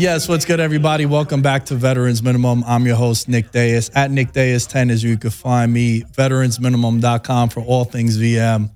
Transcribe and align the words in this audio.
Yes. 0.00 0.30
What's 0.30 0.46
good, 0.46 0.60
everybody? 0.60 1.04
Welcome 1.04 1.42
back 1.42 1.66
to 1.66 1.74
Veterans 1.74 2.22
Minimum. 2.22 2.64
I'm 2.66 2.86
your 2.86 2.96
host, 2.96 3.28
Nick 3.28 3.52
Dais. 3.52 3.90
At 3.94 4.10
Nick 4.10 4.32
Dais10 4.32 4.90
is 4.90 5.04
you 5.04 5.18
can 5.18 5.28
find 5.28 5.70
me. 5.70 6.00
Veteransminimum.com 6.00 7.50
for 7.50 7.60
all 7.60 7.84
things 7.84 8.16
VM. 8.16 8.70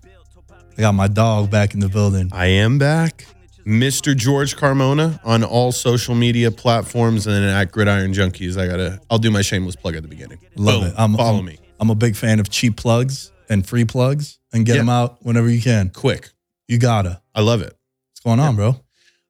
I 0.76 0.80
got 0.82 0.92
my 0.92 1.08
dog 1.08 1.50
back 1.50 1.72
in 1.72 1.80
the 1.80 1.88
building. 1.88 2.28
I 2.30 2.46
am 2.48 2.76
back. 2.78 3.24
Mr. 3.66 4.14
George 4.14 4.54
Carmona 4.54 5.18
on 5.24 5.42
all 5.42 5.72
social 5.72 6.14
media 6.14 6.50
platforms 6.50 7.26
and 7.26 7.42
at 7.42 7.72
Gridiron 7.72 8.12
Junkeez. 8.12 8.60
I 8.60 8.66
gotta 8.66 9.00
I'll 9.08 9.16
do 9.16 9.30
my 9.30 9.40
shameless 9.40 9.76
plug 9.76 9.96
at 9.96 10.02
the 10.02 10.08
beginning. 10.08 10.40
Love 10.56 10.82
Boom. 10.82 10.90
it. 10.90 10.94
I'm, 10.98 11.14
Follow 11.16 11.36
I'm- 11.36 11.44
me. 11.46 11.58
I'm 11.80 11.88
a 11.88 11.94
big 11.94 12.16
fan 12.16 12.38
of 12.38 12.50
cheap 12.50 12.76
plugs 12.76 13.32
and 13.48 13.66
free 13.66 13.86
plugs 13.86 14.38
and 14.52 14.66
get 14.66 14.74
Yeah. 14.74 14.82
them 14.82 14.90
out 14.90 15.24
whenever 15.24 15.48
you 15.48 15.62
can. 15.62 15.88
Quick. 15.88 16.28
You 16.68 16.76
gotta. 16.78 17.22
I 17.34 17.40
love 17.40 17.62
it. 17.62 17.72
What's 18.12 18.20
going 18.22 18.40
on, 18.40 18.56
bro? 18.56 18.76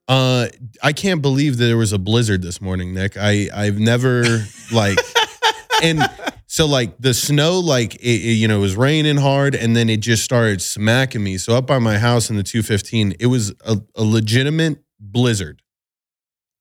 Uh 0.09 0.49
I 0.83 0.93
can't 0.93 1.23
believe 1.23 1.57
that 1.59 1.65
there 1.65 1.77
was 1.77 1.93
a 1.93 1.99
blizzard 1.99 2.43
this 2.43 2.61
morning, 2.61 2.93
Nick. 2.93 3.17
I 3.17 3.49
I've 3.55 3.79
never 3.79 4.45
like 4.73 4.99
and 5.83 6.03
so 6.47 6.67
like 6.67 6.97
the 6.99 7.15
snow 7.15 7.59
like 7.59 7.95
it, 7.97 8.01
it, 8.01 8.35
you 8.35 8.47
know 8.47 8.59
it 8.59 8.61
was 8.61 8.77
raining 8.77 9.17
hard 9.17 9.55
and 9.55 9.75
then 9.75 9.89
it 9.89 9.99
just 10.01 10.23
started 10.25 10.63
smacking 10.63 11.23
me. 11.25 11.39
So 11.39 11.57
up 11.57 11.67
by 11.67 11.79
my 11.79 11.99
house 11.99 12.31
in 12.31 12.37
the 12.37 12.43
215, 12.43 13.15
it 13.19 13.27
was 13.27 13.51
a, 13.65 13.79
a 13.97 14.05
legitimate 14.05 14.79
blizzard. 15.01 15.63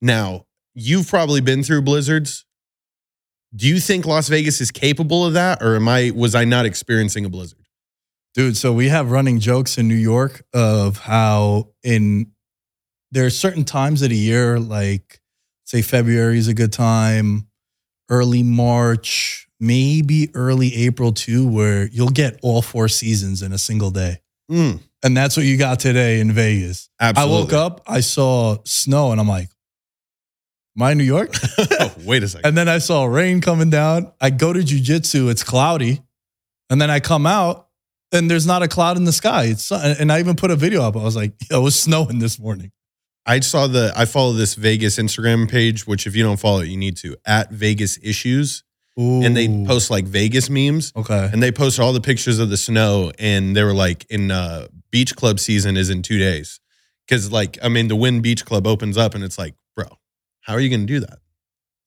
Now, 0.02 0.46
you've 0.74 1.08
probably 1.08 1.42
been 1.42 1.64
through 1.64 1.84
blizzards. 1.84 2.46
Do 3.56 3.68
you 3.68 3.80
think 3.80 4.06
Las 4.06 4.30
Vegas 4.30 4.62
is 4.62 4.72
capable 4.72 5.26
of 5.26 5.34
that 5.34 5.62
or 5.62 5.76
am 5.76 5.88
I 5.88 6.12
was 6.16 6.34
I 6.34 6.44
not 6.44 6.66
experiencing 6.66 7.26
a 7.26 7.30
blizzard? 7.30 7.60
Dude, 8.34 8.58
so 8.58 8.74
we 8.74 8.90
have 8.90 9.12
running 9.12 9.40
jokes 9.40 9.78
in 9.78 9.88
New 9.88 9.96
York 9.96 10.44
of 10.54 10.98
how 10.98 11.70
in 11.84 12.33
there 13.14 13.26
are 13.26 13.30
certain 13.30 13.64
times 13.64 14.02
of 14.02 14.10
the 14.10 14.18
year, 14.18 14.60
like 14.60 15.22
say 15.66 15.82
February 15.82 16.38
is 16.38 16.48
a 16.48 16.54
good 16.54 16.74
time, 16.74 17.48
early 18.10 18.44
March, 18.44 19.48
maybe 19.60 20.30
early 20.34 20.74
April 20.76 21.12
too, 21.12 21.48
where 21.48 21.88
you'll 21.88 22.10
get 22.10 22.40
all 22.42 22.62
four 22.62 22.88
seasons 22.88 23.42
in 23.42 23.54
a 23.54 23.58
single 23.58 23.92
day. 23.92 24.20
Mm, 24.52 24.80
And 25.04 25.16
that's 25.16 25.38
what 25.38 25.46
you 25.46 25.58
got 25.58 25.80
today 25.80 26.20
in 26.20 26.32
Vegas. 26.32 26.90
absolutely. 27.00 27.36
I 27.38 27.40
woke 27.40 27.54
up, 27.54 27.82
I 27.88 28.00
saw 28.02 28.58
snow, 28.66 29.12
and 29.12 29.22
I'm 29.22 29.28
like, 29.28 29.50
Am 30.76 30.82
I 30.82 30.96
New 30.96 31.04
York? 31.04 31.30
oh, 31.80 31.94
wait 32.04 32.24
a 32.24 32.28
second. 32.28 32.48
And 32.48 32.58
then 32.58 32.68
I 32.68 32.80
saw 32.80 33.06
rain 33.06 33.42
coming 33.42 33.70
down. 33.70 34.12
I 34.20 34.32
go 34.32 34.52
to 34.52 34.60
jujitsu, 34.60 35.30
it's 35.30 35.44
cloudy. 35.44 36.02
And 36.72 36.82
then 36.82 36.90
I 36.90 37.00
come 37.00 37.28
out 37.28 37.68
and 38.12 38.30
there's 38.30 38.48
not 38.48 38.64
a 38.64 38.68
cloud 38.68 38.98
in 38.98 39.04
the 39.04 39.12
sky. 39.12 39.44
It's 39.46 39.72
and 39.72 40.12
I 40.12 40.20
even 40.20 40.36
put 40.36 40.50
a 40.50 40.56
video 40.56 40.82
up. 40.82 40.96
I 40.98 41.04
was 41.04 41.16
like, 41.16 41.34
it 41.52 41.58
was 41.62 41.80
snowing 41.80 42.18
this 42.18 42.40
morning. 42.40 42.72
I 43.26 43.40
saw 43.40 43.68
the 43.68 43.94
I 43.96 44.06
follow 44.06 44.34
this 44.34 44.56
Vegas 44.56 44.98
Instagram 44.98 45.50
page, 45.50 45.88
which 45.88 46.06
if 46.08 46.16
you 46.16 46.24
don't 46.24 46.40
follow 46.40 46.60
it, 46.60 46.68
you 46.68 46.78
need 46.78 46.98
to 46.98 47.16
at 47.26 47.52
Vegas 47.52 47.98
Issues, 48.04 48.64
and 48.98 49.36
they 49.36 49.48
post 49.66 49.90
like 49.90 50.06
Vegas 50.06 50.50
memes, 50.50 50.92
Okay. 50.96 51.30
and 51.32 51.42
they 51.42 51.52
post 51.52 51.80
all 51.80 51.94
the 51.94 52.02
pictures 52.02 52.40
of 52.40 52.50
the 52.50 52.58
snow, 52.58 53.12
and 53.18 53.56
they 53.56 53.64
were 53.64 53.74
like, 53.74 54.06
in 54.10 54.30
uh, 54.30 54.68
beach 54.92 55.16
club 55.16 55.40
season 55.40 55.78
is 55.78 55.90
in 55.90 56.02
two 56.02 56.18
days, 56.18 56.60
because 57.08 57.32
like 57.32 57.58
I 57.64 57.70
mean 57.70 57.88
the 57.88 57.96
Wynn 57.96 58.22
Beach 58.22 58.46
Club 58.46 58.68
opens 58.68 58.98
up, 58.98 59.16
and 59.16 59.24
it's 59.24 59.38
like, 59.38 59.56
bro, 59.76 59.86
how 60.42 60.54
are 60.54 60.60
you 60.60 60.70
going 60.70 60.86
to 60.86 60.94
do 60.94 61.00
that? 61.00 61.20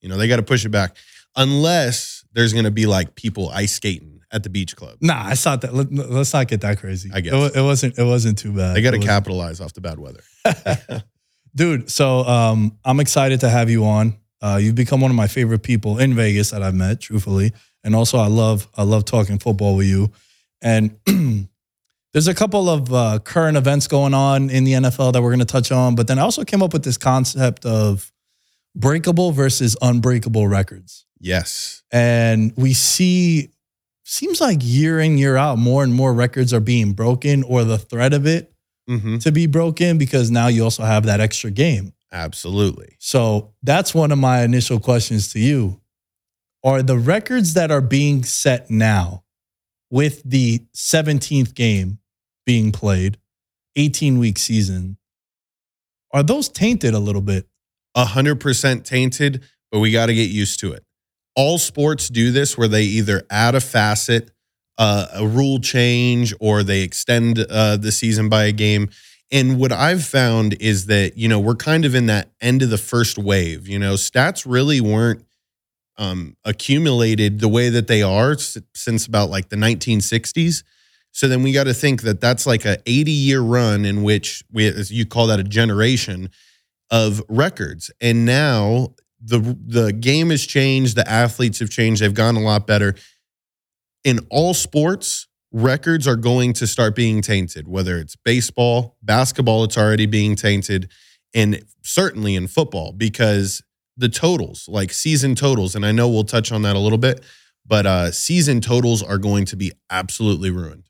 You 0.00 0.08
know 0.08 0.16
they 0.16 0.28
got 0.28 0.36
to 0.36 0.42
push 0.42 0.64
it 0.64 0.70
back, 0.70 0.96
unless 1.36 2.24
there's 2.32 2.52
going 2.52 2.64
to 2.64 2.70
be 2.70 2.86
like 2.86 3.14
people 3.14 3.50
ice 3.50 3.72
skating 3.74 4.20
at 4.32 4.42
the 4.42 4.48
beach 4.50 4.74
club. 4.74 4.96
Nah, 5.00 5.22
I 5.22 5.34
saw 5.34 5.56
that. 5.56 5.72
Let, 5.74 5.92
us 5.92 6.32
not 6.32 6.48
get 6.48 6.62
that 6.62 6.78
crazy. 6.78 7.10
I 7.12 7.20
guess. 7.20 7.32
it, 7.34 7.56
it 7.56 7.62
wasn't. 7.62 7.98
It 7.98 8.04
wasn't 8.04 8.38
too 8.38 8.52
bad. 8.52 8.74
They 8.74 8.82
got 8.82 8.92
to 8.92 8.98
capitalize 8.98 9.60
off 9.60 9.74
the 9.74 9.80
bad 9.82 9.98
weather. 9.98 10.22
dude. 11.56 11.90
So 11.90 12.20
um, 12.20 12.78
I'm 12.84 13.00
excited 13.00 13.40
to 13.40 13.48
have 13.48 13.68
you 13.68 13.84
on. 13.84 14.16
Uh, 14.40 14.58
you've 14.62 14.74
become 14.74 15.00
one 15.00 15.10
of 15.10 15.16
my 15.16 15.26
favorite 15.26 15.62
people 15.62 15.98
in 15.98 16.14
Vegas 16.14 16.50
that 16.50 16.62
I've 16.62 16.74
met, 16.74 17.00
truthfully, 17.00 17.52
and 17.82 17.96
also 17.96 18.18
I 18.18 18.28
love 18.28 18.68
I 18.76 18.84
love 18.84 19.04
talking 19.04 19.38
football 19.38 19.74
with 19.76 19.86
you. 19.86 20.12
And 20.62 20.98
there's 22.12 22.28
a 22.28 22.34
couple 22.34 22.68
of 22.68 22.92
uh, 22.92 23.18
current 23.24 23.56
events 23.56 23.88
going 23.88 24.14
on 24.14 24.50
in 24.50 24.64
the 24.64 24.72
NFL 24.72 25.14
that 25.14 25.22
we're 25.22 25.30
going 25.30 25.40
to 25.40 25.44
touch 25.46 25.72
on, 25.72 25.94
but 25.96 26.06
then 26.06 26.18
I 26.18 26.22
also 26.22 26.44
came 26.44 26.62
up 26.62 26.72
with 26.72 26.84
this 26.84 26.98
concept 26.98 27.64
of 27.64 28.12
breakable 28.74 29.32
versus 29.32 29.76
unbreakable 29.80 30.46
records. 30.46 31.06
Yes, 31.18 31.82
And 31.90 32.52
we 32.56 32.74
see, 32.74 33.48
seems 34.04 34.38
like 34.38 34.58
year 34.60 35.00
in, 35.00 35.16
year 35.16 35.36
out, 35.36 35.56
more 35.56 35.82
and 35.82 35.94
more 35.94 36.12
records 36.12 36.52
are 36.52 36.60
being 36.60 36.92
broken 36.92 37.42
or 37.42 37.64
the 37.64 37.78
threat 37.78 38.12
of 38.12 38.26
it 38.26 38.52
hmm 38.88 39.18
to 39.18 39.32
be 39.32 39.46
broken 39.46 39.98
because 39.98 40.30
now 40.30 40.46
you 40.48 40.62
also 40.64 40.84
have 40.84 41.04
that 41.06 41.20
extra 41.20 41.50
game. 41.50 41.92
absolutely. 42.12 42.96
So 42.98 43.52
that's 43.62 43.94
one 43.94 44.12
of 44.12 44.18
my 44.18 44.42
initial 44.42 44.78
questions 44.80 45.32
to 45.32 45.40
you. 45.40 45.80
Are 46.64 46.82
the 46.82 46.96
records 46.98 47.54
that 47.54 47.70
are 47.70 47.80
being 47.80 48.24
set 48.24 48.70
now 48.70 49.24
with 49.90 50.22
the 50.24 50.60
17th 50.74 51.54
game 51.54 51.98
being 52.44 52.72
played, 52.72 53.18
18 53.76 54.18
week 54.18 54.38
season, 54.38 54.96
are 56.12 56.22
those 56.22 56.48
tainted 56.48 56.94
a 56.94 56.98
little 56.98 57.22
bit? 57.22 57.46
a 57.98 58.04
hundred 58.04 58.40
percent 58.40 58.84
tainted, 58.84 59.42
but 59.72 59.78
we 59.80 59.90
got 59.90 60.06
to 60.06 60.14
get 60.14 60.28
used 60.28 60.60
to 60.60 60.70
it. 60.72 60.84
All 61.34 61.56
sports 61.58 62.08
do 62.10 62.30
this 62.30 62.56
where 62.58 62.68
they 62.68 62.82
either 62.82 63.22
add 63.30 63.54
a 63.54 63.60
facet, 63.60 64.30
uh, 64.78 65.06
a 65.14 65.26
rule 65.26 65.58
change, 65.58 66.34
or 66.40 66.62
they 66.62 66.82
extend 66.82 67.38
uh, 67.38 67.76
the 67.76 67.92
season 67.92 68.28
by 68.28 68.44
a 68.44 68.52
game. 68.52 68.90
And 69.32 69.58
what 69.58 69.72
I've 69.72 70.04
found 70.04 70.54
is 70.60 70.86
that 70.86 71.16
you 71.16 71.28
know 71.28 71.40
we're 71.40 71.56
kind 71.56 71.84
of 71.84 71.94
in 71.94 72.06
that 72.06 72.30
end 72.40 72.62
of 72.62 72.70
the 72.70 72.78
first 72.78 73.18
wave. 73.18 73.68
You 73.68 73.78
know, 73.78 73.94
stats 73.94 74.44
really 74.46 74.80
weren't 74.80 75.24
um, 75.98 76.36
accumulated 76.44 77.40
the 77.40 77.48
way 77.48 77.68
that 77.68 77.88
they 77.88 78.02
are 78.02 78.36
since 78.74 79.06
about 79.06 79.30
like 79.30 79.48
the 79.48 79.56
1960s. 79.56 80.62
So 81.12 81.28
then 81.28 81.42
we 81.42 81.52
got 81.52 81.64
to 81.64 81.74
think 81.74 82.02
that 82.02 82.20
that's 82.20 82.46
like 82.46 82.66
a 82.66 82.78
80 82.84 83.10
year 83.10 83.40
run 83.40 83.84
in 83.86 84.02
which 84.02 84.44
we, 84.52 84.66
as 84.66 84.90
you 84.90 85.06
call 85.06 85.28
that 85.28 85.40
a 85.40 85.44
generation 85.44 86.30
of 86.90 87.22
records. 87.28 87.90
And 88.00 88.26
now 88.26 88.94
the 89.20 89.56
the 89.66 89.92
game 89.92 90.30
has 90.30 90.44
changed, 90.46 90.96
the 90.96 91.08
athletes 91.10 91.58
have 91.60 91.70
changed, 91.70 92.02
they've 92.02 92.12
gone 92.12 92.36
a 92.36 92.40
lot 92.40 92.66
better. 92.66 92.94
In 94.06 94.20
all 94.30 94.54
sports, 94.54 95.26
records 95.50 96.06
are 96.06 96.14
going 96.14 96.52
to 96.52 96.66
start 96.66 96.94
being 96.94 97.20
tainted, 97.20 97.66
whether 97.66 97.98
it's 97.98 98.14
baseball, 98.14 98.96
basketball, 99.02 99.64
it's 99.64 99.76
already 99.76 100.06
being 100.06 100.36
tainted, 100.36 100.88
and 101.34 101.60
certainly 101.82 102.36
in 102.36 102.46
football, 102.46 102.92
because 102.92 103.62
the 103.96 104.08
totals, 104.08 104.68
like 104.68 104.92
season 104.92 105.34
totals, 105.34 105.74
and 105.74 105.84
I 105.84 105.90
know 105.90 106.08
we'll 106.08 106.22
touch 106.22 106.52
on 106.52 106.62
that 106.62 106.76
a 106.76 106.78
little 106.78 106.98
bit, 106.98 107.24
but 107.66 107.84
uh, 107.84 108.12
season 108.12 108.60
totals 108.60 109.02
are 109.02 109.18
going 109.18 109.44
to 109.46 109.56
be 109.56 109.72
absolutely 109.90 110.50
ruined. 110.50 110.84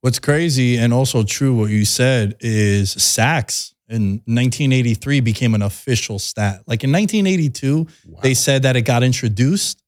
What's 0.00 0.18
crazy 0.18 0.76
and 0.76 0.92
also 0.92 1.22
true, 1.22 1.54
what 1.54 1.70
you 1.70 1.84
said 1.84 2.34
is 2.40 2.90
sacks 2.90 3.72
in 3.88 4.14
1983 4.26 5.20
became 5.20 5.54
an 5.54 5.62
official 5.62 6.18
stat. 6.18 6.62
Like 6.66 6.82
in 6.82 6.90
1982, 6.90 7.86
Wow. 8.06 8.20
they 8.20 8.34
said 8.34 8.64
that 8.64 8.74
it 8.74 8.82
got 8.82 9.04
introduced, 9.04 9.80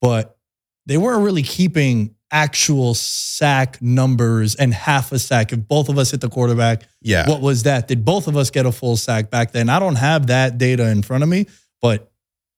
but 0.00 0.37
they 0.88 0.96
weren't 0.96 1.22
really 1.22 1.42
keeping 1.42 2.14
actual 2.30 2.94
sack 2.94 3.80
numbers 3.80 4.54
and 4.54 4.72
half 4.72 5.12
a 5.12 5.18
sack. 5.18 5.52
If 5.52 5.68
both 5.68 5.90
of 5.90 5.98
us 5.98 6.10
hit 6.10 6.22
the 6.22 6.30
quarterback, 6.30 6.82
yeah. 7.02 7.28
what 7.28 7.42
was 7.42 7.64
that? 7.64 7.88
Did 7.88 8.04
both 8.04 8.26
of 8.26 8.36
us 8.36 8.50
get 8.50 8.64
a 8.66 8.72
full 8.72 8.96
sack 8.96 9.30
back 9.30 9.52
then? 9.52 9.68
I 9.68 9.78
don't 9.78 9.96
have 9.96 10.28
that 10.28 10.56
data 10.58 10.88
in 10.88 11.02
front 11.02 11.22
of 11.22 11.28
me, 11.28 11.46
but 11.80 12.10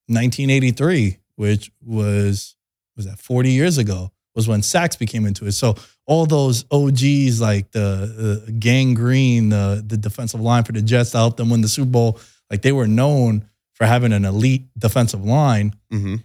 1983, 0.06 1.18
which 1.34 1.72
was 1.84 2.54
was 2.96 3.06
that 3.06 3.18
40 3.18 3.50
years 3.50 3.78
ago, 3.78 4.12
was 4.34 4.46
when 4.46 4.62
sacks 4.62 4.94
became 4.94 5.26
into 5.26 5.46
it. 5.46 5.52
So 5.52 5.74
all 6.06 6.26
those 6.26 6.64
OGs 6.70 7.40
like 7.40 7.72
the, 7.72 8.42
the 8.46 8.52
Gang 8.52 8.94
Green, 8.94 9.48
the 9.48 9.82
the 9.84 9.96
defensive 9.96 10.40
line 10.40 10.62
for 10.62 10.72
the 10.72 10.82
Jets 10.82 11.10
that 11.10 11.18
helped 11.18 11.36
them 11.36 11.50
win 11.50 11.62
the 11.62 11.68
Super 11.68 11.90
Bowl, 11.90 12.20
like 12.48 12.62
they 12.62 12.72
were 12.72 12.86
known 12.86 13.48
for 13.74 13.86
having 13.86 14.12
an 14.12 14.24
elite 14.24 14.66
defensive 14.78 15.24
line. 15.24 15.74
hmm 15.90 16.16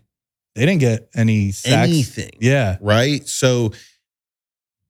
They 0.55 0.65
didn't 0.65 0.79
get 0.79 1.09
any 1.13 1.51
sacks. 1.51 1.89
Anything. 1.89 2.31
Yeah. 2.39 2.77
right? 2.79 3.27
So 3.27 3.73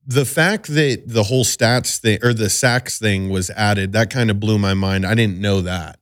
the 0.06 0.24
fact 0.24 0.68
that 0.68 1.02
the 1.06 1.24
whole 1.24 1.44
stats 1.44 1.98
thing 1.98 2.20
or 2.22 2.32
the 2.32 2.48
sacks 2.48 2.98
thing 2.98 3.28
was 3.28 3.50
added, 3.50 3.92
that 3.92 4.08
kind 4.10 4.30
of 4.30 4.38
blew 4.38 4.58
my 4.58 4.74
mind. 4.74 5.04
I 5.04 5.14
didn't 5.14 5.40
know 5.40 5.62
that. 5.62 5.98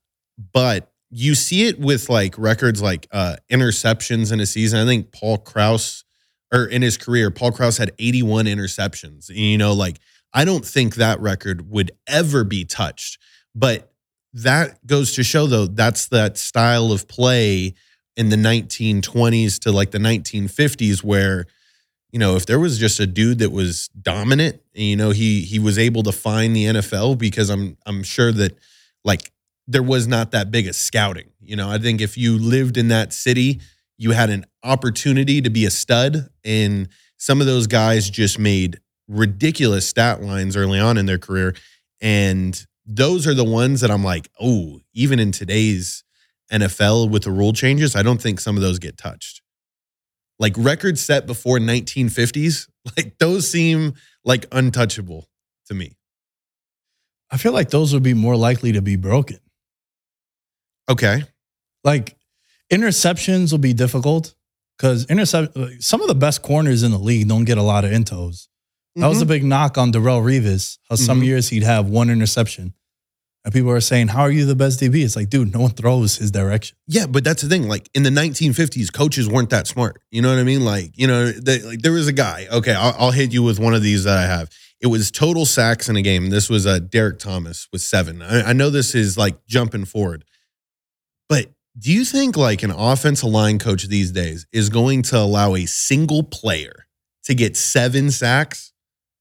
But 0.52 0.92
you 1.10 1.34
see 1.34 1.66
it 1.66 1.80
with 1.80 2.10
like 2.10 2.34
records 2.36 2.82
like 2.82 3.06
uh 3.12 3.36
interceptions 3.50 4.32
in 4.32 4.40
a 4.40 4.46
season. 4.46 4.80
I 4.80 4.84
think 4.84 5.12
Paul 5.12 5.38
Krause 5.38 6.04
or 6.52 6.66
in 6.66 6.82
his 6.82 6.98
career, 6.98 7.30
Paul 7.30 7.52
Krause 7.52 7.78
had 7.78 7.92
81 7.98 8.44
interceptions. 8.44 9.28
And, 9.28 9.38
you 9.38 9.56
know, 9.56 9.72
like 9.72 9.98
I 10.34 10.44
don't 10.44 10.64
think 10.64 10.96
that 10.96 11.20
record 11.20 11.70
would 11.70 11.92
ever 12.06 12.44
be 12.44 12.64
touched. 12.64 13.18
But 13.54 13.90
that 14.34 14.84
goes 14.86 15.12
to 15.14 15.24
show 15.24 15.46
though, 15.46 15.66
that's 15.66 16.08
that 16.08 16.36
style 16.36 16.92
of 16.92 17.08
play 17.08 17.74
in 18.16 18.28
the 18.28 18.36
1920s 18.36 19.58
to 19.60 19.72
like 19.72 19.90
the 19.90 19.98
1950s 19.98 21.02
where 21.02 21.46
you 22.14 22.20
know, 22.20 22.36
if 22.36 22.46
there 22.46 22.60
was 22.60 22.78
just 22.78 23.00
a 23.00 23.08
dude 23.08 23.40
that 23.40 23.50
was 23.50 23.88
dominant, 23.88 24.62
you 24.72 24.94
know, 24.94 25.10
he 25.10 25.40
he 25.40 25.58
was 25.58 25.76
able 25.76 26.04
to 26.04 26.12
find 26.12 26.54
the 26.54 26.66
NFL 26.66 27.18
because 27.18 27.50
I'm 27.50 27.76
I'm 27.86 28.04
sure 28.04 28.30
that 28.30 28.56
like 29.04 29.32
there 29.66 29.82
was 29.82 30.06
not 30.06 30.30
that 30.30 30.52
big 30.52 30.68
of 30.68 30.76
scouting. 30.76 31.30
You 31.40 31.56
know, 31.56 31.68
I 31.68 31.78
think 31.78 32.00
if 32.00 32.16
you 32.16 32.38
lived 32.38 32.76
in 32.76 32.86
that 32.86 33.12
city, 33.12 33.60
you 33.98 34.12
had 34.12 34.30
an 34.30 34.44
opportunity 34.62 35.40
to 35.42 35.50
be 35.50 35.64
a 35.66 35.72
stud, 35.72 36.28
and 36.44 36.88
some 37.16 37.40
of 37.40 37.48
those 37.48 37.66
guys 37.66 38.08
just 38.08 38.38
made 38.38 38.78
ridiculous 39.08 39.88
stat 39.88 40.22
lines 40.22 40.56
early 40.56 40.78
on 40.78 40.96
in 40.96 41.06
their 41.06 41.18
career, 41.18 41.56
and 42.00 42.64
those 42.86 43.26
are 43.26 43.34
the 43.34 43.42
ones 43.42 43.80
that 43.80 43.90
I'm 43.90 44.04
like, 44.04 44.30
oh, 44.40 44.78
even 44.92 45.18
in 45.18 45.32
today's 45.32 46.04
NFL 46.52 47.10
with 47.10 47.24
the 47.24 47.30
rule 47.30 47.52
changes, 47.52 47.96
I 47.96 48.02
don't 48.02 48.20
think 48.20 48.40
some 48.40 48.56
of 48.56 48.62
those 48.62 48.78
get 48.78 48.96
touched 48.98 49.40
like 50.40 50.52
records 50.56 51.00
set 51.00 51.26
before 51.26 51.58
1950s 51.58 52.68
like 52.96 53.16
those 53.18 53.48
seem 53.48 53.94
like 54.24 54.46
untouchable 54.50 55.28
to 55.66 55.74
me 55.74 55.96
I 57.30 57.36
feel 57.36 57.52
like 57.52 57.70
those 57.70 57.92
would 57.94 58.02
be 58.02 58.14
more 58.14 58.36
likely 58.36 58.72
to 58.72 58.82
be 58.82 58.96
broken. 58.96 59.38
okay 60.90 61.22
like 61.84 62.16
interceptions 62.72 63.52
will 63.52 63.58
be 63.58 63.72
difficult 63.72 64.34
because 64.76 65.06
intercept 65.06 65.56
some 65.82 66.00
of 66.00 66.08
the 66.08 66.14
best 66.16 66.42
corners 66.42 66.82
in 66.82 66.90
the 66.90 66.98
league 66.98 67.28
don't 67.28 67.44
get 67.44 67.58
a 67.58 67.62
lot 67.62 67.84
of 67.84 67.92
intos. 67.92 68.48
That 68.96 69.06
was 69.08 69.20
a 69.22 69.26
big 69.26 69.44
knock 69.44 69.76
on 69.78 69.92
Darrelle 69.92 70.22
Revis. 70.22 70.78
How 70.88 70.96
some 70.96 71.20
Mhm. 71.20 71.24
years 71.26 71.48
he'd 71.50 71.62
have 71.62 71.86
one 71.88 72.10
interception, 72.10 72.74
and 73.44 73.52
people 73.52 73.70
are 73.70 73.80
saying, 73.80 74.08
"How 74.08 74.22
are 74.22 74.30
you 74.30 74.46
the 74.46 74.56
best 74.56 74.80
DB?" 74.80 75.04
It's 75.04 75.16
like, 75.16 75.28
dude, 75.28 75.52
no 75.52 75.60
one 75.60 75.70
throws 75.70 76.16
his 76.16 76.30
direction. 76.30 76.76
yeah 76.86 77.06
but 77.06 77.24
that's 77.24 77.42
the 77.42 77.48
thing. 77.48 77.68
Like 77.68 77.88
in 77.94 78.02
the 78.02 78.10
1950s 78.10 78.92
coaches 78.92 79.28
weren't 79.28 79.50
that 79.50 79.66
smart. 79.66 80.00
You 80.10 80.22
know 80.22 80.30
what 80.30 80.38
i 80.38 80.44
mean? 80.44 80.64
Like 80.64 80.92
you 80.96 81.06
know 81.06 81.30
they, 81.30 81.60
like 81.60 81.82
there 81.82 81.92
was 81.92 82.08
a 82.08 82.12
guy. 82.12 82.46
Okay 82.50 82.72
I'll, 82.72 82.94
I'll 82.98 83.10
hit 83.10 83.32
you 83.32 83.42
with 83.42 83.58
one 83.58 83.74
of 83.74 83.82
these 83.82 84.04
that 84.04 84.16
i 84.16 84.26
have. 84.26 84.50
It 84.80 84.88
was 84.88 85.10
total 85.10 85.46
sacks 85.46 85.88
in 85.88 85.96
a 85.96 86.02
game. 86.02 86.30
This 86.30 86.50
was 86.50 86.66
uh, 86.66 86.78
derrick 86.78 87.18
thomas 87.18 87.68
with 87.72 87.82
seven. 87.82 88.22
I, 88.22 88.50
I 88.50 88.52
know 88.52 88.70
this 88.70 88.94
is 88.94 89.16
like 89.16 89.46
jumping 89.46 89.84
forward. 89.84 90.24
But 91.28 91.46
do 91.78 91.92
you 91.92 92.04
think 92.04 92.36
like 92.36 92.62
an 92.62 92.70
offensive 92.70 93.28
line 93.28 93.58
coach 93.58 93.84
these 93.84 94.10
days 94.10 94.46
is 94.52 94.68
going 94.68 95.02
to 95.02 95.18
allow 95.18 95.54
a 95.54 95.66
single 95.66 96.22
player 96.22 96.86
to 97.24 97.34
get 97.34 97.56
seven 97.56 98.10
sacks? 98.10 98.72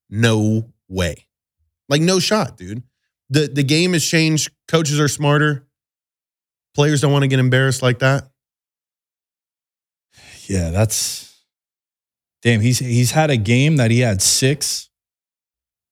No 0.09 0.71
way. 0.87 1.27
Like 1.89 2.01
no 2.01 2.19
shot 2.19 2.57
dude 2.57 2.83
the 3.29 3.47
the 3.47 3.63
game 3.63 3.93
has 3.93 4.05
changed 4.05 4.51
coaches 4.67 4.99
are 4.99 5.07
smarter 5.07 5.65
players 6.75 7.01
don't 7.01 7.11
want 7.11 7.23
to 7.23 7.27
get 7.27 7.39
embarrassed 7.39 7.81
like 7.81 7.99
that 7.99 8.27
Yeah, 10.47 10.71
that's 10.71 11.33
damn. 12.41 12.61
He's 12.61 12.79
he's 12.79 13.11
had 13.11 13.29
a 13.29 13.37
game 13.37 13.77
that 13.77 13.91
he 13.91 13.99
had 13.99 14.21
six, 14.21 14.89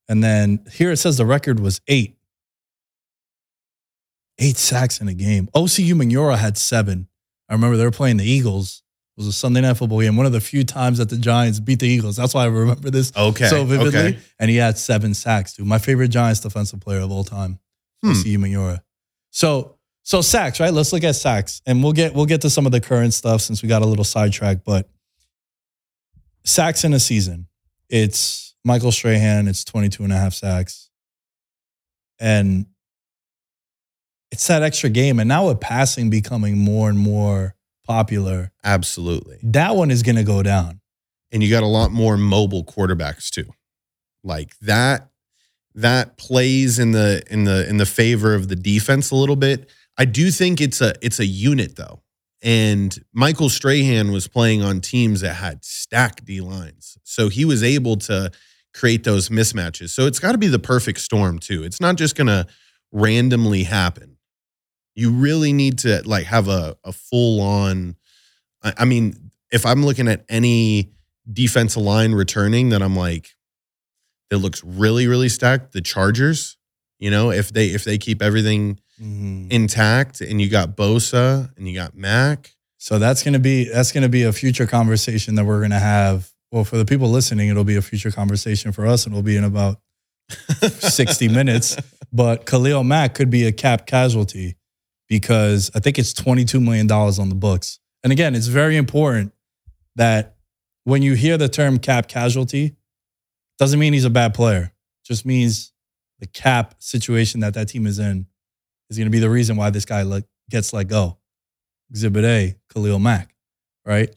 and 0.09 0.23
then 0.23 0.65
here 0.71 0.91
it 0.91 0.97
says 0.97 1.17
the 1.17 1.25
record 1.25 1.59
was 1.59 1.81
eight. 1.87 2.17
Eight 4.39 4.57
sacks 4.57 4.99
in 4.99 5.07
a 5.07 5.13
game. 5.13 5.49
Osi 5.55 5.87
Umenyiora 5.87 6.37
had 6.37 6.57
seven. 6.57 7.07
I 7.47 7.53
remember 7.53 7.77
they 7.77 7.85
were 7.85 7.91
playing 7.91 8.17
the 8.17 8.29
Eagles. 8.29 8.80
It 9.17 9.19
was 9.19 9.27
a 9.27 9.33
Sunday 9.33 9.61
night 9.61 9.75
football 9.77 9.99
game. 10.01 10.15
One 10.15 10.25
of 10.25 10.31
the 10.31 10.39
few 10.39 10.63
times 10.63 10.97
that 10.99 11.09
the 11.09 11.17
Giants 11.17 11.59
beat 11.59 11.79
the 11.79 11.87
Eagles. 11.87 12.15
That's 12.15 12.33
why 12.33 12.43
I 12.43 12.47
remember 12.47 12.89
this 12.89 13.11
okay 13.15 13.47
so 13.47 13.65
vividly. 13.65 13.99
okay 13.99 14.19
And 14.39 14.49
he 14.49 14.55
had 14.57 14.77
seven 14.77 15.13
sacks, 15.13 15.53
dude. 15.53 15.67
My 15.67 15.77
favorite 15.79 16.07
Giants 16.09 16.39
defensive 16.39 16.79
player 16.79 16.99
of 17.01 17.11
all 17.11 17.23
time, 17.23 17.59
Hmm. 18.03 18.11
Osi 18.11 18.37
Umenyiora. 18.37 18.79
So 19.31 19.77
so 20.03 20.21
sacks, 20.21 20.59
right? 20.59 20.73
Let's 20.73 20.91
look 20.93 21.03
at 21.03 21.15
sacks, 21.15 21.61
and 21.65 21.83
we'll 21.83 21.93
get 21.93 22.13
we'll 22.15 22.25
get 22.25 22.41
to 22.41 22.49
some 22.49 22.65
of 22.65 22.71
the 22.71 22.81
current 22.81 23.13
stuff 23.13 23.41
since 23.41 23.61
we 23.61 23.69
got 23.69 23.81
a 23.81 23.85
little 23.85 24.03
sidetracked. 24.05 24.63
But 24.65 24.89
sacks 26.45 26.83
in 26.83 26.93
a 26.93 26.99
season, 26.99 27.47
it's 27.89 28.55
Michael 28.63 28.91
Strahan. 28.91 29.47
It's 29.47 29.63
22 29.63 30.03
and 30.03 30.13
a 30.13 30.17
half 30.17 30.33
sacks, 30.33 30.89
and 32.19 32.65
it's 34.31 34.47
that 34.47 34.63
extra 34.63 34.89
game. 34.89 35.19
And 35.19 35.27
now 35.27 35.49
with 35.49 35.59
passing 35.59 36.09
becoming 36.09 36.57
more 36.57 36.89
and 36.89 36.97
more 36.97 37.55
popular, 37.85 38.51
absolutely. 38.63 39.39
That 39.43 39.75
one 39.75 39.91
is 39.91 40.03
going 40.03 40.15
to 40.17 40.23
go 40.23 40.43
down. 40.43 40.81
and 41.31 41.41
you 41.41 41.49
got 41.49 41.63
a 41.63 41.67
lot 41.67 41.91
more 41.91 42.17
mobile 42.17 42.63
quarterbacks 42.65 43.29
too. 43.29 43.49
Like 44.23 44.57
that 44.59 45.09
that 45.75 46.17
plays 46.17 46.79
in 46.79 46.91
the 46.91 47.23
in 47.29 47.45
the 47.45 47.67
in 47.69 47.77
the 47.77 47.85
favor 47.85 48.33
of 48.35 48.49
the 48.49 48.55
defense 48.55 49.11
a 49.11 49.15
little 49.15 49.37
bit. 49.37 49.69
I 49.97 50.05
do 50.05 50.31
think 50.31 50.59
it's 50.61 50.81
a 50.81 50.93
it's 51.01 51.19
a 51.19 51.25
unit 51.25 51.75
though. 51.77 52.01
And 52.43 52.97
michael 53.13 53.49
strahan 53.49 54.11
was 54.11 54.27
playing 54.27 54.61
on 54.63 54.81
teams 54.81 55.21
that 55.21 55.35
had 55.35 55.63
stacked 55.63 56.25
d 56.25 56.41
lines. 56.41 56.97
So 57.03 57.29
he 57.29 57.45
was 57.45 57.63
able 57.63 57.97
to 57.97 58.31
create 58.73 59.03
those 59.03 59.29
mismatches. 59.29 59.89
So 59.91 60.05
it's 60.07 60.19
got 60.19 60.33
to 60.33 60.37
be 60.37 60.47
the 60.47 60.59
perfect 60.59 60.99
storm 60.99 61.39
too. 61.39 61.63
It's 61.63 61.79
not 61.81 61.95
just 61.95 62.15
gonna 62.15 62.47
randomly 62.91 63.63
happen 63.63 64.10
you 64.95 65.11
really 65.11 65.53
need 65.53 65.79
to 65.79 66.01
like 66.05 66.25
have 66.25 66.47
a, 66.47 66.75
a 66.83 66.91
full 66.91 67.41
on 67.41 67.95
I, 68.63 68.73
I 68.79 68.85
mean 68.85 69.31
if 69.51 69.65
i'm 69.65 69.85
looking 69.85 70.07
at 70.07 70.23
any 70.29 70.91
defensive 71.31 71.81
line 71.83 72.13
returning 72.13 72.69
that 72.69 72.81
I'm 72.81 72.95
like, 72.95 73.29
that 74.31 74.39
looks 74.39 74.63
really, 74.63 75.07
really 75.07 75.29
stacked. 75.29 75.71
The 75.71 75.79
Chargers, 75.81 76.57
you 76.99 77.11
know, 77.11 77.31
if 77.31 77.53
they 77.53 77.67
if 77.67 77.83
they 77.83 77.97
keep 77.97 78.21
everything 78.21 78.79
Mhm. 79.01 79.51
intact 79.51 80.21
and 80.21 80.41
you 80.41 80.49
got 80.49 80.75
Bosa 80.75 81.55
and 81.57 81.67
you 81.67 81.73
got 81.75 81.95
Mack, 81.95 82.55
So 82.77 82.97
that's 82.99 83.23
gonna 83.23 83.39
be 83.39 83.65
that's 83.65 83.91
gonna 83.91 84.09
be 84.09 84.23
a 84.23 84.33
future 84.33 84.65
conversation 84.67 85.35
that 85.35 85.45
we're 85.45 85.61
gonna 85.61 85.79
have. 85.79 86.29
Well, 86.51 86.63
for 86.65 86.77
the 86.77 86.85
people 86.85 87.09
listening, 87.09 87.49
it'll 87.49 87.63
be 87.63 87.75
a 87.77 87.81
future 87.81 88.11
conversation 88.11 88.71
for 88.71 88.85
us, 88.87 89.05
and 89.05 89.13
it'll 89.13 89.23
be 89.23 89.37
in 89.37 89.43
about 89.43 89.79
sixty 90.79 91.27
minutes. 91.27 91.77
But 92.11 92.45
Khalil 92.45 92.83
Mack 92.83 93.13
could 93.13 93.29
be 93.29 93.45
a 93.45 93.51
cap 93.51 93.85
casualty 93.85 94.55
because 95.11 95.69
I 95.75 95.79
think 95.81 95.99
it's 95.99 96.13
twenty 96.13 96.45
two 96.45 96.61
million 96.61 96.87
dollars 96.87 97.19
on 97.19 97.27
the 97.27 97.35
books. 97.35 97.79
And 98.01 98.13
again, 98.13 98.33
it's 98.33 98.47
very 98.47 98.77
important 98.77 99.33
that 99.97 100.37
when 100.85 101.01
you 101.01 101.15
hear 101.15 101.37
the 101.37 101.49
term 101.49 101.79
cap 101.79 102.07
casualty, 102.07 102.77
doesn't 103.59 103.77
mean 103.77 103.91
he's 103.91 104.05
a 104.05 104.09
bad 104.09 104.33
player. 104.33 104.71
Just 105.03 105.25
means 105.25 105.73
the 106.19 106.27
cap 106.27 106.75
situation 106.79 107.41
that 107.41 107.53
that 107.55 107.67
team 107.67 107.85
is 107.87 107.99
in 107.99 108.25
is 108.89 108.97
going 108.97 109.05
to 109.05 109.11
be 109.11 109.19
the 109.19 109.29
reason 109.29 109.57
why 109.57 109.69
this 109.69 109.83
guy 109.83 110.03
let, 110.03 110.23
gets 110.49 110.71
let 110.71 110.87
go. 110.87 111.17
Exhibit 111.89 112.23
A, 112.23 112.55
Khalil 112.73 112.97
Mack, 112.99 113.35
right? 113.85 114.15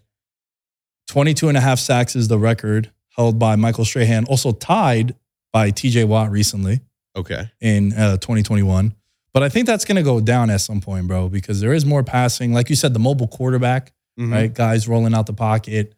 22 1.09 1.49
and 1.49 1.59
a 1.59 1.61
half 1.61 1.81
sacks 1.81 2.15
is 2.15 2.29
the 2.29 2.39
record 2.39 2.93
held 3.17 3.37
by 3.39 3.57
Michael 3.57 3.85
Strahan, 3.85 4.25
also 4.27 4.53
tied 4.53 5.17
by 5.53 5.73
TJ 5.73 6.07
Watt 6.07 6.31
recently 6.31 6.81
Okay. 7.17 7.51
in 7.61 7.93
uh, 7.95 8.13
2021. 8.19 8.95
But 9.35 9.43
I 9.43 9.49
think 9.51 9.67
that's 9.67 9.85
going 9.85 9.97
to 9.97 10.03
go 10.03 10.21
down 10.21 10.49
at 10.49 10.61
some 10.63 10.81
point, 10.81 11.07
bro, 11.09 11.29
because 11.29 11.61
there 11.61 11.73
is 11.75 11.85
more 11.85 12.03
passing. 12.05 12.53
Like 12.55 12.71
you 12.71 12.77
said, 12.77 12.95
the 12.95 13.01
mobile 13.01 13.27
quarterback, 13.29 13.93
Mhm. 14.19 14.33
right? 14.33 14.55
Guys 14.55 14.87
rolling 14.89 15.13
out 15.13 15.27
the 15.27 15.33
pocket. 15.35 15.93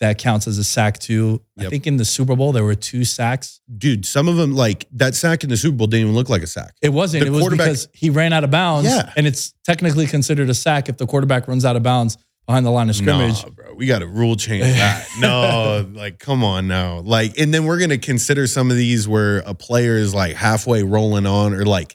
That 0.00 0.16
counts 0.18 0.48
as 0.48 0.56
a 0.56 0.64
sack 0.64 0.98
too. 0.98 1.42
I 1.58 1.68
think 1.68 1.86
in 1.86 1.98
the 1.98 2.06
Super 2.06 2.34
Bowl 2.34 2.52
there 2.52 2.64
were 2.64 2.74
two 2.74 3.04
sacks. 3.04 3.60
Dude, 3.76 4.06
some 4.06 4.28
of 4.28 4.36
them 4.36 4.54
like 4.56 4.86
that 4.92 5.14
sack 5.14 5.44
in 5.44 5.50
the 5.50 5.58
Super 5.58 5.76
Bowl 5.76 5.86
didn't 5.88 6.04
even 6.06 6.14
look 6.14 6.30
like 6.30 6.42
a 6.42 6.46
sack. 6.46 6.72
It 6.80 6.88
wasn't. 6.88 7.24
The 7.24 7.26
it 7.26 7.30
was 7.32 7.48
because 7.50 7.86
he 7.92 8.08
ran 8.08 8.32
out 8.32 8.42
of 8.42 8.50
bounds. 8.50 8.88
Yeah. 8.88 9.12
And 9.14 9.26
it's 9.26 9.52
technically 9.62 10.06
considered 10.06 10.48
a 10.48 10.54
sack 10.54 10.88
if 10.88 10.96
the 10.96 11.06
quarterback 11.06 11.46
runs 11.48 11.66
out 11.66 11.76
of 11.76 11.82
bounds 11.82 12.16
behind 12.46 12.64
the 12.64 12.70
line 12.70 12.88
of 12.88 12.96
scrimmage. 12.96 13.42
Nah, 13.44 13.50
bro. 13.50 13.74
We 13.74 13.84
got 13.86 13.98
to 13.98 14.06
rule 14.06 14.36
change 14.36 14.64
that. 14.64 15.06
no, 15.20 15.86
like, 15.92 16.18
come 16.18 16.42
on 16.42 16.66
now. 16.66 17.00
Like, 17.00 17.38
and 17.38 17.52
then 17.52 17.64
we're 17.66 17.78
going 17.78 17.90
to 17.90 17.98
consider 17.98 18.46
some 18.46 18.70
of 18.70 18.78
these 18.78 19.06
where 19.06 19.40
a 19.40 19.52
player 19.54 19.96
is 19.98 20.14
like 20.14 20.34
halfway 20.34 20.82
rolling 20.82 21.26
on, 21.26 21.52
or 21.52 21.66
like, 21.66 21.94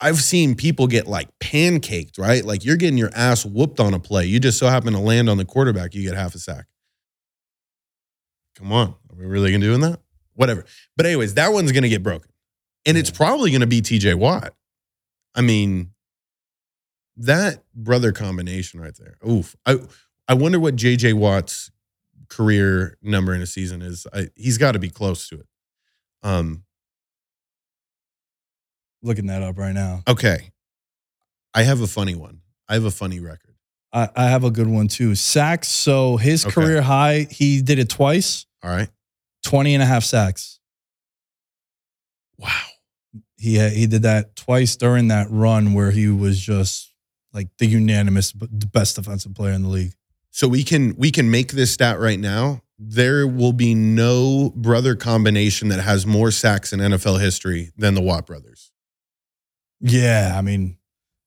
I've 0.00 0.20
seen 0.20 0.54
people 0.54 0.86
get 0.86 1.06
like 1.06 1.28
pancaked, 1.40 2.18
right? 2.18 2.44
Like, 2.44 2.64
you're 2.64 2.76
getting 2.76 2.98
your 2.98 3.10
ass 3.14 3.44
whooped 3.44 3.80
on 3.80 3.94
a 3.94 3.98
play. 3.98 4.26
You 4.26 4.38
just 4.38 4.58
so 4.58 4.68
happen 4.68 4.92
to 4.92 5.00
land 5.00 5.28
on 5.28 5.38
the 5.38 5.44
quarterback, 5.44 5.94
you 5.94 6.02
get 6.02 6.16
half 6.16 6.34
a 6.34 6.38
sack. 6.38 6.66
Come 8.56 8.72
on. 8.72 8.88
Are 8.88 9.16
we 9.16 9.26
really 9.26 9.50
going 9.50 9.60
to 9.60 9.66
doing 9.66 9.80
that? 9.80 10.00
Whatever. 10.34 10.64
But, 10.96 11.06
anyways, 11.06 11.34
that 11.34 11.52
one's 11.52 11.72
going 11.72 11.82
to 11.82 11.88
get 11.88 12.02
broken. 12.02 12.30
And 12.86 12.96
it's 12.96 13.10
probably 13.10 13.50
going 13.50 13.60
to 13.60 13.66
be 13.66 13.80
TJ 13.80 14.14
Watt. 14.14 14.54
I 15.34 15.40
mean, 15.40 15.92
that 17.16 17.64
brother 17.74 18.12
combination 18.12 18.80
right 18.80 18.94
there. 18.98 19.16
Oof. 19.28 19.56
I 19.66 19.78
I 20.26 20.34
wonder 20.34 20.60
what 20.60 20.76
JJ 20.76 21.14
Watt's 21.14 21.70
career 22.28 22.96
number 23.02 23.34
in 23.34 23.42
a 23.42 23.46
season 23.46 23.82
is. 23.82 24.06
I, 24.12 24.28
he's 24.36 24.58
got 24.58 24.72
to 24.72 24.78
be 24.78 24.90
close 24.90 25.28
to 25.28 25.40
it. 25.40 25.46
Um. 26.22 26.64
Looking 29.02 29.26
that 29.26 29.42
up 29.42 29.56
right 29.58 29.72
now. 29.74 30.02
Okay. 30.08 30.50
I 31.54 31.62
have 31.62 31.80
a 31.80 31.86
funny 31.86 32.14
one. 32.14 32.40
I 32.68 32.74
have 32.74 32.84
a 32.84 32.90
funny 32.90 33.20
record. 33.20 33.54
I, 33.92 34.08
I 34.14 34.24
have 34.26 34.44
a 34.44 34.50
good 34.50 34.66
one 34.66 34.88
too. 34.88 35.14
Sacks. 35.14 35.68
So 35.68 36.16
his 36.16 36.44
Okay. 36.44 36.52
career 36.54 36.82
high, 36.82 37.26
he 37.30 37.62
did 37.62 37.78
it 37.78 37.88
twice, 37.88 38.46
All 38.62 38.70
right. 38.70 38.88
20 39.44 39.74
and 39.74 39.82
a 39.82 39.86
half 39.86 40.04
sacks. 40.04 40.60
Wow. 42.36 42.50
He 43.36 43.54
had, 43.54 43.72
he 43.72 43.86
did 43.86 44.02
that 44.02 44.36
twice 44.36 44.76
during 44.76 45.08
that 45.08 45.28
run 45.30 45.72
where 45.72 45.90
he 45.90 46.08
was 46.08 46.38
just 46.40 46.92
like 47.32 47.48
the 47.58 47.66
unanimous 47.66 48.32
best 48.32 48.96
defensive 48.96 49.34
player 49.34 49.52
in 49.52 49.62
the 49.62 49.68
league. 49.68 49.92
So 50.30 50.48
we 50.48 50.64
can 50.64 50.94
we 50.96 51.10
can 51.10 51.30
make 51.30 51.52
this 51.52 51.72
stat 51.72 51.98
right 51.98 52.18
now. 52.18 52.62
There 52.78 53.26
will 53.26 53.52
be 53.52 53.74
no 53.74 54.52
brother 54.54 54.94
combination 54.94 55.68
that 55.68 55.80
has 55.80 56.06
more 56.06 56.30
sacks 56.30 56.72
in 56.72 56.78
NFL 56.80 57.20
history 57.20 57.72
than 57.76 57.94
the 57.94 58.02
Watt 58.02 58.26
brothers. 58.26 58.67
Yeah, 59.80 60.34
I 60.36 60.42
mean, 60.42 60.76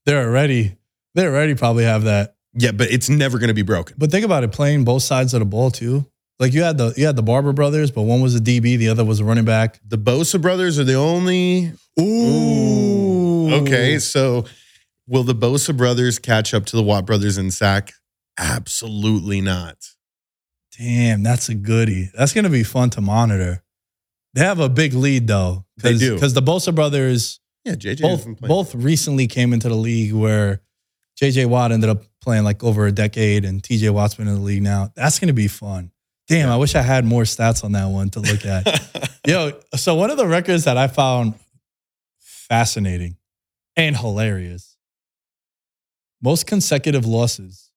they're 0.06 0.28
already 0.28 0.78
they 1.16 1.26
already 1.26 1.56
probably 1.56 1.84
have 1.84 2.04
that. 2.04 2.36
Yeah, 2.54 2.72
but 2.72 2.92
it's 2.92 3.10
never 3.10 3.38
going 3.40 3.48
to 3.48 3.54
be 3.54 3.62
broken. 3.62 3.96
But 3.98 4.12
think 4.12 4.26
about 4.26 4.44
it, 4.44 4.52
playing 4.52 4.84
both 4.84 5.04
sides 5.04 5.34
of 5.34 5.40
the 5.40 5.46
ball 5.46 5.72
too. 5.72 6.06
Like 6.40 6.54
you 6.54 6.64
had 6.64 6.78
the 6.78 6.94
you 6.98 7.06
had 7.06 7.16
the 7.16 7.24
Barber 7.24 7.54
brothers, 7.54 7.92
but 7.92 8.02
one 8.04 8.22
was 8.22 8.36
a 8.36 8.40
DB, 8.40 8.78
the 8.78 8.90
other 8.90 9.06
was 9.06 9.20
a 9.20 9.26
running 9.26 9.46
back. 9.46 9.80
The 9.86 9.98
Bosa 9.98 10.42
brothers 10.42 10.80
are 10.80 10.84
the 10.84 10.96
only 10.96 11.74
Ooh. 12.00 13.54
Okay, 13.62 14.00
so 14.00 14.46
will 15.08 15.24
the 15.24 15.36
Bosa 15.36 15.76
brothers 15.76 16.20
catch 16.20 16.54
up 16.54 16.66
to 16.68 16.76
the 16.76 16.84
Watt 16.84 17.06
brothers 17.06 17.38
in 17.38 17.52
sack? 17.52 17.94
Absolutely 18.38 19.42
not. 19.42 19.78
Damn, 20.78 21.22
that's 21.22 21.50
a 21.50 21.54
goodie. 21.54 22.10
That's 22.18 22.34
gonna 22.34 22.50
be 22.50 22.64
fun 22.64 22.90
to 22.92 23.02
monitor. 23.02 23.64
They 24.34 24.42
have 24.42 24.60
a 24.60 24.70
big 24.70 24.94
lead 24.94 25.28
though. 25.28 25.66
They 25.78 25.98
do. 25.98 26.16
Because 26.16 26.34
the 26.34 26.42
Bosa 26.42 26.74
brothers 26.74 27.41
Yeah, 27.66 27.74
JJ 27.76 28.02
both 28.02 28.42
both 28.42 28.76
recently 28.76 29.28
came 29.28 29.54
into 29.54 29.70
the 29.70 29.76
league 29.76 30.14
where 30.14 30.62
JJ 31.22 31.46
Watt 31.48 31.72
ended 31.72 31.90
up 31.90 32.04
playing 32.22 32.44
like 32.44 32.64
over 32.64 32.88
a 32.88 32.92
decade 32.92 33.46
and 33.46 33.62
TJ 33.62 33.92
Watt's 33.92 34.16
been 34.16 34.28
in 34.28 34.36
the 34.36 34.42
league 34.42 34.64
now. 34.64 34.92
That's 34.96 35.20
gonna 35.20 35.34
be 35.34 35.48
fun. 35.48 35.92
Damn, 36.28 36.50
I 36.50 36.58
wish 36.58 36.76
I 36.76 36.82
had 36.82 37.06
more 37.06 37.24
stats 37.24 37.64
on 37.64 37.74
that 37.74 37.86
one 37.88 38.10
to 38.12 38.20
look 38.20 38.46
at. 38.46 39.20
Yo, 39.28 39.52
so 39.76 39.96
one 39.96 40.10
of 40.10 40.18
the 40.18 40.28
records 40.28 40.64
that 40.64 40.78
I 40.78 40.88
found 40.88 41.36
fascinating 42.20 43.18
and 43.76 43.96
hilarious. 43.98 44.76
Most 46.22 46.48
consecutive 46.48 47.06
losses. 47.06 47.72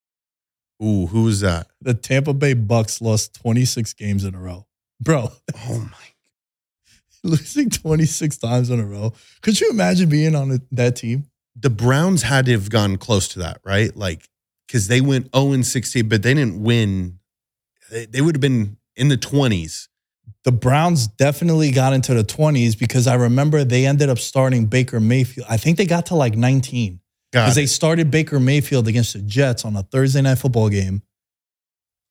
Ooh, 0.83 1.07
who's 1.07 1.39
that? 1.39 1.67
The 1.81 1.93
Tampa 1.93 2.33
Bay 2.33 2.53
Bucks 2.53 3.01
lost 3.01 3.33
26 3.35 3.93
games 3.93 4.23
in 4.23 4.35
a 4.35 4.39
row. 4.39 4.67
Bro, 5.01 5.31
Oh 5.67 5.79
my! 5.79 6.14
losing 7.29 7.69
26 7.69 8.37
times 8.37 8.69
in 8.69 8.79
a 8.79 8.85
row. 8.85 9.13
Could 9.41 9.59
you 9.59 9.69
imagine 9.69 10.09
being 10.09 10.35
on 10.35 10.59
that 10.71 10.95
team? 10.95 11.25
The 11.55 11.69
Browns 11.69 12.23
had 12.23 12.45
to 12.45 12.51
have 12.51 12.69
gone 12.69 12.97
close 12.97 13.27
to 13.29 13.39
that, 13.39 13.61
right? 13.63 13.95
Like, 13.95 14.27
because 14.67 14.87
they 14.87 15.01
went 15.01 15.33
zero 15.35 15.53
and 15.53 15.65
sixteen, 15.65 16.09
but 16.09 16.23
they 16.23 16.33
didn't 16.33 16.61
win. 16.61 17.19
They, 17.91 18.05
they 18.05 18.21
would 18.21 18.35
have 18.35 18.41
been 18.41 18.77
in 18.95 19.09
the 19.09 19.17
twenties. 19.17 19.87
The 20.43 20.51
Browns 20.51 21.07
definitely 21.07 21.71
got 21.71 21.93
into 21.93 22.13
the 22.13 22.23
20s 22.23 22.77
because 22.77 23.07
I 23.07 23.15
remember 23.15 23.63
they 23.63 23.85
ended 23.85 24.09
up 24.09 24.19
starting 24.19 24.67
Baker 24.67 24.99
Mayfield. 24.99 25.47
I 25.49 25.57
think 25.57 25.77
they 25.77 25.85
got 25.85 26.07
to 26.07 26.15
like 26.15 26.35
19 26.35 26.99
because 27.31 27.55
they 27.55 27.65
started 27.65 28.11
Baker 28.11 28.39
Mayfield 28.39 28.87
against 28.87 29.13
the 29.13 29.21
Jets 29.21 29.65
on 29.65 29.75
a 29.75 29.83
Thursday 29.83 30.21
night 30.21 30.37
football 30.37 30.69
game. 30.69 31.01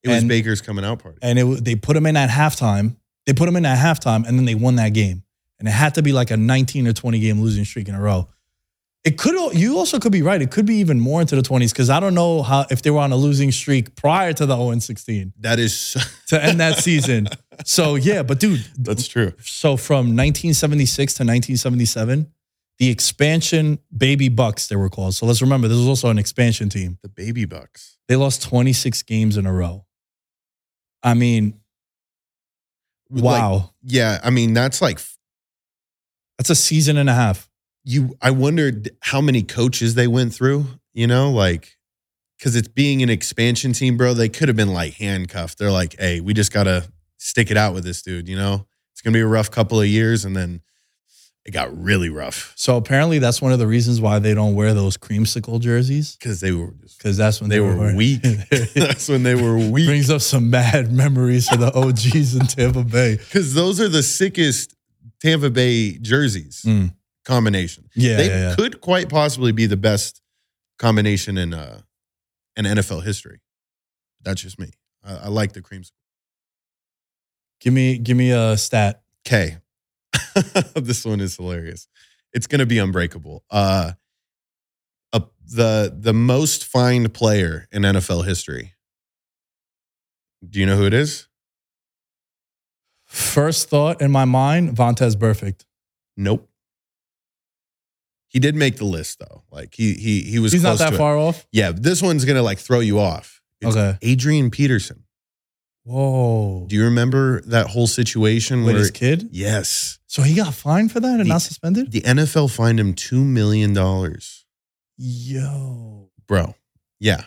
it 0.02 0.08
was 0.08 0.18
and- 0.18 0.28
Baker's 0.28 0.60
coming 0.60 0.84
out 0.84 1.00
party. 1.00 1.18
and 1.22 1.38
it, 1.38 1.64
they 1.64 1.76
put 1.76 1.96
him 1.96 2.06
in 2.06 2.16
at 2.16 2.28
halftime. 2.28 2.96
They 3.26 3.32
put 3.32 3.48
him 3.48 3.56
in 3.56 3.64
at 3.64 3.78
halftime, 3.78 4.26
and 4.26 4.38
then 4.38 4.44
they 4.44 4.54
won 4.54 4.76
that 4.76 4.90
game. 4.90 5.22
And 5.58 5.68
it 5.68 5.72
had 5.72 5.94
to 5.94 6.02
be 6.02 6.12
like 6.12 6.30
a 6.30 6.36
19 6.36 6.86
or 6.86 6.92
20 6.92 7.18
game 7.20 7.40
losing 7.40 7.64
streak 7.64 7.88
in 7.88 7.94
a 7.94 8.00
row. 8.00 8.28
It 9.04 9.18
could. 9.18 9.54
You 9.54 9.76
also 9.76 9.98
could 9.98 10.12
be 10.12 10.22
right. 10.22 10.40
It 10.40 10.50
could 10.50 10.64
be 10.64 10.76
even 10.76 10.98
more 10.98 11.20
into 11.20 11.36
the 11.36 11.42
20s 11.42 11.72
because 11.72 11.90
I 11.90 12.00
don't 12.00 12.14
know 12.14 12.42
how 12.42 12.64
if 12.70 12.80
they 12.80 12.90
were 12.90 13.00
on 13.00 13.12
a 13.12 13.16
losing 13.16 13.52
streak 13.52 13.94
prior 13.96 14.32
to 14.32 14.46
the 14.46 14.56
0 14.56 14.78
16 14.78 15.34
That 15.40 15.58
is 15.58 15.94
to 16.28 16.42
end 16.42 16.60
that 16.60 16.78
season. 16.78 17.28
So 17.66 17.96
yeah, 17.96 18.22
but 18.22 18.40
dude, 18.40 18.64
that's 18.78 19.06
true. 19.06 19.34
so 19.42 19.76
from 19.76 20.16
1976 20.16 21.14
to 21.14 21.22
1977, 21.22 22.32
the 22.78 22.88
expansion 22.88 23.78
baby 23.94 24.30
Bucks 24.30 24.68
they 24.68 24.76
were 24.76 24.88
called. 24.88 25.14
So 25.14 25.26
let's 25.26 25.42
remember 25.42 25.68
this 25.68 25.76
was 25.76 25.86
also 25.86 26.08
an 26.08 26.18
expansion 26.18 26.70
team. 26.70 26.98
The 27.02 27.10
baby 27.10 27.44
bucks. 27.44 27.98
They 28.08 28.16
lost 28.16 28.42
26 28.42 29.02
games 29.02 29.36
in 29.36 29.44
a 29.44 29.52
row. 29.52 29.84
I 31.02 31.12
mean, 31.12 31.60
wow. 33.10 33.54
Like, 33.54 33.70
yeah, 33.82 34.20
I 34.22 34.30
mean 34.30 34.54
that's 34.54 34.80
like 34.82 35.00
That's 36.38 36.50
a 36.50 36.54
season 36.54 36.96
and 36.96 37.08
a 37.08 37.14
half. 37.14 37.48
you 37.84 38.16
I 38.22 38.30
wondered 38.30 38.90
how 39.00 39.20
many 39.20 39.42
coaches 39.42 39.94
they 39.94 40.06
went 40.08 40.34
through, 40.34 40.66
you 40.92 41.06
know, 41.06 41.30
like 41.30 41.76
cuz 42.42 42.56
it's 42.56 42.68
being 42.68 43.02
an 43.02 43.10
expansion 43.10 43.72
team, 43.72 43.96
bro, 43.96 44.14
they 44.14 44.28
could 44.28 44.48
have 44.48 44.56
been 44.56 44.72
like 44.72 44.94
handcuffed. 44.94 45.58
They're 45.58 45.70
like, 45.70 45.96
"Hey, 45.98 46.20
we 46.20 46.34
just 46.34 46.52
got 46.52 46.64
to 46.64 46.88
stick 47.18 47.50
it 47.50 47.56
out 47.56 47.74
with 47.74 47.84
this 47.84 48.02
dude, 48.02 48.28
you 48.28 48.36
know? 48.36 48.66
It's 48.92 49.00
going 49.00 49.12
to 49.12 49.16
be 49.16 49.22
a 49.22 49.26
rough 49.26 49.50
couple 49.50 49.80
of 49.80 49.86
years 49.86 50.24
and 50.24 50.36
then 50.36 50.60
it 51.46 51.50
got 51.52 51.68
really 51.78 52.08
rough 52.08 52.52
So 52.56 52.76
apparently 52.76 53.18
that's 53.18 53.42
one 53.42 53.52
of 53.52 53.58
the 53.58 53.66
reasons 53.66 54.00
why 54.00 54.18
they 54.18 54.32
don't 54.34 54.54
wear 54.54 54.72
those 54.74 54.96
creamsicle 54.96 55.60
jerseys 55.60 56.16
cuz 56.20 56.40
they 56.40 56.52
were 56.52 56.72
just 56.82 56.96
because 56.98 57.16
that's 57.16 57.40
when 57.40 57.50
they 57.50 57.60
were 57.60 57.76
wearing- 57.76 57.96
weak. 57.96 58.22
That's 58.74 59.08
when 59.08 59.22
they 59.24 59.34
were 59.34 59.58
weak 59.58 59.86
Brings 59.86 60.08
up 60.10 60.22
some 60.22 60.50
bad 60.50 60.90
memories 60.92 61.48
for 61.48 61.56
the 61.58 61.72
OGs 61.74 62.34
in 62.34 62.46
Tampa 62.46 62.82
Bay. 62.84 63.18
cuz 63.30 63.52
those 63.54 63.78
are 63.80 63.88
the 63.88 64.02
sickest 64.02 64.74
Tampa 65.20 65.50
Bay 65.50 65.98
jerseys 65.98 66.62
Mm. 66.66 66.94
combination. 67.24 67.88
Yeah, 67.94 68.16
they 68.16 68.28
yeah, 68.28 68.48
yeah. 68.50 68.54
could 68.56 68.80
quite 68.80 69.08
possibly 69.08 69.52
be 69.52 69.66
the 69.66 69.76
best 69.76 70.20
combination 70.78 71.36
in 71.38 71.52
uh 71.54 71.80
in 72.56 72.64
NFL 72.66 73.02
history. 73.04 73.40
That's 74.22 74.40
just 74.42 74.58
me. 74.58 74.70
I, 75.02 75.14
I 75.26 75.28
like 75.28 75.52
the 75.52 75.60
creams. 75.60 75.92
Give 77.60 77.72
me, 77.72 77.98
give 77.98 78.16
me 78.16 78.30
a 78.30 78.56
stat. 78.56 79.02
Okay, 79.26 79.56
this 80.74 81.04
one 81.04 81.20
is 81.20 81.36
hilarious. 81.36 81.88
It's 82.32 82.46
gonna 82.46 82.66
be 82.66 82.78
unbreakable. 82.78 83.44
Uh, 83.50 83.92
a, 85.12 85.22
the 85.46 85.94
the 85.96 86.12
most 86.12 86.64
fined 86.64 87.14
player 87.14 87.68
in 87.72 87.82
NFL 87.82 88.24
history. 88.26 88.74
Do 90.48 90.58
you 90.60 90.66
know 90.66 90.76
who 90.76 90.86
it 90.86 90.94
is? 90.94 91.28
First 93.06 93.68
thought 93.70 94.00
in 94.02 94.10
my 94.10 94.24
mind, 94.24 94.76
Vontaze 94.76 95.14
Burfict. 95.14 95.64
Nope. 96.16 96.48
He 98.26 98.40
did 98.40 98.56
make 98.56 98.76
the 98.76 98.84
list 98.84 99.20
though. 99.20 99.44
Like 99.52 99.74
he 99.74 99.94
he 99.94 100.22
he 100.22 100.38
was 100.40 100.52
He's 100.52 100.62
not 100.64 100.78
that 100.78 100.88
to 100.90 100.94
it. 100.96 100.98
far 100.98 101.16
off. 101.16 101.46
Yeah, 101.52 101.70
this 101.72 102.02
one's 102.02 102.24
gonna 102.24 102.42
like 102.42 102.58
throw 102.58 102.80
you 102.80 102.98
off. 102.98 103.40
It's 103.60 103.76
Okay. 103.76 103.96
Adrian 104.02 104.50
Peterson. 104.50 105.03
Whoa. 105.84 106.64
Do 106.68 106.76
you 106.76 106.84
remember 106.84 107.42
that 107.42 107.66
whole 107.68 107.86
situation 107.86 108.64
With 108.64 108.74
where 108.74 108.78
his 108.80 108.90
kid? 108.90 109.28
Yes. 109.32 109.98
So 110.06 110.22
he 110.22 110.34
got 110.34 110.54
fined 110.54 110.92
for 110.92 111.00
that 111.00 111.12
and 111.20 111.20
The- 111.20 111.24
not 111.28 111.42
suspended? 111.42 111.92
The 111.92 112.00
NFL 112.00 112.50
fined 112.50 112.80
him 112.80 112.94
two 112.94 113.22
million 113.24 113.72
dollars. 113.74 114.44
Yo. 114.96 116.10
Bro. 116.26 116.54
Yeah. 117.00 117.24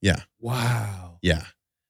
Yeah. 0.00 0.20
Wow. 0.40 1.18
Yeah. 1.22 1.42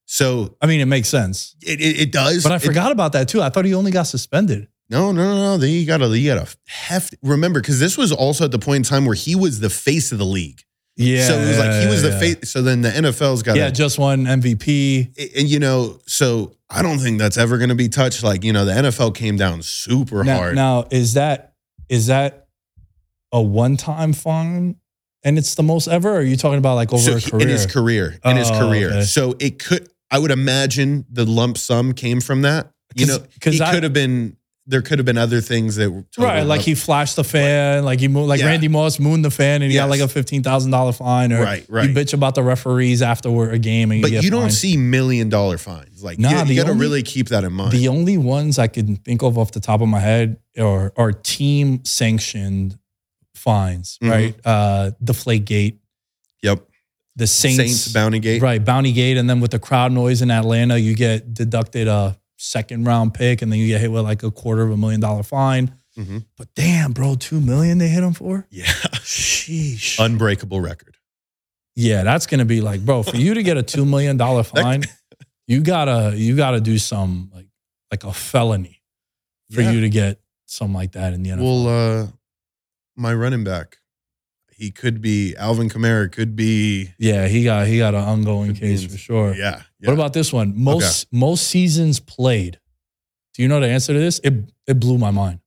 So 0.07 0.57
I 0.61 0.67
mean, 0.67 0.81
it 0.81 0.87
makes 0.87 1.09
sense. 1.09 1.55
it, 1.63 1.81
it, 1.81 2.01
it 2.01 2.13
does. 2.13 2.43
But 2.43 2.53
I 2.53 2.57
It- 2.57 2.63
forgot 2.63 2.93
about 2.93 3.13
that 3.13 3.29
too. 3.29 3.41
I 3.43 3.51
thought 3.51 3.65
he 3.65 3.75
only 3.75 3.91
got 3.93 4.05
suspended. 4.05 4.69
no, 4.91 5.13
no, 5.13 5.23
no, 5.23 5.35
no. 5.37 5.57
Then 5.59 5.71
you 5.71 5.85
got 5.87 5.99
to 5.99 6.19
you 6.19 6.35
got 6.35 6.47
to 6.47 6.57
heft. 6.67 7.15
Remember, 7.23 7.61
because 7.61 7.79
this 7.79 7.97
was 7.99 8.11
also 8.11 8.45
at 8.47 8.51
the 8.51 8.59
point 8.59 8.77
in 8.79 8.83
time 8.85 9.05
where 9.05 9.15
he 9.15 9.37
was 9.37 9.61
the 9.61 9.71
face 9.71 10.11
of 10.13 10.19
the 10.19 10.25
league. 10.25 10.63
Yeah. 10.99 11.27
so 11.27 11.35
it 11.39 11.47
was 11.47 11.59
like 11.59 11.73
he 11.83 11.87
was 11.87 12.03
the 12.03 12.11
yeah. 12.11 12.19
face. 12.19 12.51
So 12.51 12.61
then 12.63 12.83
the 12.83 12.91
NFL's 12.91 13.43
got 13.43 13.57
Yeah, 13.57 13.71
just 13.71 13.99
won 13.99 14.25
MVP. 14.25 15.37
and 15.39 15.49
you 15.49 15.59
know, 15.61 16.01
so 16.07 16.57
I 16.69 16.83
don't 16.83 16.99
think 16.99 17.19
that's 17.19 17.39
ever 17.39 17.57
going 17.57 17.69
to 17.71 17.75
be 17.75 17.89
touched. 17.89 18.23
Like 18.23 18.43
you 18.45 18.53
know, 18.53 18.65
the 18.65 18.73
NFL 18.73 19.15
came 19.15 19.37
down 19.37 19.63
super 19.63 20.25
Now, 20.25 20.37
hard. 20.39 20.55
now, 20.57 20.87
is 20.91 21.15
that 21.15 21.55
is 21.89 22.07
that 22.09 22.47
a 23.33 23.41
one 23.43 23.77
time 23.77 24.13
fine 24.13 24.77
and 25.23 25.37
it's 25.39 25.55
the 25.55 25.63
most 25.63 25.87
ever? 25.89 26.11
Or 26.11 26.17
are 26.19 26.23
you 26.23 26.37
talking 26.37 26.59
about 26.59 26.75
like 26.75 26.93
over 26.93 27.03
So 27.03 27.17
a 27.17 27.19
he- 27.39 27.43
in 27.45 27.49
his 27.49 27.67
career, 27.67 28.19
in 28.25 28.37
his 28.37 28.51
Oh, 28.51 28.59
career. 28.59 28.89
okay. 28.91 29.03
So 29.03 29.35
it 29.39 29.59
could. 29.59 29.89
I 30.11 30.19
would 30.19 30.31
imagine 30.31 31.05
the 31.11 31.27
lump 31.27 31.59
sum 31.59 31.93
came 31.93 32.21
from 32.23 32.41
that. 32.43 32.71
You 32.95 33.07
know, 33.07 33.19
he 33.45 33.59
could 33.59 33.83
have 33.83 33.93
been. 33.93 34.38
There 34.71 34.83
could 34.83 34.99
have 34.99 35.07
been 35.07 35.17
other 35.17 35.41
things 35.41 35.77
that 35.77 35.91
were 35.91 36.05
Right, 36.19 36.43
like 36.43 36.61
up. 36.61 36.67
he 36.67 36.75
flashed 36.75 37.17
the 37.17 37.25
fan, 37.25 37.85
like 37.87 38.01
he 38.01 38.09
moved, 38.09 38.29
like 38.29 38.41
Yeah. 38.41 38.49
Randy 38.49 38.69
Moss 38.69 38.99
mooned 39.01 39.25
the 39.25 39.31
fan, 39.31 39.63
and 39.63 39.71
he 39.73 39.79
got 39.79 39.89
like 39.89 40.01
a 40.01 40.09
fifteen 40.09 40.43
thousand 40.43 40.73
dollar 40.73 40.93
fine, 40.93 41.33
or 41.33 41.43
Right, 41.43 41.65
right. 41.71 41.89
you 41.89 41.95
bitch 41.95 42.13
about 42.13 42.35
the 42.35 42.43
referees 42.43 43.01
after 43.01 43.51
a 43.51 43.59
game, 43.59 43.91
and 43.93 44.03
But 44.03 44.11
you, 44.13 44.21
you 44.21 44.31
don't 44.31 44.51
see 44.51 44.77
million 44.77 45.31
dollar 45.31 45.57
fines. 45.57 46.03
Like 46.05 46.19
Nah, 46.19 46.43
you, 46.45 46.51
you 46.55 46.63
got 46.63 46.67
to 46.69 46.75
really 46.75 47.03
keep 47.03 47.29
that 47.29 47.45
in 47.45 47.55
mind. 47.55 47.73
The 47.73 47.89
only 47.89 48.19
ones 48.19 48.59
I 48.59 48.67
can 48.67 48.97
think 48.97 49.23
of 49.23 49.39
off 49.39 49.53
the 49.53 49.61
top 49.61 49.81
of 49.81 49.89
my 49.89 50.01
head 50.01 50.37
are 50.59 50.93
are 50.99 51.13
team 51.13 51.83
sanctioned 51.87 52.77
fines, 53.35 53.99
Mhm. 54.03 54.11
right? 54.11 54.35
Uh 54.45 54.91
Deflate 55.03 55.47
Gate, 55.47 55.79
yep. 56.43 56.61
the 57.17 57.27
Saints, 57.27 57.57
Saints, 57.57 57.89
Bounty 57.95 58.19
Gate. 58.19 58.43
right? 58.43 58.63
Bounty 58.63 58.93
Gate, 58.93 59.17
and 59.17 59.31
then 59.31 59.41
with 59.41 59.51
the 59.53 59.59
crowd 59.59 59.93
noise 59.93 60.21
in 60.21 60.31
Atlanta, 60.31 60.77
you 60.77 60.95
get 60.95 61.33
deducted 61.33 61.89
a 61.89 62.18
second 62.39 62.85
round 62.85 63.13
pick, 63.13 63.43
and 63.43 63.53
then 63.53 63.59
you 63.59 63.67
get 63.67 63.81
hit 63.81 63.93
with 63.93 64.05
like 64.05 64.23
a 64.23 64.31
quarter 64.31 64.63
of 64.63 64.71
a 64.71 64.77
million 64.77 65.01
dollar 65.01 65.23
fine. 65.23 65.75
Mhm. 65.99 66.25
But 66.37 66.49
damn, 66.55 66.93
bro, 66.93 67.17
two 67.17 67.41
million 67.41 67.79
they 67.79 67.89
hit 67.89 68.03
him 68.05 68.15
for? 68.15 68.47
Yeah. 68.51 68.65
Sheesh. 69.03 69.99
Unbreakable 70.03 70.61
record. 70.61 70.97
yeah, 71.75 72.03
that's 72.03 72.27
gonna 72.27 72.45
be 72.45 72.61
like, 72.61 72.85
bro, 72.85 73.03
for 73.03 73.17
you 73.17 73.35
to 73.35 73.43
get 73.43 73.57
a 73.57 73.63
two 73.63 73.85
million 73.85 74.17
dollar 74.17 74.43
fine, 74.57 74.85
you 75.47 75.61
gotta 75.61 76.15
you 76.17 76.37
gotta 76.37 76.61
do 76.61 76.79
some 76.79 77.31
like 77.35 77.47
like 77.91 78.05
a 78.05 78.13
felony 78.13 78.81
for 79.53 79.63
Yeah. 79.63 79.73
you 79.73 79.81
to 79.83 79.89
get 79.89 80.21
something 80.47 80.75
like 80.75 80.93
that 80.93 81.13
in 81.15 81.23
the 81.23 81.31
NFL. 81.31 81.43
Well, 81.65 81.67
uh, 82.03 82.07
my 82.97 83.13
running 83.15 83.45
back, 83.45 83.78
he 84.59 84.71
could 84.73 85.01
be 85.01 85.37
Alvin 85.37 85.69
Kamara. 85.71 86.11
Could 86.11 86.35
be 86.37 86.93
yeah, 86.99 87.29
he 87.29 87.45
got 87.45 87.67
he 87.69 87.79
got 87.79 87.95
an 87.95 88.03
ongoing 88.03 88.55
case 88.55 88.83
be- 88.83 88.89
for 88.89 88.99
sure. 88.99 89.35
yeah. 89.35 89.63
yeah. 89.81 89.87
What 89.89 89.95
about 89.95 90.13
this 90.13 90.33
one? 90.33 90.53
Most 90.57 91.07
most 91.13 91.47
seasons 91.47 92.01
played. 92.01 92.59
Do 93.35 93.43
you 93.43 93.49
know 93.49 93.61
the 93.61 93.69
answer 93.69 93.93
to 93.93 93.99
this? 93.99 94.19
It 94.25 94.35
it 94.67 94.81
blew 94.81 94.99
my 94.99 95.11
mind. 95.13 95.39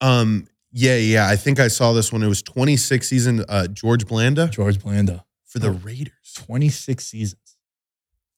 Um. 0.00 0.46
Yeah. 0.72 0.96
Yeah. 0.96 1.28
I 1.28 1.34
think 1.36 1.58
I 1.58 1.66
saw 1.68 1.92
this 1.92 2.12
one. 2.12 2.22
It 2.22 2.28
was 2.28 2.42
26 2.42 3.06
season. 3.08 3.44
Uh, 3.48 3.66
George 3.66 4.06
Blanda 4.06 4.46
George 4.48 4.78
Blanda, 4.80 5.24
for 5.44 5.58
the 5.58 5.72
Raiders. 5.72 6.12
twenty 6.36 6.68
six 6.68 7.06
seasons, 7.06 7.56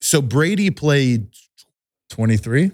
So 0.01 0.23
Brady 0.23 0.71
played. 0.71 1.27
twenty 2.09 2.39
three. 2.39 2.71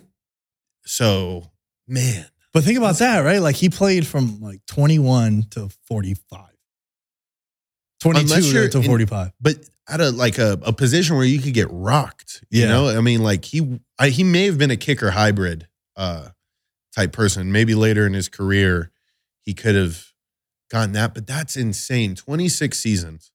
So 0.87 1.51
man, 1.87 2.27
But 2.53 2.65
think 2.65 2.79
about 2.79 2.99
that, 2.99 3.21
right? 3.21 3.41
Like 3.43 3.57
he 3.57 3.69
played 3.69 4.07
from 4.07 4.41
like 4.41 4.65
twenty 4.67 4.99
one 4.99 5.45
to 5.51 5.69
forty 5.87 6.15
five. 8.01 8.13
Twenty 8.13 8.21
Unless 8.21 8.73
to 8.73 8.79
in- 8.79 8.85
forty 8.85 9.07
five. 9.07 9.33
but 9.41 9.57
at 9.89 10.01
a 10.01 10.11
like 10.11 10.39
a, 10.39 10.59
a 10.63 10.73
position 10.73 11.17
where 11.17 11.25
you 11.25 11.41
could 11.41 11.55
get 11.55 11.69
rocked. 11.71 12.45
You 12.51 12.63
Yeah. 12.63 12.69
know, 12.69 12.89
I 12.89 13.01
mean, 13.01 13.23
like 13.23 13.45
he 13.45 13.81
I, 13.99 14.09
he 14.11 14.25
may 14.25 14.45
have 14.47 14.59
been 14.59 14.71
a 14.71 14.77
kicker 14.77 15.11
hybrid 15.13 15.67
uh 15.97 16.29
type 16.95 17.13
person. 17.13 17.53
Maybe 17.53 17.75
later 17.75 18.07
in 18.07 18.13
his 18.15 18.29
career 18.29 18.91
he 19.45 19.55
could 19.55 19.75
have 19.75 20.05
gotten 20.71 20.93
that, 20.93 21.15
but 21.15 21.27
that's 21.27 21.57
insane. 21.57 22.15
26 22.15 22.79
seasons. 22.79 23.31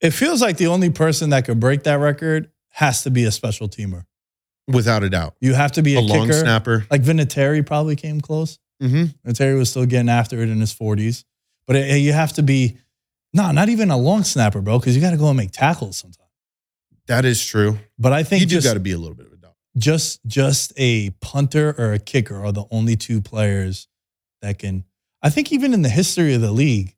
It 0.00 0.10
feels 0.12 0.40
like 0.40 0.56
the 0.56 0.68
only 0.68 0.90
person 0.90 1.30
that 1.30 1.44
could 1.44 1.58
break 1.60 1.82
that 1.82 1.94
record 1.94 2.50
has 2.70 3.02
to 3.02 3.10
be 3.10 3.24
a 3.24 3.32
special 3.32 3.68
teamer. 3.68 4.04
Without 4.68 5.02
a 5.02 5.10
doubt. 5.10 5.34
You 5.40 5.54
have 5.54 5.72
to 5.72 5.82
be 5.82 5.96
A, 5.96 5.98
a, 5.98 6.00
long 6.00 6.26
kicker. 6.28 6.38
snapper. 6.38 6.86
Like 6.90 7.02
Vinatieri 7.02 7.66
probably 7.66 7.96
came 7.96 8.20
close. 8.20 8.58
hmm 8.80 9.06
Vinatieri 9.26 9.58
was 9.58 9.70
still 9.70 9.84
getting 9.86 10.08
after 10.08 10.40
it 10.40 10.48
in 10.48 10.60
his 10.60 10.72
40s. 10.72 11.24
But 11.66 11.74
it, 11.76 11.98
you 11.98 12.12
have 12.12 12.32
to 12.34 12.42
be, 12.44 12.78
no, 13.32 13.50
not 13.52 13.68
even 13.68 13.90
a 13.90 13.96
long 13.96 14.24
snapper, 14.24 14.60
bro, 14.60 14.78
because 14.78 14.94
you 14.96 15.00
got 15.02 15.10
to 15.10 15.16
go 15.16 15.28
and 15.28 15.36
make 15.36 15.52
tackles 15.52 15.96
sometimes. 15.98 16.16
That 17.06 17.24
is 17.24 17.44
true. 17.44 17.78
But 17.98 18.12
I 18.12 18.22
think 18.22 18.40
You 18.42 18.46
do 18.46 18.54
just, 18.56 18.66
got 18.66 18.74
to 18.74 18.80
be 18.80 18.92
a 18.92 18.98
little 18.98 19.14
bit 19.16 19.26
of 19.26 19.32
a 19.32 19.36
dog. 19.36 19.52
just 19.78 20.24
just 20.26 20.72
a 20.76 21.10
punter 21.20 21.74
or 21.78 21.92
a 21.92 21.98
kicker 21.98 22.44
are 22.44 22.52
the 22.52 22.64
only 22.70 22.96
two 22.96 23.20
players 23.20 23.88
that 24.42 24.58
can. 24.58 24.84
I 25.22 25.30
think 25.30 25.52
even 25.52 25.74
in 25.74 25.82
the 25.82 25.88
history 25.88 26.34
of 26.34 26.40
the 26.40 26.52
league, 26.52 26.94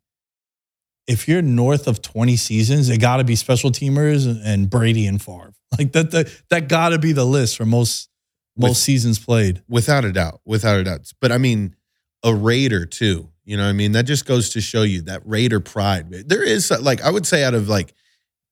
if 1.08 1.26
you're 1.26 1.42
north 1.42 1.88
of 1.88 2.00
20 2.02 2.36
seasons, 2.36 2.88
it 2.88 2.98
got 3.00 3.16
to 3.16 3.24
be 3.24 3.34
special 3.36 3.70
teamers 3.70 4.26
and- 4.26 4.40
and 4.42 4.70
Brady 4.70 5.06
and 5.06 5.20
Favre. 5.20 5.52
Like 5.78 5.92
that 5.92 6.10
that, 6.10 6.28
that 6.50 6.68
got 6.68 6.90
to 6.90 6.98
be 6.98 7.12
the 7.12 7.24
list 7.24 7.56
for 7.56 7.64
most 7.64 8.08
most 8.56 8.68
With- 8.68 8.76
seasons 8.76 9.18
played. 9.18 9.62
Without 9.68 10.04
a 10.04 10.12
doubt. 10.12 10.40
Without 10.44 10.78
a 10.78 10.84
doubt. 10.84 11.10
But 11.20 11.32
I 11.32 11.38
mean, 11.38 11.74
a 12.22 12.34
Raider 12.34 12.84
too. 12.84 13.30
You 13.44 13.56
know 13.56 13.64
what 13.64 13.70
I 13.70 13.72
mean? 13.72 13.92
That 13.92 14.04
just 14.04 14.24
goes 14.24 14.50
to 14.50 14.60
show 14.60 14.82
you 14.82 15.02
that 15.02 15.22
Raider 15.24 15.60
pride. 15.60 16.10
There 16.10 16.42
is 16.42 16.70
uh, 16.70 16.80
like 16.80 17.02
I 17.02 17.10
would 17.10 17.26
say 17.26 17.42
out 17.44 17.54
of 17.54 17.68
like 17.68 17.94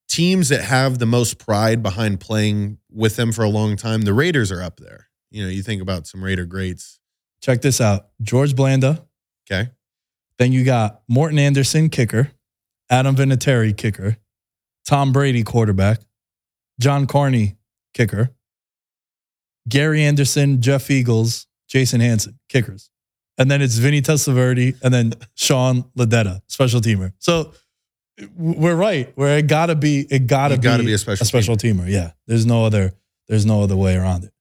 teams 0.08 0.48
that 0.48 0.62
have 0.62 0.98
the 0.98 1.06
most 1.06 1.38
pride 1.38 1.82
behind 1.82 2.20
playing 2.20 2.78
with 2.90 3.16
them 3.16 3.30
for 3.32 3.44
a 3.44 3.48
long 3.48 3.76
time, 3.76 4.02
the 4.02 4.14
Raiders 4.14 4.50
are 4.50 4.62
up 4.62 4.80
there. 4.80 5.08
You 5.30 5.44
know, 5.44 5.48
you 5.48 5.62
think 5.62 5.80
about 5.80 6.06
some 6.06 6.22
Raider 6.24 6.44
greats. 6.44 6.98
Check 7.40 7.62
this 7.62 7.80
out: 7.80 8.08
George 8.20 8.56
Blanda. 8.56 9.06
Okay. 9.50 9.70
Then 10.38 10.52
you 10.52 10.64
got 10.64 11.02
Morten 11.08 11.38
Andersen, 11.38 11.88
kicker. 11.88 12.32
Adam 12.88 13.14
Vinatieri, 13.14 13.76
kicker. 13.76 14.16
Tom 14.84 15.12
Brady, 15.12 15.44
quarterback. 15.44 16.00
John 16.80 17.06
Carney, 17.06 17.56
kicker. 17.94 18.30
Gary 19.68 20.02
Anderson, 20.02 20.60
Jeff 20.60 20.88
Feagles, 20.88 21.46
Jason 21.68 22.00
Hanson, 22.00 22.38
kickers. 22.48 22.90
And 23.38 23.50
then 23.50 23.62
it's 23.62 23.76
Vinny 23.78 24.02
Testaverde 24.02 24.76
and 24.82 24.92
then 24.92 25.14
Sean 25.34 25.84
Landeta, 25.96 26.42
special 26.46 26.80
teamer. 26.80 27.12
So 27.18 27.52
we're 28.36 28.74
right. 28.74 29.10
Where 29.14 29.38
it 29.38 29.46
gotta 29.46 29.74
be, 29.74 30.06
it 30.10 30.26
gotta, 30.26 30.54
You 30.54 30.60
be, 30.60 30.64
gotta 30.64 30.82
be 30.82 30.92
a 30.92 30.98
special 30.98 31.24
a 31.24 31.26
special 31.26 31.56
teamer. 31.56 31.88
Yeah. 31.88 32.12
There's 32.26 32.44
no 32.44 32.64
other, 32.64 32.92
there's 33.28 33.46
no 33.46 33.62
other 33.62 33.76
way 33.76 33.96
around 33.96 34.24
it. 34.24 34.32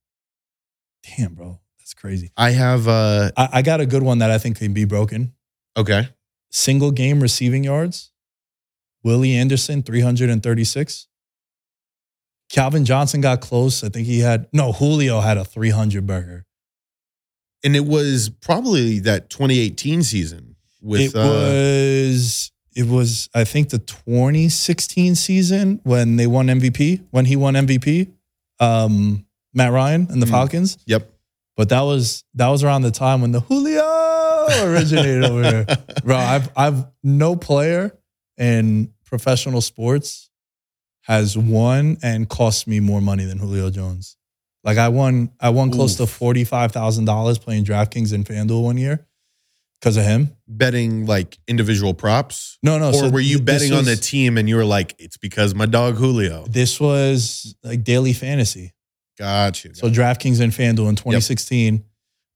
Damn, 1.17 1.33
bro. 1.33 1.59
That's 1.77 1.93
crazy. 1.93 2.31
I 2.35 2.51
have 2.51 2.87
uh 2.87 3.31
I, 3.37 3.49
I 3.53 3.61
got 3.61 3.79
a 3.79 3.85
good 3.85 4.03
one 4.03 4.19
that 4.19 4.31
I 4.31 4.37
think 4.37 4.57
can 4.57 4.73
be 4.73 4.85
broken 4.85 5.33
okay. 5.77 6.09
single 6.49 6.91
game 6.91 7.21
receiving 7.21 7.63
yards. 7.63 8.11
Willie 9.03 9.33
Anderson, 9.33 9.81
336. 9.81 11.07
Calvin 12.49 12.83
Johnson 12.83 13.21
got 13.21 13.41
close. 13.41 13.83
I 13.83 13.89
think 13.89 14.07
he 14.07 14.19
had, 14.19 14.47
no, 14.51 14.71
Julio 14.71 15.19
had 15.19 15.37
a 15.37 15.45
300 15.45 16.05
burger. 16.05 16.45
And 17.63 17.75
it 17.75 17.85
was 17.85 18.29
probably 18.41 18.99
that 18.99 19.29
2018 19.29 20.03
season 20.03 20.55
with 20.81 21.01
it 21.01 21.15
uh 21.15 21.19
was, 21.27 22.51
it 22.75 22.87
was, 22.87 23.29
I 23.35 23.43
think 23.43 23.69
the 23.69 23.79
2016 23.79 25.15
season 25.15 25.81
when 25.83 26.15
they 26.15 26.27
won 26.27 26.47
MVP, 26.47 27.03
when 27.11 27.25
he 27.25 27.35
won 27.35 27.55
MVP, 27.55 28.11
um, 28.59 29.25
Matt 29.53 29.71
Ryan 29.73 30.07
and 30.09 30.21
the 30.21 30.25
Mm. 30.25 30.31
Falcons. 30.31 30.77
Yep. 30.85 31.09
But 31.57 31.69
that 31.69 31.81
was, 31.81 32.23
that 32.35 32.47
was 32.47 32.63
around 32.63 32.83
the 32.83 32.91
time 32.91 33.21
when 33.21 33.31
the 33.33 33.41
Julio 33.41 34.47
originated 34.63 35.25
over 35.25 35.43
here. 35.43 35.65
bro. 36.03 36.15
I've 36.17 36.49
I've 36.55 36.85
no 37.03 37.35
player 37.35 37.91
in 38.37 38.93
professional 39.05 39.59
sports 39.61 40.29
has 41.01 41.37
won 41.37 41.97
and 42.01 42.29
cost 42.29 42.67
me 42.67 42.79
more 42.79 43.01
money 43.01 43.25
than 43.25 43.37
Julio 43.39 43.69
Jones. 43.69 44.15
Like 44.63 44.77
I 44.77 44.89
won, 44.89 45.31
I 45.39 45.49
won 45.49 45.71
close 45.71 45.95
to 45.95 46.07
forty 46.07 46.43
five 46.43 46.71
thousand 46.71 47.05
dollars 47.05 47.37
playing 47.37 47.65
DraftKings 47.65 48.13
and 48.13 48.25
FanDuel 48.25 48.63
one 48.63 48.77
year 48.77 49.05
because 49.79 49.95
of 49.95 50.03
him. 50.03 50.35
betting 50.47 51.05
like 51.05 51.37
individual 51.47 51.93
props. 51.93 52.57
No, 52.61 52.77
no. 52.77 52.89
or 52.89 52.93
so 52.93 53.09
were 53.09 53.19
you 53.21 53.39
betting 53.39 53.69
this 53.69 53.77
on 53.77 53.85
the 53.85 53.95
team 53.95 54.37
and 54.37 54.49
you 54.49 54.57
were 54.57 54.65
like, 54.65 54.95
it's 54.99 55.17
because 55.17 55.55
my 55.55 55.65
dog 55.65 55.95
Julio? 55.95 56.45
This 56.47 56.79
was 56.79 57.55
like 57.63 57.83
daily 57.83 58.13
fantasy. 58.13 58.73
Got 59.17 59.63
you. 59.63 59.73
So 59.73 59.89
DraftKings 59.89 60.41
and 60.41 60.51
FanDuel 60.51 60.89
in 60.89 60.95
2016. 60.95 61.83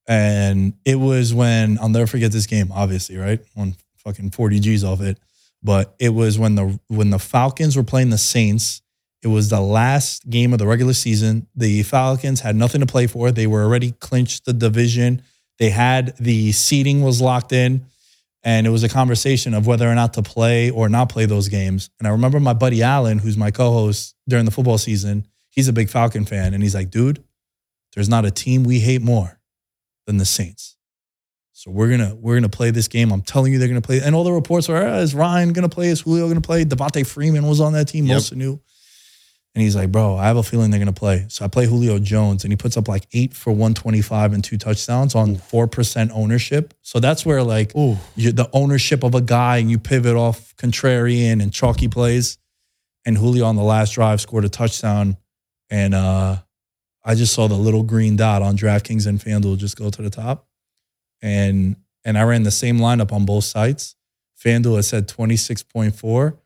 And 0.07 0.73
it 0.83 0.95
was 0.95 1.33
when 1.33 1.79
I'll 1.79 1.89
never 1.89 2.07
forget 2.07 2.31
this 2.31 2.45
game, 2.45 2.71
obviously, 2.73 3.17
right? 3.17 3.39
On 3.55 3.75
fucking 3.97 4.31
40 4.31 4.59
G's 4.59 4.83
off 4.83 5.01
it. 5.01 5.17
But 5.61 5.95
it 5.97 6.09
was 6.09 6.37
when 6.37 6.55
the 6.55 6.77
when 6.89 7.09
the 7.09 7.19
Falcons 7.19 7.77
were 7.77 7.83
playing 7.83 8.09
the 8.09 8.17
Saints. 8.17 8.81
It 9.23 9.27
was 9.27 9.49
the 9.49 9.61
last 9.61 10.29
game 10.29 10.51
of 10.51 10.59
the 10.59 10.67
regular 10.67 10.93
season. 10.93 11.47
The 11.55 11.83
Falcons 11.83 12.41
had 12.41 12.55
nothing 12.55 12.81
to 12.81 12.87
play 12.87 13.07
for. 13.07 13.31
They 13.31 13.47
were 13.47 13.63
already 13.63 13.91
clinched 13.91 14.45
the 14.45 14.53
division. 14.53 15.21
They 15.59 15.69
had 15.69 16.15
the 16.17 16.51
seating 16.51 17.01
was 17.01 17.21
locked 17.21 17.53
in. 17.53 17.85
And 18.43 18.67
it 18.67 18.71
was 18.71 18.83
a 18.83 18.89
conversation 18.89 19.53
of 19.53 19.65
whether 19.65 19.89
or 19.89 19.95
not 19.95 20.15
to 20.15 20.21
play 20.21 20.69
or 20.69 20.89
not 20.89 21.07
play 21.07 21.25
those 21.25 21.47
games. 21.47 21.89
And 21.99 22.07
I 22.07 22.11
remember 22.11 22.41
my 22.41 22.53
buddy 22.53 22.83
Allen, 22.83 23.19
who's 23.19 23.37
my 23.37 23.51
co-host 23.51 24.15
during 24.27 24.43
the 24.43 24.51
football 24.51 24.77
season, 24.77 25.25
he's 25.49 25.69
a 25.69 25.73
big 25.73 25.89
Falcon 25.89 26.25
fan, 26.25 26.53
and 26.53 26.61
he's 26.61 26.75
like, 26.75 26.89
dude, 26.89 27.23
there's 27.93 28.09
not 28.09 28.25
a 28.25 28.31
team 28.31 28.65
we 28.65 28.79
hate 28.79 29.01
more 29.01 29.39
than 30.05 30.17
the 30.17 30.25
Saints. 30.25 30.75
So 31.53 31.71
we're 31.71 31.89
gonna 31.89 32.15
we're 32.15 32.35
gonna 32.35 32.49
play 32.49 32.71
this 32.71 32.89
game. 32.89 33.13
I'm 33.13 33.21
telling 33.21 33.53
you, 33.53 33.59
they're 33.59 33.69
gonna 33.69 33.79
play. 33.79 34.01
And 34.01 34.13
all 34.13 34.25
the 34.25 34.33
reports 34.33 34.67
are, 34.67 34.85
"Ah, 34.85 34.97
is 34.97 35.15
Ryan 35.15 35.53
gonna 35.53 35.69
play? 35.69 35.87
Is 35.87 36.01
Julio 36.01 36.27
gonna 36.27 36.41
play? 36.41 36.65
Devonta 36.65 37.05
Freeman 37.07 37.45
was 37.47 37.61
on 37.61 37.71
that 37.73 37.87
team. 37.87 38.05
Yep. 38.05 38.15
Most 38.15 38.35
knew. 38.35 38.59
And 39.55 39.61
he's 39.61 39.75
like, 39.75 39.91
bro, 39.91 40.17
I 40.17 40.25
have 40.25 40.37
a 40.37 40.43
feeling 40.43 40.71
they're 40.71 40.79
gonna 40.79 40.93
play. 40.93 41.25
So 41.29 41.45
I 41.45 41.47
play 41.47 41.67
Julio 41.67 41.99
Jones, 41.99 42.43
and 42.43 42.51
he 42.51 42.57
puts 42.57 42.75
up 42.75 42.87
like 42.87 43.07
eight 43.13 43.35
for 43.35 43.51
125 43.51 44.33
and 44.33 44.43
two 44.43 44.57
touchdowns 44.57 45.13
on 45.13 45.35
four 45.35 45.67
percent 45.67 46.11
ownership. 46.13 46.73
So 46.81 46.99
that's 46.99 47.25
where 47.25 47.43
like 47.43 47.71
the 47.73 48.49
ownership 48.51 49.03
of 49.03 49.13
a 49.13 49.21
guy 49.21 49.57
and 49.57 49.69
you 49.69 49.77
pivot 49.77 50.15
off 50.15 50.55
contrarian 50.55 51.41
and 51.41 51.53
chalky 51.53 51.87
plays. 51.87 52.37
And 53.05 53.17
Julio 53.17 53.45
on 53.45 53.55
the 53.55 53.63
last 53.63 53.93
drive 53.93 54.21
scored 54.21 54.45
a 54.45 54.49
touchdown. 54.49 55.17
And 55.69 55.93
uh, 55.93 56.37
I 57.03 57.15
just 57.15 57.33
saw 57.33 57.47
the 57.47 57.55
little 57.55 57.83
green 57.83 58.15
dot 58.15 58.41
on 58.41 58.57
DraftKings 58.57 59.07
and 59.07 59.19
FanDuel 59.19 59.57
just 59.57 59.77
go 59.77 59.89
to 59.89 60.01
the 60.01 60.09
top. 60.09 60.47
And 61.21 61.75
and 62.05 62.17
I 62.17 62.23
ran 62.23 62.43
the 62.43 62.51
same 62.51 62.79
lineup 62.79 63.11
on 63.11 63.25
both 63.25 63.43
sites. 63.43 63.95
FanDuel 64.43 64.75
has 64.77 64.87
said 64.87 65.07
26.4. 65.07 66.37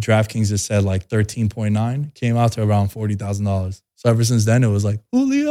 DraftKings 0.00 0.48
just 0.48 0.66
said 0.66 0.82
like 0.84 1.08
13.9. 1.08 2.14
Came 2.14 2.36
out 2.36 2.52
to 2.52 2.62
around 2.62 2.90
$40,000. 2.90 3.82
So 3.96 4.08
ever 4.08 4.24
since 4.24 4.44
then, 4.46 4.64
it 4.64 4.68
was 4.68 4.84
like, 4.84 5.00
Julio. 5.12 5.50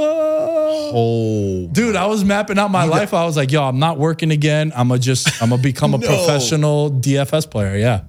Oh, 0.91 1.67
Dude, 1.71 1.95
I 1.95 2.07
was 2.07 2.23
mapping 2.25 2.57
out 2.57 2.71
my 2.71 2.85
life. 2.85 3.13
I 3.13 3.25
was 3.25 3.37
like, 3.37 3.51
yo, 3.51 3.63
I'm 3.63 3.79
not 3.79 3.97
working 3.97 4.31
again. 4.31 4.71
I'm 4.75 4.87
gonna 4.87 4.99
just, 4.99 5.41
I'm 5.41 5.49
gonna 5.51 5.61
become 5.71 5.93
a 5.93 5.97
No. 5.99 6.07
professional 6.07 6.89
DFS 6.89 7.49
player. 7.49 7.77
Yeah. 7.77 8.01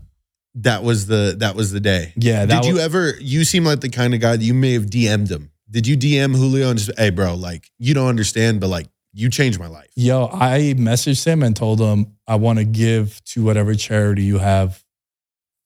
that 0.56 0.82
was 0.82 1.06
the 1.06 1.36
that 1.38 1.54
was 1.54 1.72
the 1.72 1.80
day. 1.80 2.12
Yeah. 2.16 2.46
Did 2.46 2.64
you 2.64 2.78
ever? 2.78 3.14
You 3.20 3.44
seem 3.44 3.64
like 3.64 3.80
the 3.80 3.88
kind 3.90 4.14
of 4.14 4.20
guy 4.20 4.36
that 4.36 4.42
you 4.44 4.54
may 4.54 4.72
have 4.72 4.86
DM'd 4.86 5.30
him. 5.30 5.50
Did 5.70 5.86
you 5.86 5.96
DM 5.96 6.34
Julio 6.34 6.70
and 6.70 6.78
just, 6.78 6.98
hey, 6.98 7.10
bro, 7.10 7.34
like 7.34 7.70
you 7.78 7.92
don't 7.94 8.08
understand, 8.08 8.60
but 8.60 8.68
like 8.68 8.86
you 9.12 9.28
changed 9.28 9.58
my 9.60 9.66
life. 9.68 9.88
yo, 9.96 10.26
I 10.32 10.74
messaged 10.78 11.26
him 11.26 11.42
and 11.42 11.54
told 11.54 11.80
him 11.80 12.14
I 12.26 12.36
want 12.36 12.58
to 12.60 12.64
give 12.64 13.22
to 13.26 13.44
whatever 13.44 13.74
charity 13.74 14.22
you 14.22 14.38
have. 14.38 14.82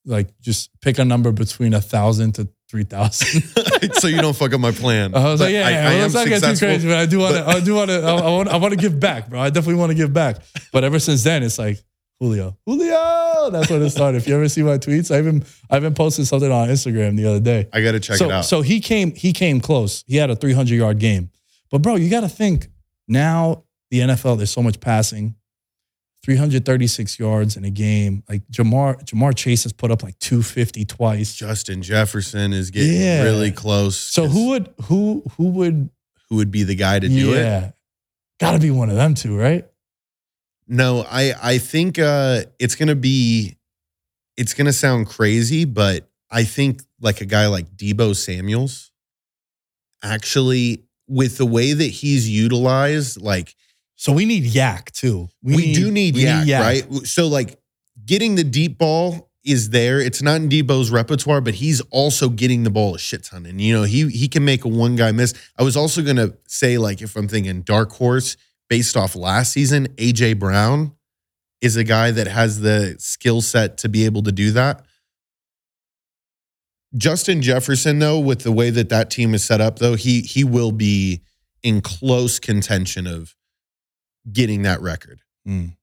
Like, 0.05 0.39
just 0.39 0.69
pick 0.81 0.99
a 0.99 1.05
number 1.05 1.31
between 1.31 1.73
a 1.73 1.81
thousand 1.81 2.33
to 2.35 2.47
three 2.69 2.83
thousand. 2.83 3.41
so 3.93 4.07
you 4.07 4.21
don't 4.21 4.35
fuck 4.35 4.53
up 4.53 4.59
my 4.59 4.71
plan. 4.71 5.15
I 5.15 5.23
was 5.31 5.39
But 5.39 5.45
like, 5.45 5.53
yeah, 5.53 5.67
I, 5.67 5.71
yeah, 5.71 5.89
I 5.89 5.93
am 5.93 6.01
let's 6.01 6.13
not 6.13 6.27
get 6.27 6.43
too 6.43 6.57
crazy, 6.57 6.87
but 6.87 6.97
I 6.97 7.05
do 7.05 7.19
want 7.19 7.35
to, 7.35 7.45
I 7.47 7.59
do 7.59 7.75
want 7.75 7.89
to, 7.89 8.01
I, 8.01 8.15
I 8.15 8.29
want, 8.29 8.49
I 8.49 8.57
want 8.57 8.73
to 8.73 8.79
give 8.79 8.99
back, 8.99 9.29
bro. 9.29 9.39
I 9.39 9.49
definitely 9.49 9.79
want 9.79 9.91
to 9.91 9.95
give 9.95 10.13
back. 10.13 10.37
But 10.71 10.83
ever 10.83 10.99
since 10.99 11.23
then, 11.23 11.43
it's 11.43 11.57
like 11.57 11.79
Julio, 12.19 12.57
Julio. 12.65 13.49
That's 13.51 13.69
when 13.69 13.81
it 13.81 13.89
started. 13.89 14.17
If 14.17 14.27
you 14.27 14.35
ever 14.35 14.47
see 14.49 14.63
my 14.63 14.77
tweets, 14.77 15.13
I 15.13 15.19
even, 15.19 15.43
I 15.69 15.77
even 15.77 15.93
posted 15.93 16.27
something 16.27 16.51
on 16.51 16.69
Instagram 16.69 17.17
the 17.17 17.27
other 17.27 17.39
day. 17.39 17.67
I 17.73 17.81
got 17.81 17.91
to 17.91 17.99
check 17.99 18.17
so, 18.17 18.25
it 18.25 18.31
out. 18.31 18.45
so 18.45 18.61
he 18.61 18.79
came, 18.79 19.13
he 19.13 19.33
came 19.33 19.59
close. 19.59 20.03
He 20.07 20.17
had 20.17 20.29
a 20.29 20.35
300 20.35 20.73
yard 20.75 20.99
game, 20.99 21.29
but 21.71 21.81
bro, 21.81 21.95
you 21.95 22.09
got 22.09 22.21
to 22.21 22.29
think 22.29 22.67
now 23.07 23.63
the 23.91 23.99
NFL. 23.99 24.37
There's 24.37 24.51
so 24.51 24.63
much 24.63 24.79
passing. 24.79 25.35
336 26.25 27.19
yards 27.19 27.55
in 27.55 27.63
a 27.65 27.69
game. 27.69 28.23
Like 28.27 28.41
Ja'Marr, 28.51 28.99
Ja'Marr 29.05 29.35
Chase 29.35 29.63
has 29.63 29.73
put 29.73 29.91
up 29.91 30.01
like 30.01 30.17
250 30.19 30.83
twice. 30.85 31.35
Justin 31.35 31.83
Jefferson 31.83 32.51
is 32.51 32.71
getting 32.71 32.99
Yeah. 32.99 33.23
really 33.23 33.51
close. 33.51 33.95
So 33.95 34.27
who 34.27 34.49
would 34.49 34.73
who 34.85 35.23
who 35.37 35.49
would 35.49 35.89
who 36.29 36.37
would 36.37 36.49
be 36.49 36.63
the 36.63 36.73
guy 36.75 36.97
to 36.99 37.07
do 37.07 37.33
it? 37.33 37.37
yeah. 37.37 37.71
Gotta 38.39 38.57
be 38.59 38.71
one 38.71 38.89
of 38.89 38.95
them 38.95 39.13
two, 39.13 39.37
right? 39.37 39.67
No, 40.67 41.05
I 41.07 41.33
I 41.41 41.57
think 41.59 41.99
uh 41.99 42.41
it's 42.57 42.73
gonna 42.75 42.95
be 42.95 43.55
it's 44.35 44.55
gonna 44.55 44.73
sound 44.73 45.05
crazy, 45.07 45.63
but 45.63 46.09
I 46.31 46.43
think 46.43 46.81
like 46.99 47.21
a 47.21 47.25
guy 47.25 47.45
like 47.47 47.69
Deebo 47.77 48.15
Samuels 48.15 48.91
actually 50.03 50.83
with 51.07 51.37
the 51.37 51.45
way 51.45 51.73
that 51.73 51.85
he's 51.85 52.27
utilized, 52.27 53.21
like 53.21 53.55
So 53.95 54.11
we 54.11 54.25
need 54.25 54.43
YAC 54.43 54.91
too. 54.91 55.29
we, 55.41 55.73
do 55.73 55.89
need 55.91 56.15
we 56.15 56.23
YAC, 56.23 56.59
right? 56.59 57.07
So 57.07 57.27
like 57.27 57.59
getting 58.05 58.35
the 58.35 58.43
deep 58.43 58.77
ball 58.77 59.29
is 59.45 59.69
there. 59.69 59.99
It's 59.99 60.21
not 60.21 60.37
in 60.37 60.49
Deebo's 60.49 60.89
repertoire, 60.89 61.39
but 61.39 61.53
he's 61.55 61.79
also 61.91 62.29
getting 62.29 62.63
the 62.63 62.71
ball 62.71 62.95
a 62.95 62.99
shit 62.99 63.23
ton. 63.23 63.45
And 63.45 63.61
you 63.61 63.73
know, 63.73 63.83
he 63.83 64.09
he 64.09 64.27
can 64.27 64.43
make 64.43 64.65
a 64.65 64.67
one 64.67 64.95
guy 64.95 65.11
miss. 65.11 65.33
I 65.57 65.63
was 65.63 65.77
also 65.77 66.01
gonna 66.01 66.33
say, 66.47 66.77
like, 66.77 67.01
if 67.01 67.15
I'm 67.15 67.27
thinking 67.27 67.61
dark 67.61 67.91
horse 67.93 68.35
based 68.69 68.97
off 68.97 69.15
last 69.15 69.53
season, 69.53 69.87
AJ 69.95 70.39
Brown 70.39 70.93
is 71.61 71.77
a 71.77 71.83
guy 71.83 72.11
that 72.11 72.27
has 72.27 72.59
the 72.59 72.95
skill 72.99 73.41
set 73.41 73.77
to 73.77 73.89
be 73.89 74.05
able 74.05 74.23
to 74.23 74.31
do 74.31 74.51
that. 74.51 74.83
Justin 76.97 77.41
Jefferson, 77.41 77.99
though, 77.99 78.19
with 78.19 78.39
the 78.39 78.51
way 78.51 78.69
that 78.69 78.89
that 78.89 79.11
team 79.11 79.33
is 79.33 79.43
set 79.43 79.61
up, 79.61 79.79
though, 79.79 79.95
he 79.95 80.21
he 80.21 80.43
will 80.43 80.71
be 80.71 81.21
in 81.61 81.81
close 81.81 82.39
contention 82.39 83.05
of 83.05 83.35
getting 84.31 84.63
that 84.63 84.81
record. 84.81 85.21
Mm. 85.47 85.75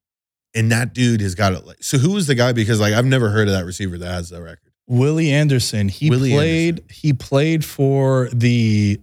And 0.54 0.70
that 0.72 0.92
dude 0.92 1.20
has 1.22 1.34
got 1.34 1.52
it. 1.54 1.64
Like, 1.66 1.82
so 1.82 1.96
who 1.98 2.12
was 2.12 2.26
the 2.26 2.34
guy? 2.34 2.52
Because 2.52 2.80
like 2.80 2.92
I've 2.94 3.06
never 3.06 3.30
heard 3.30 3.48
of 3.48 3.54
that 3.54 3.64
receiver 3.64 3.96
that 3.98 4.10
has 4.12 4.30
that 4.30 4.42
record. 4.42 4.72
Willie 4.86 5.30
Anderson. 5.30 5.88
He 5.88 6.10
Willie 6.10 6.32
played. 6.32 6.84
He 6.90 7.12
played 7.12 7.64
for 7.64 8.28
the 8.32 9.00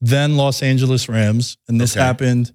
then 0.00 0.36
Los 0.36 0.62
Angeles 0.62 1.08
Rams, 1.08 1.56
and 1.68 1.80
this 1.80 1.96
Okay. 1.96 2.04
happened 2.04 2.52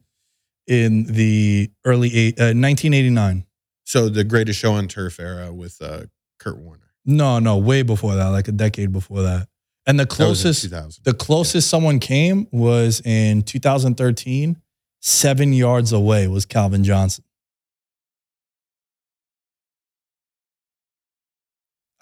in 0.68 1.06
the 1.06 1.72
early 1.86 2.13
eight, 2.15 2.39
uh, 2.39 2.54
1989. 2.54 3.46
So 3.84 4.10
the 4.10 4.24
greatest 4.24 4.60
show 4.60 4.74
on 4.74 4.88
turf 4.88 5.20
era 5.20 5.54
with 5.54 5.80
uh, 5.82 6.06
Kurt 6.39 6.58
Warner. 6.58 6.82
No, 7.06 7.38
no, 7.38 7.58
way 7.58 7.84
before 7.84 8.15
that, 8.15 8.28
like 8.28 8.48
a 8.48 8.52
decade 8.52 8.91
before 8.91 9.22
that. 9.22 9.48
And 9.86 10.00
the 10.00 10.06
That 10.06 10.28
was 10.28 10.44
in 10.44 10.72
closest, 10.72 11.04
the 11.04 11.13
closest 11.13 11.70
someone 11.70 12.00
came 12.00 12.48
was 12.52 13.02
in 13.06 13.44
2013. 13.44 14.60
Seven 15.08 15.54
yards 15.54 15.91
away 15.91 16.28
was 16.28 16.48
Calvin 16.48 16.84
Johnson. 16.84 17.24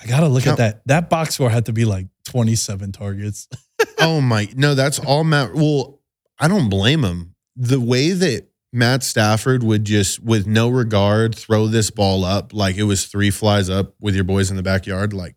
I 0.02 0.06
gotta 0.06 0.30
look 0.30 0.44
Cal- 0.44 0.54
at 0.54 0.58
that. 0.60 0.88
That 0.88 1.10
box 1.10 1.36
score 1.36 1.50
had 1.50 1.66
to 1.66 1.74
be 1.74 1.84
like 1.84 2.08
27 2.28 2.94
targets. 2.94 3.50
oh 4.00 4.22
my, 4.22 4.48
no, 4.56 4.74
that's 4.74 5.00
all 5.00 5.26
Matt. 5.26 5.54
Well, 5.54 6.00
I 6.40 6.48
don't 6.48 6.70
blame 6.70 7.04
him. 7.04 7.36
The 7.58 7.82
way 7.82 8.12
that 8.12 8.48
Matt 8.72 9.04
Stafford 9.04 9.64
would 9.64 9.84
just, 9.84 10.24
with 10.24 10.48
no 10.48 10.70
regard, 10.70 11.36
throw 11.36 11.68
this 11.68 11.92
ball 11.92 12.24
up 12.24 12.54
like 12.54 12.78
it 12.78 12.84
was 12.84 13.08
three 13.08 13.32
flies 13.32 13.70
up 13.70 13.96
with 14.00 14.16
your 14.16 14.24
boys 14.24 14.50
in 14.50 14.56
the 14.56 14.64
backyard. 14.64 15.12
Like, 15.12 15.36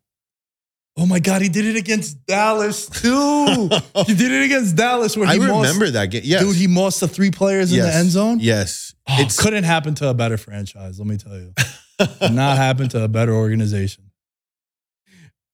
Oh 0.99 1.05
my 1.05 1.19
God, 1.19 1.43
he 1.43 1.49
did 1.51 1.67
it 1.67 1.77
against 1.77 2.25
Dallas 2.27 2.87
too. 2.87 3.69
he 4.07 4.15
did 4.15 4.33
it 4.33 4.45
against 4.45 4.77
Dallas 4.77 5.15
where 5.17 5.29
I 5.29 5.35
he 5.35 5.39
remember 5.39 5.85
mossed, 5.85 5.93
that 5.93 6.07
game. 6.07 6.23
Yes. 6.25 6.43
dude, 6.43 6.57
he 6.57 6.67
mossed 6.67 7.01
the 7.01 7.09
three 7.09 7.31
players 7.31 7.71
in 7.73 7.81
the 7.81 7.95
end 7.95 8.11
zone. 8.11 8.39
Yes. 8.41 8.95
Oh, 9.09 9.21
it 9.21 9.37
couldn't 9.37 9.65
happen 9.65 9.95
to 9.97 10.09
a 10.09 10.15
better 10.15 10.39
franchise, 10.39 10.99
let 10.99 11.07
me 11.07 11.17
tell 11.19 11.39
you. 11.39 11.53
Not 12.33 12.57
happen 12.57 12.89
to 12.91 13.05
a 13.05 13.09
better 13.09 13.33
organization. 13.35 14.11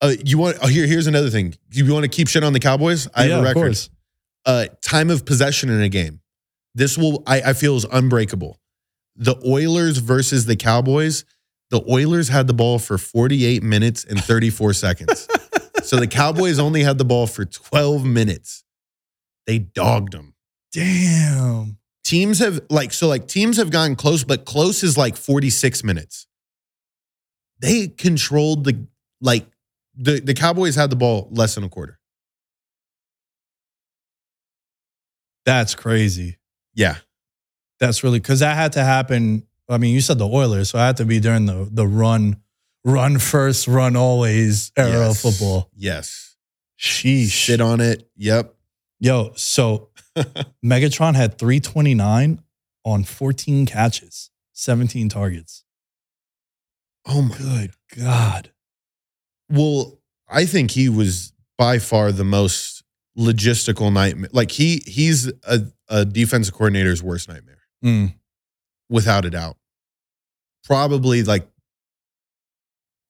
uh, 0.00 0.12
you 0.24 0.38
want, 0.38 0.58
oh, 0.62 0.68
here, 0.68 0.86
here's 0.86 1.06
another 1.08 1.28
thing. 1.30 1.54
Do 1.70 1.84
you 1.84 1.92
want 1.92 2.04
to 2.04 2.08
keep 2.08 2.28
shit 2.28 2.44
on 2.44 2.52
the 2.52 2.60
Cowboys? 2.60 3.08
I 3.14 3.24
yeah, 3.24 3.30
have 3.30 3.38
a 3.38 3.40
of 3.40 3.44
record. 3.44 3.60
course. 3.60 3.90
uh, 4.46 4.66
time 4.80 5.10
of 5.10 5.24
possession 5.24 5.70
in 5.70 5.80
a 5.82 5.88
game. 5.88 6.20
This 6.74 6.96
will 6.96 7.22
I, 7.26 7.40
I 7.46 7.52
feel 7.52 7.76
is 7.76 7.84
unbreakable. 7.84 8.58
The 9.16 9.36
Oilers 9.46 9.98
versus 9.98 10.46
the 10.46 10.56
Cowboys. 10.56 11.24
The 11.70 11.82
Oilers 11.90 12.28
had 12.28 12.46
the 12.46 12.54
ball 12.54 12.78
for 12.78 12.96
48 12.98 13.62
minutes 13.62 14.04
and 14.04 14.22
34 14.22 14.72
seconds. 14.74 15.26
So 15.84 15.96
the 15.96 16.06
Cowboys 16.06 16.58
only 16.58 16.82
had 16.82 16.98
the 16.98 17.04
ball 17.04 17.26
for 17.26 17.44
12 17.44 18.04
minutes. 18.04 18.64
They 19.46 19.58
dogged 19.58 20.12
them. 20.12 20.34
Damn. 20.72 21.78
Teams 22.04 22.38
have 22.40 22.60
like 22.70 22.92
so 22.92 23.08
like 23.08 23.28
teams 23.28 23.56
have 23.56 23.70
gotten 23.70 23.96
close, 23.96 24.24
but 24.24 24.44
close 24.44 24.82
is 24.82 24.96
like 24.96 25.16
46 25.16 25.84
minutes. 25.84 26.26
They 27.60 27.88
controlled 27.88 28.64
the 28.64 28.86
like 29.20 29.46
the 29.94 30.20
the 30.20 30.34
Cowboys 30.34 30.74
had 30.74 30.90
the 30.90 30.96
ball 30.96 31.28
less 31.30 31.54
than 31.54 31.64
a 31.64 31.68
quarter. 31.68 31.98
That's 35.44 35.74
crazy. 35.74 36.38
Yeah. 36.74 36.96
That's 37.78 38.04
really 38.04 38.20
because 38.20 38.40
that 38.40 38.56
had 38.56 38.72
to 38.74 38.84
happen. 38.84 39.46
I 39.68 39.78
mean, 39.78 39.94
you 39.94 40.00
said 40.00 40.18
the 40.18 40.28
Oilers, 40.28 40.70
so 40.70 40.78
it 40.78 40.82
had 40.82 40.96
to 40.98 41.04
be 41.04 41.18
during 41.18 41.46
the 41.46 41.68
the 41.70 41.86
run, 41.86 42.41
run 42.84 43.18
first, 43.18 43.68
run 43.68 43.96
always 43.96 44.72
era 44.76 44.90
Yes. 45.06 45.10
of 45.24 45.32
football. 45.32 45.70
Yes. 45.74 46.36
Sheesh. 46.78 47.30
Shit 47.30 47.60
on 47.60 47.80
it. 47.80 48.08
Yep. 48.16 48.54
Yo, 49.00 49.32
so 49.36 49.90
Megatron 50.64 51.14
had 51.14 51.38
329 51.38 52.42
on 52.84 53.04
14 53.04 53.66
catches, 53.66 54.30
17 54.52 55.08
targets. 55.08 55.64
Oh 57.06 57.22
my 57.22 57.36
Good 57.36 57.72
God. 57.98 58.50
Well, 59.48 59.98
I 60.28 60.44
think 60.46 60.70
he 60.72 60.88
was 60.88 61.32
by 61.58 61.78
far 61.78 62.12
the 62.12 62.24
most 62.24 62.84
logistical 63.18 63.92
nightmare. 63.92 64.30
Like 64.32 64.50
he 64.52 64.82
he's 64.86 65.26
a, 65.44 65.60
a 65.88 66.04
defensive 66.04 66.54
coordinator's 66.54 67.02
worst 67.02 67.28
nightmare, 67.28 67.58
Mm. 67.84 68.14
without 68.88 69.24
a 69.24 69.30
doubt. 69.30 69.56
Probably 70.64 71.22
like 71.24 71.46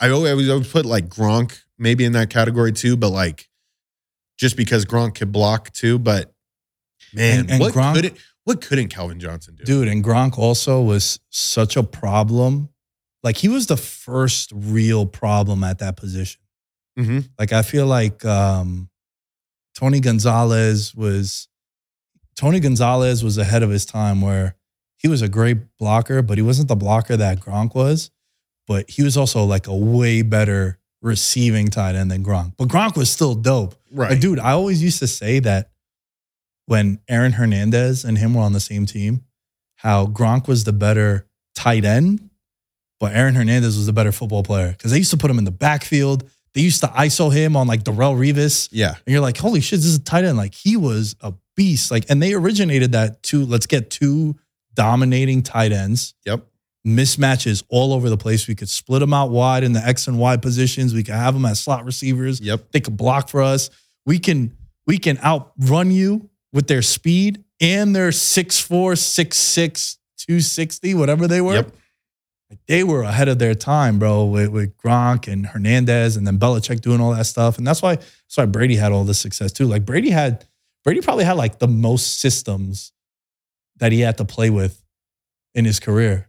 I 0.02 0.10
always, 0.10 0.50
I 0.50 0.54
would 0.54 0.68
put 0.68 0.84
like 0.84 1.08
Gronk 1.08 1.60
maybe 1.78 2.04
in 2.04 2.12
that 2.12 2.28
category 2.30 2.72
too, 2.72 2.96
but 2.96 3.10
like 3.10 3.48
just 4.38 4.56
because 4.56 4.84
Gronk 4.84 5.14
could 5.14 5.32
block 5.32 5.72
too. 5.72 5.98
But 5.98 6.32
man, 7.14 7.40
And- 7.40 7.50
and 7.52 7.60
what 7.60 7.72
Gronk- 7.72 7.94
couldn't 7.94 8.16
what 8.44 8.60
couldn't 8.60 8.88
Calvin 8.88 9.20
Johnson 9.20 9.54
do? 9.54 9.64
Dude, 9.64 9.88
and 9.88 10.02
Gronk 10.02 10.36
also 10.36 10.82
was 10.82 11.20
such 11.30 11.76
a 11.76 11.82
problem. 11.84 12.68
Like 13.22 13.36
he 13.36 13.48
was 13.48 13.68
the 13.68 13.76
first 13.76 14.50
real 14.52 15.06
problem 15.06 15.62
at 15.62 15.78
that 15.78 15.96
position. 15.96 16.40
hmm 16.96 17.20
Like 17.38 17.52
I 17.52 17.62
feel 17.62 17.86
like 17.86 18.24
um, 18.24 18.90
Tony 19.76 20.00
Gonzalez 20.00 20.92
was 20.94 21.46
Tony 22.34 22.58
Gonzalez 22.60 23.22
was 23.22 23.38
ahead 23.38 23.62
of 23.62 23.70
his 23.70 23.84
time 23.86 24.20
where 24.20 24.56
he 24.96 25.06
was 25.06 25.22
a 25.22 25.28
great 25.28 25.58
blocker, 25.78 26.20
but 26.22 26.36
he 26.38 26.42
wasn't 26.42 26.66
the 26.68 26.76
blocker 26.76 27.16
that 27.16 27.38
Gronk 27.40 27.74
was. 27.76 28.10
But 28.66 28.90
he 28.90 29.02
was 29.02 29.16
also 29.16 29.44
like 29.44 29.66
a 29.66 29.76
way 29.76 30.22
better 30.22 30.78
receiving 31.00 31.68
tight 31.68 31.94
end 31.94 32.10
than 32.10 32.24
Gronk. 32.24 32.54
But 32.56 32.68
Gronk 32.68 32.96
was 32.96 33.10
still 33.10 33.34
dope. 33.34 33.74
Right. 33.90 34.10
Like, 34.10 34.20
dude, 34.20 34.38
I 34.38 34.52
always 34.52 34.82
used 34.82 35.00
to 35.00 35.06
say 35.08 35.40
that 35.40 35.70
when 36.66 37.00
Aaron 37.08 37.32
Hernandez 37.32 38.04
and 38.04 38.16
him 38.16 38.34
were 38.34 38.42
on 38.42 38.52
the 38.52 38.60
same 38.60 38.86
team, 38.86 39.22
how 39.76 40.06
Gronk 40.06 40.46
was 40.46 40.64
the 40.64 40.72
better 40.72 41.26
tight 41.56 41.84
end, 41.84 42.30
but 43.00 43.14
Aaron 43.14 43.34
Hernandez 43.34 43.76
was 43.76 43.86
the 43.86 43.92
better 43.92 44.12
football 44.12 44.44
player 44.44 44.70
because 44.70 44.92
they 44.92 44.98
used 44.98 45.10
to 45.10 45.16
put 45.16 45.28
him 45.30 45.38
in 45.38 45.44
the 45.44 45.50
backfield. 45.50 46.28
They 46.54 46.60
used 46.60 46.80
to 46.82 46.86
ISO 46.86 47.32
him 47.32 47.56
on 47.56 47.66
like 47.66 47.82
Darrelle 47.82 48.16
Revis. 48.16 48.68
yeah. 48.70 48.90
And 48.90 49.00
you're 49.12 49.20
like, 49.20 49.38
holy 49.38 49.60
shit, 49.60 49.78
this 49.78 49.86
is 49.86 49.96
a 49.96 50.02
tight 50.02 50.24
end. 50.24 50.36
Like 50.38 50.54
he 50.54 50.76
was 50.76 51.16
a 51.20 51.34
beast. 51.56 51.90
Like, 51.90 52.04
and 52.08 52.22
they 52.22 52.32
originated 52.34 52.92
that 52.92 53.22
two, 53.24 53.44
let's 53.44 53.66
get 53.66 53.90
two 53.90 54.36
dominating 54.74 55.42
tight 55.42 55.72
ends, 55.72 56.14
Yep. 56.24 56.46
Mismatches 56.86 57.62
all 57.68 57.92
over 57.92 58.08
the 58.10 58.16
place. 58.16 58.48
We 58.48 58.54
could 58.54 58.68
split 58.68 59.00
them 59.00 59.14
out 59.14 59.30
wide 59.30 59.64
in 59.64 59.72
the 59.72 59.80
X 59.80 60.08
and 60.08 60.18
Y 60.18 60.36
positions. 60.36 60.94
We 60.94 61.02
could 61.02 61.14
have 61.14 61.34
them 61.34 61.44
as 61.44 61.60
slot 61.60 61.84
receivers. 61.84 62.40
Yep. 62.40 62.72
They 62.72 62.80
could 62.80 62.96
block 62.96 63.28
for 63.28 63.42
us. 63.42 63.70
We 64.04 64.18
can 64.18 64.56
we 64.86 64.98
can 64.98 65.18
outrun 65.18 65.90
you 65.90 66.28
with 66.52 66.66
their 66.66 66.82
speed 66.82 67.44
and 67.60 67.94
their 67.94 68.08
6'4, 68.08 68.66
6'6, 68.68 69.96
260, 70.18 70.94
whatever 70.94 71.28
they 71.28 71.40
were. 71.40 71.54
Yep. 71.54 71.72
They 72.66 72.84
were 72.84 73.02
ahead 73.02 73.28
of 73.28 73.38
their 73.38 73.54
time, 73.54 73.98
bro, 73.98 74.24
with, 74.26 74.48
with 74.48 74.76
Gronk 74.76 75.32
and 75.32 75.46
Hernandez 75.46 76.16
and 76.16 76.26
then 76.26 76.38
Belichick 76.38 76.82
doing 76.82 77.00
all 77.00 77.14
that 77.14 77.24
stuff. 77.24 77.56
And 77.56 77.66
that's 77.66 77.80
why 77.80 77.94
that's 77.96 78.36
why 78.36 78.46
Brady 78.46 78.76
had 78.76 78.92
all 78.92 79.04
this 79.04 79.18
success 79.18 79.52
too. 79.52 79.66
Like 79.66 79.86
Brady 79.86 80.10
had 80.10 80.44
Brady 80.84 81.00
probably 81.00 81.24
had 81.24 81.36
like 81.36 81.60
the 81.60 81.68
most 81.68 82.20
systems 82.20 82.92
that 83.76 83.92
he 83.92 84.00
had 84.00 84.18
to 84.18 84.24
play 84.24 84.50
with 84.50 84.82
in 85.54 85.64
his 85.64 85.80
career. 85.80 86.28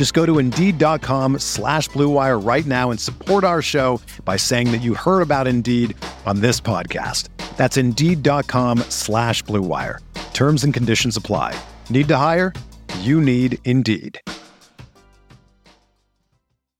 Just 0.00 0.14
go 0.14 0.24
to 0.24 0.38
Indeed.com 0.38 1.40
slash 1.40 1.88
Blue 1.88 2.08
Wire 2.08 2.38
right 2.38 2.64
now 2.64 2.90
and 2.90 2.98
support 2.98 3.44
our 3.44 3.60
show 3.60 4.00
by 4.24 4.38
saying 4.38 4.72
that 4.72 4.80
you 4.80 4.94
heard 4.94 5.20
about 5.20 5.46
Indeed 5.46 5.94
on 6.24 6.40
this 6.40 6.58
podcast. 6.58 7.28
That's 7.58 7.76
Indeed.com 7.76 8.78
slash 8.88 9.42
Blue 9.42 9.60
Wire. 9.60 10.00
Terms 10.32 10.64
and 10.64 10.72
conditions 10.72 11.18
apply. 11.18 11.54
Need 11.90 12.08
to 12.08 12.16
hire? 12.16 12.54
You 13.00 13.20
need 13.20 13.58
Indeed. 13.66 14.18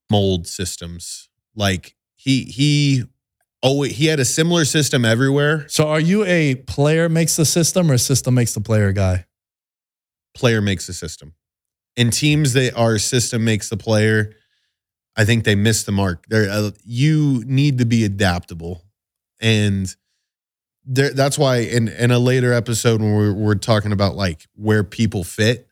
mold 0.09 0.47
systems. 0.47 1.29
Like 1.55 1.95
he 2.15 2.45
he 2.45 3.03
oh 3.61 3.83
he 3.83 4.07
had 4.07 4.19
a 4.19 4.25
similar 4.25 4.65
system 4.65 5.05
everywhere. 5.05 5.67
So 5.69 5.87
are 5.89 5.99
you 5.99 6.25
a 6.25 6.55
player 6.55 7.07
makes 7.07 7.35
the 7.35 7.45
system 7.45 7.91
or 7.91 7.99
system 7.99 8.33
makes 8.33 8.55
the 8.55 8.61
player 8.61 8.91
guy? 8.93 9.27
Player 10.33 10.59
makes 10.59 10.87
the 10.87 10.93
system. 10.93 11.35
In 11.95 12.09
teams 12.09 12.53
that 12.53 12.73
our 12.75 12.97
system 12.97 13.43
makes 13.43 13.69
the 13.69 13.77
player, 13.77 14.33
I 15.15 15.25
think 15.25 15.43
they 15.43 15.55
miss 15.55 15.83
the 15.83 15.91
mark. 15.91 16.25
There 16.29 16.49
uh, 16.49 16.71
you 16.85 17.43
need 17.45 17.79
to 17.79 17.85
be 17.85 18.05
adaptable. 18.05 18.85
And 19.41 19.93
there, 20.85 21.13
that's 21.13 21.37
why 21.37 21.57
in 21.57 21.89
in 21.89 22.11
a 22.11 22.19
later 22.19 22.53
episode 22.53 23.01
when 23.01 23.13
we're, 23.13 23.33
we're 23.33 23.55
talking 23.55 23.91
about 23.91 24.15
like 24.15 24.47
where 24.55 24.83
people 24.83 25.23
fit, 25.23 25.67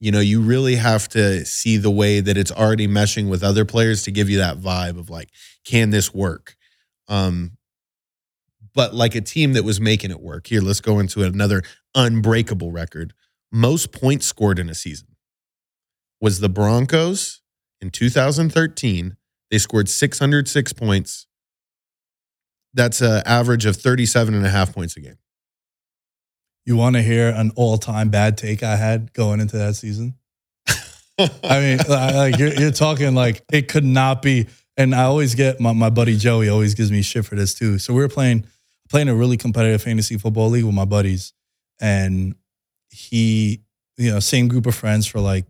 you 0.00 0.12
know, 0.12 0.20
you 0.20 0.42
really 0.42 0.76
have 0.76 1.08
to 1.10 1.44
see 1.44 1.76
the 1.76 1.90
way 1.90 2.20
that 2.20 2.36
it's 2.36 2.52
already 2.52 2.86
meshing 2.86 3.30
with 3.30 3.42
other 3.42 3.64
players 3.64 4.02
to 4.02 4.10
give 4.10 4.28
you 4.28 4.38
that 4.38 4.58
vibe 4.58 4.98
of 4.98 5.08
like, 5.08 5.30
can 5.64 5.90
this 5.90 6.12
work? 6.12 6.56
Um, 7.08 7.56
but 8.74 8.92
like 8.92 9.14
a 9.14 9.20
team 9.20 9.54
that 9.54 9.64
was 9.64 9.80
making 9.80 10.10
it 10.10 10.20
work. 10.20 10.48
Here, 10.48 10.60
let's 10.60 10.80
go 10.80 10.98
into 10.98 11.22
another 11.22 11.62
unbreakable 11.94 12.72
record. 12.72 13.14
Most 13.50 13.92
points 13.92 14.26
scored 14.26 14.58
in 14.58 14.68
a 14.68 14.74
season 14.74 15.13
was 16.24 16.40
the 16.40 16.48
Broncos 16.48 17.42
in 17.82 17.90
2013. 17.90 19.14
They 19.50 19.58
scored 19.58 19.90
606 19.90 20.72
points. 20.72 21.26
That's 22.72 23.02
an 23.02 23.22
average 23.26 23.66
of 23.66 23.76
37 23.76 24.32
and 24.32 24.46
a 24.46 24.48
half 24.48 24.74
points 24.74 24.96
a 24.96 25.00
game. 25.00 25.18
You 26.64 26.78
want 26.78 26.96
to 26.96 27.02
hear 27.02 27.28
an 27.28 27.52
all-time 27.56 28.08
bad 28.08 28.38
take 28.38 28.62
I 28.62 28.76
had 28.76 29.12
going 29.12 29.38
into 29.38 29.58
that 29.58 29.74
season? 29.74 30.14
I 31.18 31.60
mean, 31.60 31.78
like 31.86 32.38
you're, 32.38 32.54
you're 32.54 32.70
talking 32.70 33.14
like 33.14 33.44
it 33.52 33.68
could 33.68 33.84
not 33.84 34.22
be. 34.22 34.46
And 34.78 34.94
I 34.94 35.02
always 35.02 35.34
get 35.34 35.60
my, 35.60 35.74
my 35.74 35.90
buddy 35.90 36.16
Joey 36.16 36.48
always 36.48 36.74
gives 36.74 36.90
me 36.90 37.02
shit 37.02 37.26
for 37.26 37.34
this 37.34 37.52
too. 37.52 37.78
So 37.78 37.92
we 37.92 38.00
were 38.00 38.08
playing 38.08 38.46
playing 38.88 39.10
a 39.10 39.14
really 39.14 39.36
competitive 39.36 39.82
fantasy 39.82 40.16
football 40.16 40.48
league 40.48 40.64
with 40.64 40.74
my 40.74 40.86
buddies, 40.86 41.34
and 41.82 42.34
he, 42.88 43.60
you 43.98 44.10
know, 44.10 44.20
same 44.20 44.48
group 44.48 44.64
of 44.64 44.74
friends 44.74 45.06
for 45.06 45.20
like 45.20 45.44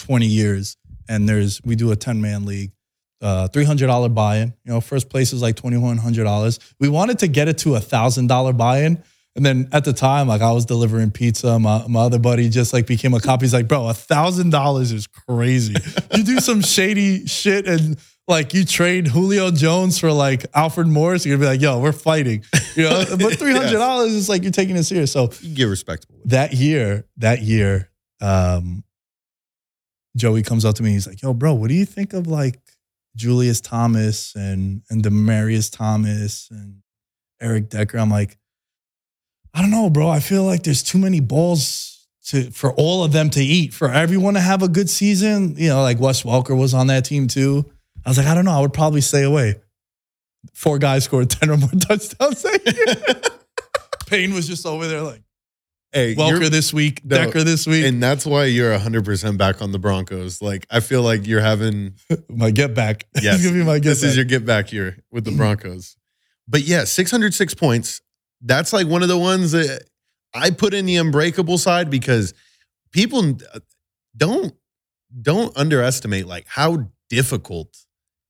20 0.00 0.26
years. 0.26 0.76
And 1.08 1.28
there's 1.28 1.60
we 1.64 1.76
do 1.76 1.90
a 1.92 1.96
10 1.96 2.20
man 2.20 2.44
league, 2.44 2.72
uh, 3.20 3.48
$300 3.52 4.14
buy-in. 4.14 4.54
You 4.64 4.72
know, 4.72 4.80
first 4.80 5.08
place 5.08 5.32
is 5.32 5.42
like 5.42 5.56
$2,100. 5.56 6.58
We 6.78 6.88
wanted 6.88 7.18
to 7.20 7.28
get 7.28 7.48
it 7.48 7.58
to 7.58 7.74
a 7.74 7.80
thousand 7.80 8.28
dollar 8.28 8.52
buy-in. 8.52 9.02
And 9.36 9.46
then 9.46 9.68
at 9.72 9.84
the 9.84 9.92
time, 9.92 10.26
like 10.28 10.42
I 10.42 10.52
was 10.52 10.66
delivering 10.66 11.10
pizza. 11.12 11.58
My, 11.58 11.86
my 11.88 12.00
other 12.00 12.18
buddy 12.18 12.48
just 12.48 12.72
like 12.72 12.86
became 12.86 13.14
a 13.14 13.20
cop. 13.20 13.40
He's 13.40 13.54
like, 13.54 13.68
bro, 13.68 13.88
a 13.88 13.94
thousand 13.94 14.50
dollars 14.50 14.90
is 14.92 15.06
crazy. 15.06 15.74
you 16.14 16.24
do 16.24 16.40
some 16.40 16.60
shady 16.62 17.26
shit 17.26 17.66
and 17.66 17.96
like 18.26 18.54
you 18.54 18.64
trade 18.64 19.08
Julio 19.08 19.50
Jones 19.50 19.98
for 19.98 20.12
like 20.12 20.46
Alfred 20.54 20.86
Morris, 20.86 21.26
you're 21.26 21.36
gonna 21.36 21.46
be 21.46 21.52
like, 21.52 21.60
yo, 21.60 21.78
we're 21.80 21.92
fighting. 21.92 22.44
You 22.76 22.84
know, 22.84 23.04
but 23.18 23.38
three 23.38 23.52
hundred 23.52 23.72
dollars 23.78 24.12
is 24.12 24.28
like 24.28 24.42
you're 24.42 24.52
taking 24.52 24.76
it 24.76 24.84
serious. 24.84 25.10
So 25.12 25.30
You 25.40 25.54
get 25.54 25.64
respectable. 25.64 26.16
that 26.26 26.52
year, 26.52 27.06
that 27.16 27.42
year, 27.42 27.90
um, 28.20 28.84
Joey 30.16 30.42
comes 30.42 30.64
up 30.64 30.74
to 30.76 30.82
me. 30.82 30.92
He's 30.92 31.06
like, 31.06 31.22
"Yo, 31.22 31.32
bro, 31.34 31.54
what 31.54 31.68
do 31.68 31.74
you 31.74 31.84
think 31.84 32.12
of 32.12 32.26
like 32.26 32.58
Julius 33.16 33.60
Thomas 33.60 34.34
and 34.34 34.82
and 34.90 35.02
Demaryius 35.02 35.70
Thomas 35.74 36.48
and 36.50 36.82
Eric 37.40 37.68
Decker?" 37.68 37.98
I'm 37.98 38.10
like, 38.10 38.38
"I 39.54 39.62
don't 39.62 39.70
know, 39.70 39.90
bro. 39.90 40.08
I 40.08 40.20
feel 40.20 40.44
like 40.44 40.62
there's 40.62 40.82
too 40.82 40.98
many 40.98 41.20
balls 41.20 42.08
to 42.26 42.50
for 42.50 42.72
all 42.74 43.04
of 43.04 43.12
them 43.12 43.30
to 43.30 43.40
eat 43.42 43.72
for 43.72 43.90
everyone 43.90 44.34
to 44.34 44.40
have 44.40 44.62
a 44.62 44.68
good 44.68 44.90
season. 44.90 45.54
You 45.56 45.68
know, 45.68 45.82
like 45.82 46.00
Wes 46.00 46.22
Welker 46.22 46.56
was 46.56 46.74
on 46.74 46.88
that 46.88 47.04
team 47.04 47.28
too. 47.28 47.64
I 48.04 48.10
was 48.10 48.18
like, 48.18 48.26
I 48.26 48.34
don't 48.34 48.44
know. 48.44 48.52
I 48.52 48.60
would 48.60 48.72
probably 48.72 49.00
stay 49.00 49.22
away. 49.22 49.56
Four 50.54 50.78
guys 50.78 51.04
scored 51.04 51.30
ten 51.30 51.50
or 51.50 51.56
more 51.56 51.70
touchdowns. 51.70 52.44
Payne 54.06 54.34
was 54.34 54.48
just 54.48 54.66
over 54.66 54.88
there 54.88 55.02
like 55.02 55.22
Hey, 55.92 56.14
Welker 56.14 56.48
this 56.48 56.72
week, 56.72 57.04
No, 57.04 57.16
Decker 57.16 57.42
this 57.42 57.66
week. 57.66 57.84
and 57.84 58.00
that's 58.00 58.24
why 58.24 58.44
you're 58.44 58.72
100% 58.78 59.36
back 59.36 59.60
on 59.60 59.72
the 59.72 59.78
Broncos. 59.80 60.40
Like, 60.40 60.64
I 60.70 60.78
feel 60.80 61.02
like 61.02 61.26
you're 61.26 61.40
having, 61.40 61.94
my 62.28 62.52
get 62.52 62.74
back. 62.74 63.06
yes, 63.20 63.40
He's 63.42 63.50
gonna 63.50 63.64
my 63.64 63.80
get 63.80 63.88
this 63.90 64.02
back. 64.02 64.08
is 64.10 64.16
your 64.16 64.24
get 64.24 64.46
back 64.46 64.72
year 64.72 64.98
with 65.10 65.24
the 65.24 65.32
Broncos. 65.32 65.96
But 66.46 66.62
yeah, 66.62 66.84
606 66.84 67.54
points. 67.54 68.02
That's 68.40 68.72
like 68.72 68.86
one 68.86 69.02
of 69.02 69.08
the 69.08 69.18
ones 69.18 69.50
that 69.52 69.82
I 70.32 70.50
put 70.50 70.74
in 70.74 70.86
the 70.86 70.96
unbreakable 70.96 71.58
side 71.58 71.90
because 71.90 72.34
people 72.92 73.36
uh, 73.52 73.58
don't 74.16 74.54
don't 75.22 75.56
underestimate 75.56 76.26
like 76.26 76.46
how 76.46 76.88
difficult 77.08 77.76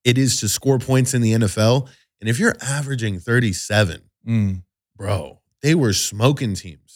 it 0.03 0.17
is 0.17 0.41
to 0.41 0.49
score 0.49 0.79
points 0.79 1.13
in 1.13 1.21
the 1.21 1.33
NFL. 1.35 1.89
And 2.21 2.29
if 2.31 2.39
you're 2.39 2.57
averaging 2.63 3.21
37, 3.21 4.01
Mm. 4.27 4.63
bro, 4.97 5.41
they 5.63 5.75
were 5.75 5.93
smoking 5.93 6.55
teams. 6.55 6.90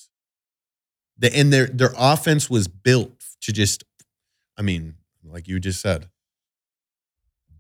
The, 1.18 1.34
and 1.36 1.52
their 1.52 1.66
their 1.66 1.92
offense 1.96 2.50
was 2.50 2.66
built 2.68 3.12
to 3.42 3.52
just, 3.52 3.84
I 4.56 4.62
mean, 4.62 4.94
like 5.24 5.46
you 5.48 5.60
just 5.60 5.80
said, 5.80 6.08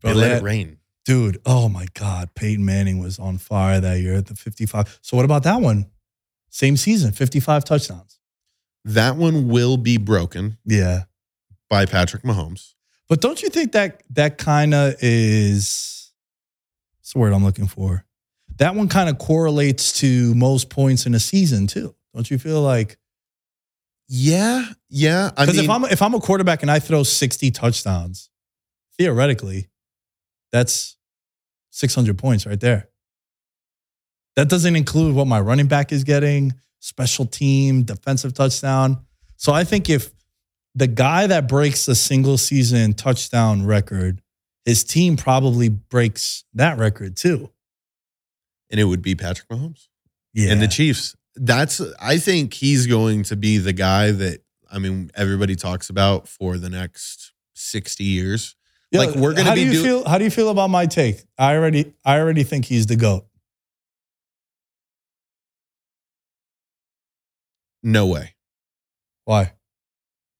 they 0.02 0.12
let 0.12 0.28
that- 0.28 0.38
it 0.38 0.44
rain. 0.44 0.78
Dude, 1.04 1.38
oh 1.44 1.68
my 1.68 1.84
God. 1.92 2.30
Peyton 2.34 2.64
Manning 2.64 2.98
was 2.98 3.18
on 3.18 3.36
fire 3.36 3.78
that 3.78 4.00
year 4.00 4.14
at 4.14 4.24
the 4.26 4.34
55. 4.34 4.98
So 5.02 5.16
what 5.18 5.26
about 5.26 5.42
that 5.42 5.60
one? 5.60 5.84
Same 6.48 6.78
season, 6.78 7.12
55 7.12 7.62
touchdowns. 7.64 8.18
That 8.86 9.16
one 9.16 9.48
will 9.48 9.76
be 9.76 9.98
broken 9.98 10.56
Yeah. 10.64 11.04
by 11.68 11.84
Patrick 11.84 12.22
Mahomes. 12.22 12.72
But 13.06 13.20
don't 13.20 13.42
you 13.42 13.50
think 13.50 13.72
that 13.72 14.02
that 14.10 14.38
kind 14.38 14.72
of 14.72 14.94
is 15.02 16.10
what's 17.00 17.12
the 17.12 17.18
word 17.18 17.34
I'm 17.34 17.44
looking 17.44 17.66
for? 17.66 18.06
That 18.56 18.74
one 18.74 18.88
kind 18.88 19.10
of 19.10 19.18
correlates 19.18 19.92
to 20.00 20.34
most 20.34 20.70
points 20.70 21.04
in 21.04 21.14
a 21.14 21.20
season 21.20 21.66
too. 21.66 21.94
Don't 22.14 22.30
you 22.30 22.38
feel 22.38 22.62
like 22.62 22.96
Yeah, 24.08 24.64
yeah. 24.90 25.30
Because 25.30 25.58
if 25.58 25.68
I'm 25.70 25.84
if 25.84 26.02
I'm 26.02 26.14
a 26.14 26.20
quarterback 26.20 26.62
and 26.62 26.70
I 26.70 26.78
throw 26.78 27.02
60 27.02 27.50
touchdowns, 27.50 28.28
theoretically, 28.98 29.68
that's 30.52 30.96
600 31.70 32.16
points 32.18 32.46
right 32.46 32.60
there. 32.60 32.88
That 34.36 34.48
doesn't 34.48 34.76
include 34.76 35.14
what 35.14 35.26
my 35.26 35.40
running 35.40 35.66
back 35.68 35.92
is 35.92 36.04
getting, 36.04 36.54
special 36.80 37.24
team, 37.26 37.84
defensive 37.84 38.34
touchdown. 38.34 39.04
So 39.36 39.52
I 39.52 39.64
think 39.64 39.88
if 39.88 40.10
the 40.74 40.86
guy 40.88 41.26
that 41.28 41.48
breaks 41.48 41.86
the 41.86 41.94
single 41.94 42.36
season 42.36 42.94
touchdown 42.94 43.64
record, 43.64 44.20
his 44.64 44.82
team 44.84 45.16
probably 45.16 45.68
breaks 45.68 46.44
that 46.54 46.78
record 46.78 47.16
too. 47.16 47.50
and 48.70 48.80
it 48.80 48.84
would 48.84 49.02
be 49.02 49.14
Patrick 49.14 49.46
Mahomes 49.48 49.86
Yeah. 50.32 50.50
and 50.50 50.60
the 50.60 50.66
Chiefs. 50.66 51.14
That's 51.36 51.80
I 52.00 52.18
think 52.18 52.54
he's 52.54 52.86
going 52.86 53.24
to 53.24 53.36
be 53.36 53.58
the 53.58 53.72
guy 53.72 54.12
that 54.12 54.40
I 54.70 54.78
mean 54.78 55.10
everybody 55.14 55.56
talks 55.56 55.90
about 55.90 56.28
for 56.28 56.58
the 56.58 56.70
next 56.70 57.32
60 57.54 58.04
years. 58.04 58.56
Yeah, 58.90 59.00
like, 59.00 59.16
we're 59.16 59.32
gonna 59.32 59.48
how 59.48 59.54
be 59.54 59.64
do 59.64 59.66
you 59.66 59.72
do- 59.72 59.82
feel 59.82 60.08
how 60.08 60.18
do 60.18 60.24
you 60.24 60.30
feel 60.30 60.50
about 60.50 60.70
my 60.70 60.86
take? 60.86 61.24
I 61.38 61.56
already 61.56 61.94
I 62.04 62.18
already 62.20 62.44
think 62.44 62.66
he's 62.66 62.86
the 62.86 62.96
GOAT. 62.96 63.26
No 67.82 68.06
way. 68.06 68.34
Why? 69.24 69.52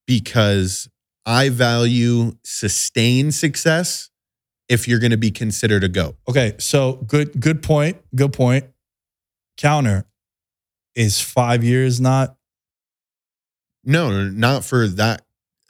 Because 0.07 0.89
I 1.27 1.49
value 1.49 2.37
sustained 2.45 3.35
success 3.35 4.11
if 4.69 4.89
you're 4.89 4.99
going 4.99 5.11
to 5.11 5.17
be 5.17 5.31
considered 5.31 5.85
a 5.85 5.89
GOAT. 5.89 6.17
Okay, 6.29 6.55
so 6.59 6.95
good 7.07 7.41
good 7.41 7.63
point. 7.63 7.99
Good 8.15 8.33
point. 8.33 8.67
Counter 9.57 10.07
is 10.97 11.21
five 11.21 11.63
years 11.65 12.01
not 12.01 12.37
No, 13.85 14.11
no, 14.11 14.25
not 14.31 14.65
for 14.65 14.87
that. 14.89 15.23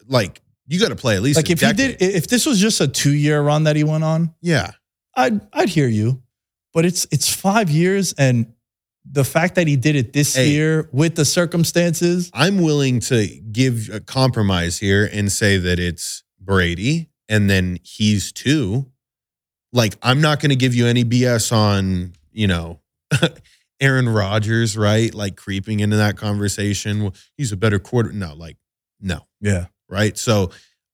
Like 0.06 0.40
you 0.66 0.78
got 0.80 0.88
to 0.88 0.96
play 0.96 1.16
at 1.16 1.22
least 1.22 1.36
like 1.36 1.48
a 1.48 1.52
if 1.52 1.60
he 1.60 1.66
decade. 1.72 1.98
did 1.98 2.14
if 2.14 2.26
this 2.28 2.46
was 2.46 2.58
just 2.58 2.80
a 2.80 2.88
two 2.88 3.12
year 3.12 3.40
run 3.42 3.64
that 3.64 3.76
he 3.76 3.84
went 3.84 4.04
on, 4.04 4.34
yeah. 4.40 4.72
I'd 5.16 5.40
I'd 5.52 5.68
hear 5.68 5.88
you. 5.88 6.22
But 6.72 6.84
it's 6.84 7.06
it's 7.10 7.32
five 7.32 7.70
years 7.70 8.12
and 8.14 8.52
the 9.10 9.24
fact 9.24 9.56
that 9.56 9.66
he 9.66 9.76
did 9.76 9.96
it 9.96 10.12
this 10.14 10.34
Hey. 10.34 10.48
year 10.50 10.88
with 10.92 11.14
the 11.14 11.24
circumstances, 11.24 12.30
I'm 12.32 12.58
willing 12.62 13.00
to 13.00 13.26
give 13.52 13.90
a 13.92 14.00
compromise 14.00 14.78
here 14.78 15.08
and 15.12 15.30
say 15.30 15.58
that 15.58 15.78
it's 15.78 16.22
Brady 16.40 17.10
and 17.28 17.48
then 17.50 17.78
he's 17.82 18.32
two. 18.32 18.90
Like, 19.72 19.96
I'm 20.02 20.20
not 20.22 20.40
going 20.40 20.50
to 20.50 20.56
give 20.56 20.74
you 20.74 20.86
any 20.86 21.04
BS 21.04 21.52
on, 21.52 22.12
you 22.32 22.46
know, 22.46 22.80
Aaron 23.84 24.08
Rodgers, 24.08 24.76
right? 24.76 25.14
Like 25.14 25.36
creeping 25.36 25.80
into 25.80 25.96
that 25.96 26.16
conversation. 26.16 27.02
Well, 27.02 27.14
he's 27.36 27.52
a 27.52 27.56
better 27.56 27.78
quarter. 27.78 28.12
No, 28.12 28.34
like, 28.34 28.56
no, 29.00 29.20
yeah. 29.40 29.66
right? 29.88 30.16
So 30.16 30.50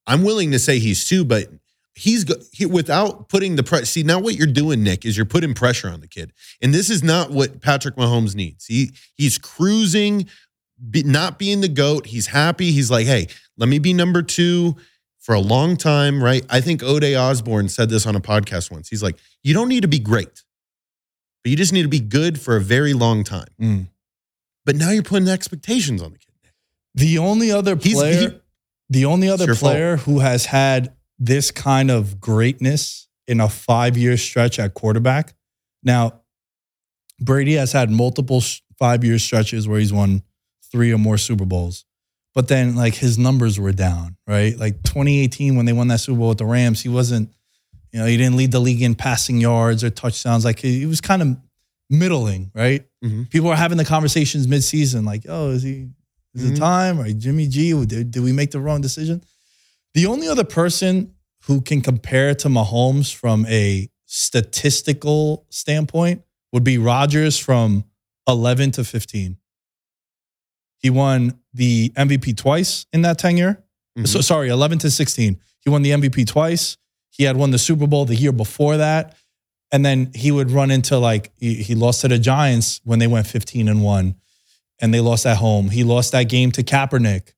I'm 0.07 0.24
willing 0.24 0.50
to 0.50 0.59
say 0.59 0.81
he's 0.81 1.09
two, 1.09 1.24
but 1.24 1.46
he's 1.94 2.24
go- 2.24 2.42
he, 2.53 2.66
without 2.66 3.29
putting 3.29 3.55
the 3.57 3.62
press. 3.62 3.90
See, 3.90 4.03
now 4.03 4.18
what 4.18 4.35
you're 4.35 4.46
doing, 4.46 4.83
Nick, 4.83 5.05
is 5.05 5.16
you're 5.16 5.26
putting 5.26 5.55
pressure 5.55 5.88
on 5.88 6.00
the 6.00 6.09
kid, 6.09 6.33
and 6.61 6.74
this 6.74 6.90
is 6.90 7.03
not 7.03 7.31
what 7.31 7.61
Patrick 7.61 7.94
Mahomes 7.96 8.35
needs. 8.35 8.66
He 8.66 8.90
he's 9.16 9.38
cruising, 9.38 10.26
be, 10.90 11.05
not 11.05 11.38
being 11.38 11.61
the 11.61 11.68
goat. 11.68 12.07
He's 12.07 12.26
happy. 12.26 12.72
He's 12.72 12.90
like, 12.90 13.07
hey, 13.07 13.29
let 13.57 13.68
me 13.68 13.79
be 13.79 13.92
number 13.92 14.22
two 14.22 14.76
for 15.20 15.35
a 15.35 15.40
long 15.40 15.76
time, 15.76 16.24
right? 16.24 16.44
I 16.50 16.61
think 16.61 16.83
Ode 16.83 17.14
Osborne 17.14 17.68
said 17.68 17.90
this 17.90 18.07
on 18.07 18.16
a 18.16 18.20
podcast 18.20 18.72
once. 18.72 18.88
He's 18.88 19.03
like, 19.03 19.16
you 19.44 19.55
don't 19.55 19.68
need 19.68 19.83
to 19.83 19.88
be 19.88 19.98
great, 19.98 20.42
but 21.42 21.50
you 21.50 21.57
just 21.57 21.72
need 21.72 21.83
to 21.83 21.88
be 21.88 22.00
good 22.00 22.40
for 22.40 22.57
a 22.57 22.61
very 22.61 22.92
long 22.92 23.24
time. 23.24 23.48
Mm. 23.61 23.88
But 24.64 24.76
now 24.76 24.90
you're 24.90 25.03
putting 25.03 25.29
expectations 25.29 26.03
on 26.03 26.12
the 26.12 26.18
kid. 26.18 26.26
The 26.94 27.18
only 27.18 27.50
other 27.50 27.76
player, 27.76 28.31
he- 28.31 28.37
the 28.88 29.05
only 29.05 29.29
other 29.29 29.44
your 29.46 29.55
fault. 29.55 29.72
player 29.72 29.96
who 29.98 30.18
has 30.20 30.46
had 30.46 30.92
this 31.18 31.50
kind 31.50 31.90
of 31.90 32.20
greatness 32.20 33.09
in 33.29 33.40
a 33.40 33.48
five 33.48 33.96
year 33.96 34.16
stretch 34.16 34.59
at 34.59 34.74
quarterback. 34.74 35.35
Now, 35.83 36.20
Brady 37.20 37.55
has 37.55 37.72
had 37.72 37.90
multiple 37.90 38.42
five 38.79 39.05
year 39.05 39.18
stretches 39.18 39.68
where 39.68 39.79
he's 39.79 39.92
won 39.92 40.22
three 40.72 40.92
or 40.92 40.98
more 40.98 41.18
Super 41.18 41.44
Bowls, 41.44 41.85
but 42.35 42.48
then 42.48 42.74
like 42.76 42.94
his 42.94 43.18
numbers 43.18 43.59
were 43.61 43.72
down, 43.72 44.16
right? 44.26 44.57
Like 44.59 44.83
2018 44.83 45.57
when 45.57 45.66
they 45.66 45.72
won 45.72 45.88
that 45.88 46.00
Super 46.00 46.18
Bowl 46.18 46.29
with 46.31 46.38
the 46.38 46.46
Rams, 46.46 46.81
he 46.83 46.88
wasn't, 46.88 47.33
you 47.92 47.98
know, 48.00 48.07
he 48.07 48.16
didn't 48.16 48.37
lead 48.37 48.53
the 48.53 48.61
league 48.61 48.83
in 48.83 48.94
passing 48.94 49.40
yards 49.40 49.83
or 49.85 49.90
touchdowns. 49.90 50.44
Like 50.44 50.61
he, 50.61 50.81
he 50.81 50.87
was 50.87 51.00
kind 51.00 51.22
of 51.22 51.37
middling, 51.88 52.50
right? 52.55 52.85
Mhm. 53.05 53.29
People 53.31 53.48
are 53.50 53.57
having 53.57 53.79
the 53.79 53.85
conversations 53.85 54.46
mid-season, 54.46 55.05
like, 55.05 55.24
"Oh, 55.29 55.50
is 55.50 55.62
he? 55.62 55.88
Is 56.35 56.44
Mhm. 56.44 56.53
it 56.53 56.57
time? 56.57 57.00
Or 57.00 57.12
Jimmy 57.12 57.48
G? 57.48 57.72
Did, 57.85 58.11
did 58.12 58.22
we 58.22 58.33
make 58.33 58.50
the 58.53 58.61
wrong 58.61 58.81
decision?" 58.81 59.22
The 59.94 60.07
only 60.07 60.29
other 60.29 60.44
person 60.44 61.14
who 61.44 61.61
can 61.61 61.81
compare 61.81 62.35
to 62.37 62.48
Mahomes 62.48 63.12
from 63.12 63.44
a 63.46 63.88
statistical 64.07 65.46
standpoint 65.50 66.22
would 66.53 66.62
be 66.64 66.79
Rodgers 66.79 67.38
from 67.38 67.85
11 68.29 68.70
to 68.72 68.85
15. 68.85 69.37
He 70.79 70.90
won 70.90 71.38
the 71.53 71.92
MVP 71.96 72.33
twice 72.37 72.87
in 72.92 73.03
that 73.03 73.18
tenure. 73.18 73.62
Mhm. 73.98 74.07
So 74.07 74.20
sorry, 74.20 74.48
11 74.48 74.79
to 74.81 74.90
16. 74.90 75.38
He 75.61 75.70
won 75.70 75.83
the 75.83 75.90
MVP 75.92 76.24
twice. 76.24 76.76
He 77.10 77.24
had 77.24 77.36
won 77.36 77.50
the 77.50 77.58
Super 77.58 77.86
Bowl 77.86 78.04
the 78.04 78.14
year 78.14 78.32
before 78.32 78.76
that. 78.78 79.16
And 79.72 79.84
then 79.84 80.10
he 80.14 80.32
would 80.32 80.50
run 80.50 80.70
into 80.70 80.98
like 80.98 81.32
he, 81.38 81.74
lost 81.74 82.00
to 82.00 82.08
the 82.08 82.18
Giants 82.18 82.80
when 82.84 82.98
they 82.98 83.06
went 83.06 83.26
15 83.26 83.68
and 83.68 83.82
1 83.82 84.14
and 84.80 84.94
they 84.94 85.00
lost 85.00 85.26
at 85.26 85.36
home. 85.36 85.70
He 85.70 85.84
lost 85.84 86.12
that 86.12 86.24
game 86.24 86.50
to 86.52 86.62
Kaepernick. 86.62 87.34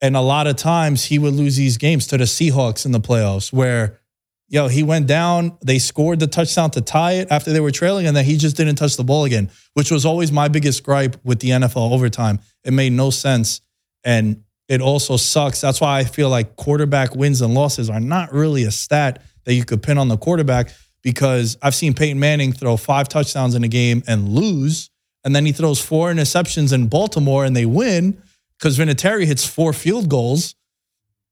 And 0.00 0.16
a 0.16 0.20
lot 0.20 0.46
of 0.46 0.56
times 0.56 1.04
he 1.04 1.18
would 1.18 1.34
lose 1.34 1.56
these 1.56 1.76
games 1.76 2.06
to 2.08 2.16
the 2.16 2.24
Seahawks 2.24 2.86
in 2.86 2.92
the 2.92 3.00
playoffs 3.00 3.52
where 3.52 4.00
yo, 4.48 4.68
he 4.68 4.82
went 4.82 5.06
down, 5.06 5.58
they 5.64 5.78
scored 5.78 6.20
the 6.20 6.26
touchdown 6.26 6.70
to 6.70 6.80
tie 6.80 7.12
it 7.12 7.28
after 7.30 7.52
they 7.52 7.60
were 7.60 7.70
trailing 7.70 8.06
and 8.06 8.16
then 8.16 8.24
he 8.24 8.36
just 8.36 8.56
didn't 8.56 8.76
touch 8.76 8.96
the 8.96 9.04
ball 9.04 9.24
again, 9.24 9.50
which 9.74 9.90
was 9.90 10.06
always 10.06 10.30
my 10.30 10.48
biggest 10.48 10.84
gripe 10.84 11.16
with 11.24 11.40
the 11.40 11.50
NFL 11.50 11.92
overtime. 11.92 12.38
It 12.64 12.72
made 12.72 12.92
no 12.92 13.10
sense 13.10 13.60
and 14.04 14.44
it 14.68 14.80
also 14.80 15.16
sucks. 15.16 15.60
That's 15.60 15.80
why 15.80 15.98
I 15.98 16.04
feel 16.04 16.28
like 16.28 16.56
quarterback 16.56 17.14
wins 17.14 17.40
and 17.40 17.54
losses 17.54 17.88
are 17.90 18.00
not 18.00 18.32
really 18.32 18.64
a 18.64 18.70
stat 18.70 19.22
that 19.44 19.54
you 19.54 19.64
could 19.64 19.82
pin 19.82 19.96
on 19.98 20.08
the 20.08 20.16
quarterback 20.16 20.70
because 21.02 21.56
I've 21.62 21.74
seen 21.74 21.94
Peyton 21.94 22.18
Manning 22.18 22.52
throw 22.52 22.76
five 22.76 23.08
touchdowns 23.08 23.54
in 23.54 23.62
a 23.62 23.68
game 23.68 24.02
and 24.08 24.28
lose. 24.28 24.90
And 25.24 25.34
then 25.36 25.46
he 25.46 25.52
throws 25.52 25.80
four 25.80 26.12
interceptions 26.12 26.72
in 26.72 26.88
Baltimore 26.88 27.44
and 27.44 27.54
they 27.54 27.66
win 27.66 28.20
because 28.58 28.78
Vinatieri 28.78 29.24
hits 29.24 29.44
four 29.46 29.72
field 29.72 30.08
goals. 30.08 30.54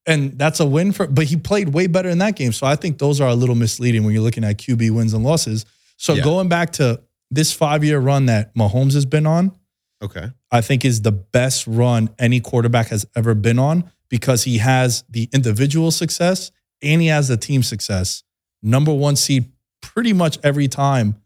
And 0.06 0.38
that's 0.38 0.60
a 0.60 0.66
win 0.66 0.92
for, 0.92 1.06
but 1.06 1.24
he 1.24 1.36
played 1.36 1.70
way 1.70 1.86
better 1.86 2.08
in 2.10 2.18
that 2.18 2.36
game. 2.36 2.52
So 2.52 2.66
I 2.66 2.76
think 2.76 2.98
those 2.98 3.20
are 3.20 3.28
a 3.28 3.34
little 3.34 3.54
misleading 3.54 4.04
when 4.04 4.12
you're 4.12 4.22
looking 4.22 4.44
at 4.44 4.58
QB 4.58 4.90
wins 4.90 5.14
and 5.14 5.24
losses. 5.24 5.64
So 5.96 6.14
Yeah. 6.14 6.22
going 6.24 6.48
back 6.48 6.72
to 6.74 7.00
this 7.30 7.52
five 7.52 7.82
year 7.82 7.98
run 7.98 8.26
that 8.26 8.54
Mahomes 8.54 8.92
has 8.94 9.06
been 9.06 9.26
on, 9.26 9.52
Okay. 10.04 10.30
I 10.50 10.60
think 10.60 10.84
is 10.84 11.02
the 11.02 11.12
best 11.12 11.66
run 11.66 12.10
any 12.18 12.38
quarterback 12.40 12.88
has 12.88 13.06
ever 13.16 13.34
been 13.34 13.58
on 13.58 13.90
because 14.10 14.44
he 14.44 14.58
has 14.58 15.02
the 15.08 15.28
individual 15.32 15.90
success 15.90 16.50
and 16.82 17.00
he 17.00 17.06
has 17.08 17.28
the 17.28 17.36
team 17.38 17.62
success. 17.62 18.22
Number 18.62 18.92
one 18.92 19.16
seed 19.16 19.50
pretty 19.80 20.12
much 20.12 20.38
every 20.44 20.68
time. 20.68 21.16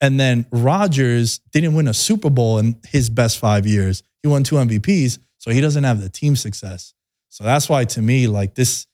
And 0.00 0.20
then 0.20 0.46
Rodgers 0.52 1.40
didn't 1.50 1.74
win 1.74 1.88
a 1.88 1.94
Super 1.94 2.30
Bowl 2.30 2.58
in 2.58 2.76
his 2.88 3.10
best 3.10 3.38
five 3.38 3.66
years. 3.66 4.04
He 4.22 4.28
won 4.28 4.44
two 4.44 4.54
MVPs, 4.56 5.18
so 5.38 5.50
he 5.50 5.60
doesn't 5.60 5.82
have 5.84 6.00
the 6.00 6.08
team 6.08 6.36
success. 6.36 6.94
So 7.30 7.42
that's 7.42 7.68
why 7.68 7.84
to 7.86 8.00
me, 8.02 8.28
like 8.28 8.54
this, 8.54 8.86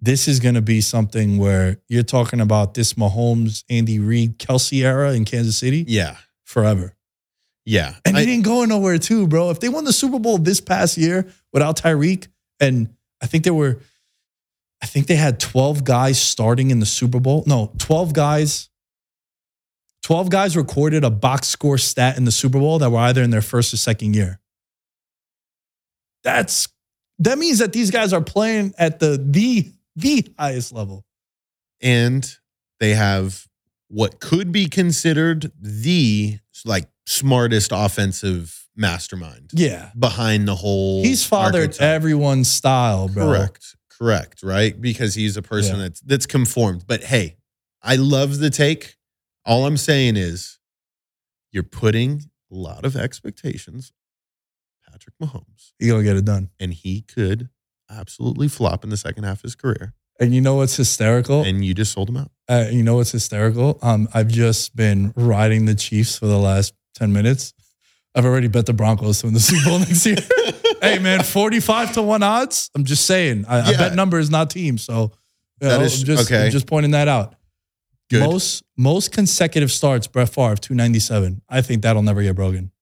this 0.00 0.26
is 0.26 0.40
going 0.40 0.56
to 0.56 0.62
be 0.62 0.80
something 0.80 1.38
where 1.38 1.76
you're 1.88 2.02
talking 2.02 2.40
about 2.40 2.74
this 2.74 2.94
Mahomes, 2.94 3.62
Andy 3.70 4.00
Reid, 4.00 4.38
Kelce 4.40 4.82
era 4.82 5.12
in 5.12 5.24
Kansas 5.24 5.56
City 5.56 5.84
Yeah. 5.86 6.16
forever. 6.44 6.96
Yeah. 7.70 7.94
And 8.04 8.16
I- 8.16 8.20
he 8.20 8.26
didn't 8.26 8.44
go 8.44 8.64
nowhere 8.64 8.98
too, 8.98 9.28
bro. 9.28 9.50
If 9.50 9.60
they 9.60 9.68
won 9.68 9.84
the 9.84 9.92
Super 9.92 10.18
Bowl 10.18 10.38
this 10.38 10.60
past 10.60 10.98
year 10.98 11.26
without 11.52 11.76
Tyreek, 11.78 12.26
and 12.58 12.92
I 13.22 13.26
think 13.26 13.44
they 13.44 13.50
were, 13.52 13.80
I 14.82 14.86
think 14.86 15.06
they 15.06 15.14
had 15.16 15.38
12 15.38 15.84
guys 15.84 16.20
starting 16.20 16.70
in 16.70 16.80
the 16.80 16.86
Super 16.86 17.20
Bowl. 17.20 17.44
No, 17.46 17.72
12 17.78 18.12
guys. 18.12 18.68
12 20.02 20.30
guys 20.30 20.56
recorded 20.56 21.04
a 21.04 21.10
box 21.10 21.46
score 21.48 21.78
stat 21.78 22.16
in 22.16 22.24
the 22.24 22.32
Super 22.32 22.58
Bowl 22.58 22.78
that 22.80 22.90
were 22.90 22.98
either 22.98 23.22
in 23.22 23.30
their 23.30 23.42
first 23.42 23.72
or 23.72 23.76
second 23.76 24.16
year. 24.16 24.40
That's 26.24 26.68
that 27.18 27.38
means 27.38 27.58
that 27.58 27.72
these 27.72 27.90
guys 27.90 28.12
are 28.12 28.20
playing 28.22 28.74
at 28.78 28.98
the 28.98 29.22
the 29.22 29.70
the 29.96 30.32
highest 30.38 30.72
level. 30.72 31.04
and 31.82 32.36
they 32.78 32.94
have 32.94 33.46
what 33.88 34.20
could 34.20 34.52
be 34.52 34.66
considered 34.68 35.50
the 35.60 36.38
like 36.64 36.88
smartest 37.10 37.70
offensive 37.74 38.68
mastermind 38.76 39.50
Yeah. 39.52 39.90
behind 39.98 40.46
the 40.46 40.54
whole. 40.54 41.02
He's 41.02 41.24
fathered 41.24 41.62
archetype. 41.70 41.82
everyone's 41.82 42.48
style, 42.50 43.08
bro. 43.08 43.26
Correct. 43.26 43.76
Correct. 43.90 44.42
Right. 44.42 44.80
Because 44.80 45.14
he's 45.14 45.36
a 45.36 45.42
person 45.42 45.76
Yeah. 45.76 45.82
that's 45.82 46.00
that's 46.02 46.26
conformed. 46.26 46.84
But 46.86 47.04
hey, 47.04 47.36
I 47.82 47.96
love 47.96 48.38
the 48.38 48.50
take. 48.50 48.96
All 49.44 49.66
I'm 49.66 49.76
saying 49.76 50.16
is 50.16 50.58
you're 51.52 51.62
putting 51.64 52.30
a 52.50 52.54
lot 52.54 52.84
of 52.84 52.96
expectations 52.96 53.92
Patrick 54.88 55.14
Mahomes. 55.22 55.72
He 55.78 55.88
gonna 55.88 56.02
get 56.02 56.16
it 56.16 56.24
done. 56.24 56.50
And 56.58 56.72
he 56.72 57.02
could 57.02 57.48
absolutely 57.90 58.48
flop 58.48 58.84
in 58.84 58.90
the 58.90 58.96
second 58.96 59.24
half 59.24 59.38
of 59.38 59.42
his 59.42 59.54
career. 59.54 59.94
And 60.20 60.34
you 60.34 60.40
know 60.40 60.56
what's 60.56 60.76
hysterical? 60.76 61.42
And 61.42 61.64
you 61.64 61.74
just 61.74 61.92
sold 61.92 62.08
him 62.08 62.16
out. 62.18 62.30
Uh, 62.48 62.66
you 62.70 62.82
know 62.82 62.96
what's 62.96 63.12
hysterical? 63.12 63.78
Um, 63.82 64.08
I've 64.12 64.28
just 64.28 64.76
been 64.76 65.12
riding 65.16 65.64
the 65.64 65.74
Chiefs 65.74 66.18
for 66.18 66.26
the 66.26 66.38
last 66.38 66.74
10 66.94 67.12
minutes. 67.12 67.52
I've 68.14 68.24
already 68.24 68.48
bet 68.48 68.66
the 68.66 68.72
Broncos 68.72 69.20
to 69.20 69.26
win 69.26 69.34
the 69.34 69.40
Super 69.40 69.64
Bowl 69.70 69.78
next 69.80 70.04
year. 70.04 70.16
hey, 70.82 70.98
man, 70.98 71.22
45 71.22 71.92
to 71.94 72.02
1 72.02 72.22
odds. 72.22 72.70
I'm 72.74 72.84
just 72.84 73.06
saying. 73.06 73.44
I, 73.48 73.58
I 73.60 73.70
Yeah. 73.70 73.78
bet 73.78 73.94
numbers, 73.94 74.30
not 74.30 74.50
team. 74.50 74.78
So 74.78 75.12
That 75.60 75.78
know, 75.78 75.84
is- 75.84 76.00
I'm 76.00 76.06
just, 76.06 76.30
okay. 76.32 76.46
I'm 76.46 76.50
just 76.50 76.66
pointing 76.66 76.90
that 76.92 77.08
out. 77.08 77.34
Good. 78.10 78.24
Most 78.24 78.64
most 78.76 79.12
consecutive 79.12 79.70
starts, 79.70 80.08
Brett 80.08 80.28
Favre, 80.30 80.56
297. 80.56 81.42
I 81.48 81.62
think 81.62 81.82
that'll 81.82 82.02
never 82.02 82.22
get 82.24 82.34
broken. 82.34 82.72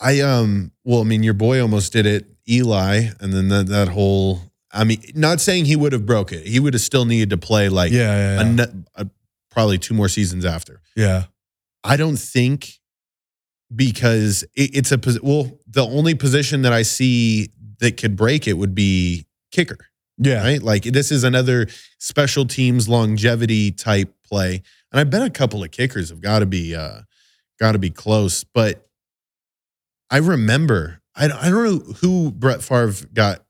I 0.00 0.20
um 0.20 0.72
well, 0.82 1.02
I 1.02 1.04
mean, 1.04 1.22
your 1.22 1.34
boy 1.34 1.60
almost 1.60 1.92
did 1.92 2.06
it, 2.06 2.24
Eli, 2.48 3.08
and 3.20 3.30
then 3.34 3.48
that 3.48 3.66
that 3.66 3.88
whole. 3.88 4.40
I 4.72 4.84
mean, 4.84 5.02
not 5.14 5.42
saying 5.42 5.66
he 5.66 5.76
would 5.76 5.92
have 5.92 6.06
broke 6.06 6.32
it. 6.32 6.46
He 6.46 6.58
would 6.58 6.72
have 6.72 6.80
still 6.80 7.04
needed 7.04 7.28
to 7.30 7.36
play 7.36 7.68
like 7.68 7.92
Yeah, 7.92 8.38
yeah, 8.40 8.54
yeah. 8.56 8.64
a 8.96 9.02
a- 9.02 9.10
probably 9.50 9.76
two 9.76 9.92
more 9.92 10.08
seasons 10.08 10.46
after. 10.46 10.80
yeah. 10.96 11.24
I 11.84 11.98
don't 11.98 12.16
think 12.18 12.77
because 13.74 14.42
it, 14.54 14.70
it's 14.76 14.92
a 14.92 15.00
well, 15.22 15.58
the 15.66 15.84
only 15.86 16.14
position 16.14 16.62
that 16.62 16.72
I 16.72 16.82
see 16.82 17.50
that 17.80 17.96
could 17.96 18.16
break 18.16 18.46
it 18.48 18.54
would 18.54 18.74
be 18.74 19.26
kicker, 19.52 19.78
Yeah. 20.18 20.42
right? 20.42 20.62
Like 20.62 20.82
this 20.84 21.10
is 21.12 21.24
another 21.24 21.66
special 21.98 22.44
teams 22.46 22.88
longevity 22.88 23.70
type 23.70 24.12
play, 24.24 24.62
and 24.92 25.00
I 25.00 25.04
bet 25.04 25.22
a 25.22 25.30
couple 25.30 25.62
of 25.62 25.70
kickers 25.70 26.08
have 26.10 26.20
got 26.20 26.40
to 26.40 26.46
be 26.46 26.74
uh 26.74 27.02
got 27.60 27.72
to 27.72 27.78
be 27.78 27.90
close. 27.90 28.44
But 28.44 28.86
I 30.10 30.18
remember 30.18 31.00
I 31.14 31.26
I 31.26 31.50
don't 31.50 31.64
know 31.64 31.92
who 32.00 32.30
Brett 32.32 32.62
Favre 32.62 33.06
got 33.12 33.44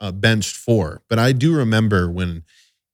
uh, 0.00 0.12
benched 0.12 0.56
for, 0.56 1.02
but 1.08 1.18
I 1.18 1.32
do 1.32 1.54
remember 1.56 2.10
when 2.10 2.44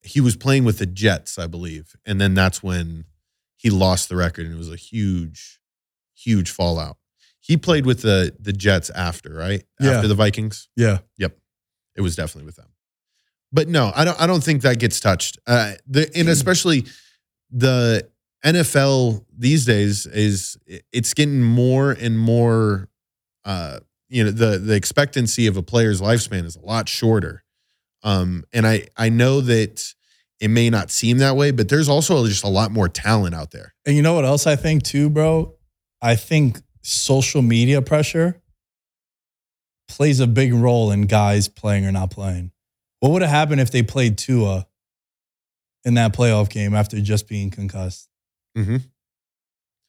he 0.03 0.21
was 0.21 0.37
playing 0.37 0.65
with 0.65 0.79
the 0.79 0.87
Jets, 0.87 1.39
I 1.39 1.47
believe, 1.47 1.95
and 2.07 2.21
then 2.21 2.35
that's 2.35 2.63
when 2.63 3.05
he 3.57 3.71
lost 3.71 4.09
the 4.09 4.17
record, 4.17 4.47
and 4.47 4.55
it 4.55 4.59
was 4.59 4.73
a 4.73 4.77
huge, 4.77 5.61
huge 6.23 6.51
fallout. 6.51 6.97
He 7.41 7.57
played 7.57 7.87
with 7.87 8.03
the 8.03 8.35
the 8.39 8.53
Jets 8.53 8.91
after, 8.91 9.35
right? 9.35 9.65
Yeah. 9.81 9.93
After 9.93 10.09
the 10.09 10.15
Vikings. 10.15 10.69
Yeah. 10.77 10.99
Yep. 11.19 11.37
It 11.97 12.01
was 12.01 12.17
definitely 12.17 12.47
with 12.47 12.57
them. 12.57 12.69
But 13.53 13.69
no, 13.69 13.93
I 13.95 14.05
don't. 14.05 14.21
I 14.21 14.27
don't 14.27 14.43
think 14.43 14.63
that 14.63 14.79
gets 14.79 14.99
touched. 14.99 15.39
Uh, 15.47 15.73
the 15.87 16.11
and 16.17 16.29
especially 16.29 16.87
the 17.51 18.09
NFL 18.45 19.25
these 19.37 19.67
days 19.67 20.07
is 20.07 20.57
it's 20.67 21.13
getting 21.15 21.43
more 21.43 21.93
and 21.93 22.19
more. 22.19 22.89
Uh, 23.45 23.81
you 24.09 24.25
know, 24.25 24.31
the 24.31 24.59
the 24.59 24.75
expectancy 24.75 25.47
of 25.47 25.57
a 25.57 25.63
player's 25.63 26.01
lifespan 26.01 26.45
is 26.45 26.57
a 26.57 26.61
lot 26.61 26.89
shorter. 26.89 27.45
Um, 28.03 28.45
and 28.53 28.67
I 28.67 28.89
I 28.97 29.11
know 29.11 29.41
that 29.43 29.95
it 30.41 30.49
may 30.49 30.71
not 30.71 30.91
seem 30.91 31.19
that 31.19 31.37
way, 31.37 31.51
but 31.51 31.69
there's 31.69 31.89
also 31.89 32.27
just 32.27 32.45
a 32.45 32.49
lot 32.49 32.73
more 32.73 32.89
talent 32.89 33.35
out 33.35 33.51
there. 33.51 33.75
And 33.85 33.95
you 33.95 34.03
know 34.03 34.15
what 34.15 34.25
else 34.25 34.47
I 34.47 34.57
think 34.57 34.83
too, 34.83 35.11
bro? 35.11 35.55
I 36.03 36.17
think 36.17 36.61
social 36.83 37.41
media 37.41 37.81
pressure 37.81 38.43
plays 39.89 40.21
a 40.21 40.27
big 40.27 40.53
role 40.53 40.91
in 40.91 41.03
guys 41.03 41.49
playing 41.49 41.87
or 41.87 41.93
not 41.93 42.11
playing. 42.11 42.51
What 43.01 43.13
would 43.13 43.23
have 43.23 43.31
happened 43.31 43.61
if 43.61 43.71
they 43.71 43.83
played 43.83 44.19
Tua 44.19 44.67
in 45.85 45.95
that 45.95 46.13
playoff 46.13 46.51
game 46.51 46.75
after 46.75 47.01
just 47.01 47.29
being 47.29 47.51
concussed? 47.51 48.09
Mm-hmm. 48.57 48.77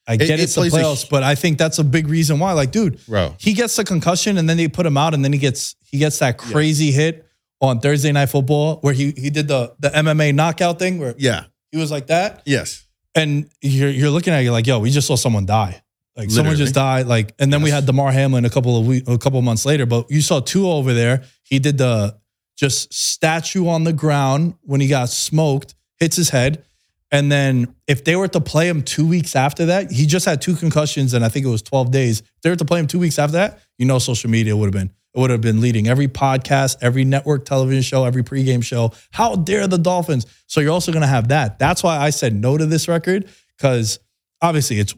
I 0.07 0.18
get 0.18 0.32
it 0.32 0.41
it's 0.41 0.55
the 0.55 0.61
plays 0.61 0.74
a 0.74 0.78
playoffs, 0.78 1.09
but 1.09 1.24
I 1.24 1.36
think 1.36 1.57
that's 1.57 1.80
a 1.80 1.84
big 1.84 2.07
reason 2.07 2.38
why. 2.39 2.51
Like, 2.51 2.72
dude, 2.72 3.03
Bro, 3.05 3.36
he 3.39 3.53
gets 3.53 3.76
the 3.78 3.86
concussion 3.86 4.38
and 4.38 4.49
then 4.49 4.57
they 4.57 4.68
put 4.68 4.86
him 4.86 4.97
out 4.97 5.14
and 5.14 5.24
then 5.24 5.32
he 5.32 5.39
gets 5.39 5.76
he 5.82 5.97
gets 5.97 6.20
that 6.20 6.38
crazy 6.38 6.91
hit 6.91 7.26
on 7.61 7.80
Thursday 7.80 8.11
night 8.11 8.26
football 8.26 8.78
where 8.82 8.93
he 8.93 9.11
he 9.11 9.30
did 9.30 9.47
the 9.47 9.74
the 9.80 9.89
MMA 9.89 10.36
knockout 10.36 10.78
thing 10.78 10.99
where 10.99 11.16
yeah, 11.18 11.45
he 11.72 11.78
was 11.78 11.89
like 11.89 12.07
that 12.07 12.41
yes, 12.45 12.86
and 13.16 13.49
you're 13.61 13.89
you're 13.89 14.09
looking 14.09 14.34
at 14.34 14.41
it, 14.41 14.43
you're 14.43 14.51
like, 14.51 14.68
yo, 14.68 14.80
we 14.80 14.89
just 14.89 15.07
saw 15.07 15.16
someone 15.16 15.45
die. 15.45 15.83
Like 16.16 16.30
someone 16.30 16.55
just 16.55 16.76
died. 16.76 17.07
Like, 17.07 17.34
and 17.39 17.51
then 17.51 17.61
we 17.61 17.72
had 17.72 17.86
Damar 17.86 18.11
Hamlin 18.11 18.45
a 18.45 18.49
couple 18.49 18.80
of 18.80 18.86
week, 18.86 19.03
a 19.07 19.18
couple 19.18 19.39
of 19.39 19.45
months 19.45 19.66
later. 19.66 19.86
But 19.86 20.11
you 20.11 20.22
saw 20.22 20.39
Tua 20.39 20.76
over 20.76 20.93
there. 20.93 21.24
He 21.43 21.59
did 21.59 21.78
the 21.78 22.18
just 22.55 22.93
statue 22.93 23.68
on 23.68 23.84
the 23.84 23.93
ground 23.93 24.55
when 24.61 24.80
he 24.80 24.88
got 24.88 25.09
smoked, 25.09 25.74
hits 25.99 26.16
his 26.16 26.30
head. 26.30 26.64
And 27.11 27.32
then 27.32 27.76
if 27.88 28.03
they 28.03 28.16
were 28.16 28.28
to 28.30 28.41
play 28.41 28.68
him 28.68 28.82
two 28.82 29.07
weeks 29.07 29.36
after 29.36 29.68
that, 29.68 29.91
he 29.91 30.05
just 30.05 30.26
had 30.26 30.41
two 30.41 30.55
concussions 30.55 31.14
and 31.14 31.24
I 31.24 31.30
think 31.30 31.45
it 31.45 31.49
was 31.49 31.61
12 31.61 31.91
days. 31.91 32.22
If 32.22 32.41
they 32.41 32.49
were 32.49 32.55
to 32.55 32.66
play 32.66 32.80
him 32.80 32.88
two 32.88 32.99
weeks 32.99 33.20
after 33.20 33.34
that, 33.34 33.59
you 33.78 33.86
know, 33.86 33.99
social 33.99 34.30
media 34.30 34.57
would 34.57 34.66
have 34.66 34.74
been, 34.74 34.91
it 35.14 35.20
would 35.20 35.30
have 35.30 35.41
been 35.41 35.61
leading 35.61 35.88
every 35.88 36.07
podcast, 36.07 36.78
every 36.82 37.05
network 37.05 37.45
television 37.45 37.84
show, 37.84 38.03
every 38.05 38.24
pregame 38.24 38.64
show. 38.64 38.93
How 39.11 39.36
dare 39.36 39.68
the 39.68 39.78
Dolphins? 39.78 40.26
So 40.47 40.59
you're 40.59 40.72
also 40.72 40.91
going 40.91 41.01
to 41.01 41.07
have 41.07 41.28
that. 41.28 41.59
That's 41.59 41.84
why 41.84 41.97
I 41.97 42.09
said 42.09 42.34
no 42.34 42.57
to 42.57 42.66
this 42.66 42.88
record 42.88 43.30
because 43.57 43.99
obviously 44.41 44.80
it's 44.80 44.95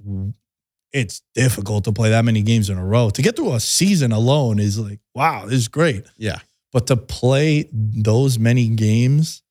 it's 0.96 1.22
difficult 1.36 1.84
to 1.84 1.92
play 1.92 2.10
that 2.12 2.24
many 2.24 2.42
games 2.42 2.70
in 2.70 2.78
a 2.78 2.86
row. 2.86 3.10
To 3.10 3.22
get 3.22 3.36
through 3.36 3.54
a 3.54 3.60
season 3.60 4.12
alone 4.12 4.60
is 4.60 4.80
like, 4.80 5.00
wow, 5.14 5.44
this 5.46 5.56
is 5.60 5.68
great. 5.68 6.04
yeah. 6.18 6.40
But 6.72 6.88
to 6.88 6.96
play 6.98 7.70
those 7.72 8.38
many 8.40 8.68
games, 8.70 9.44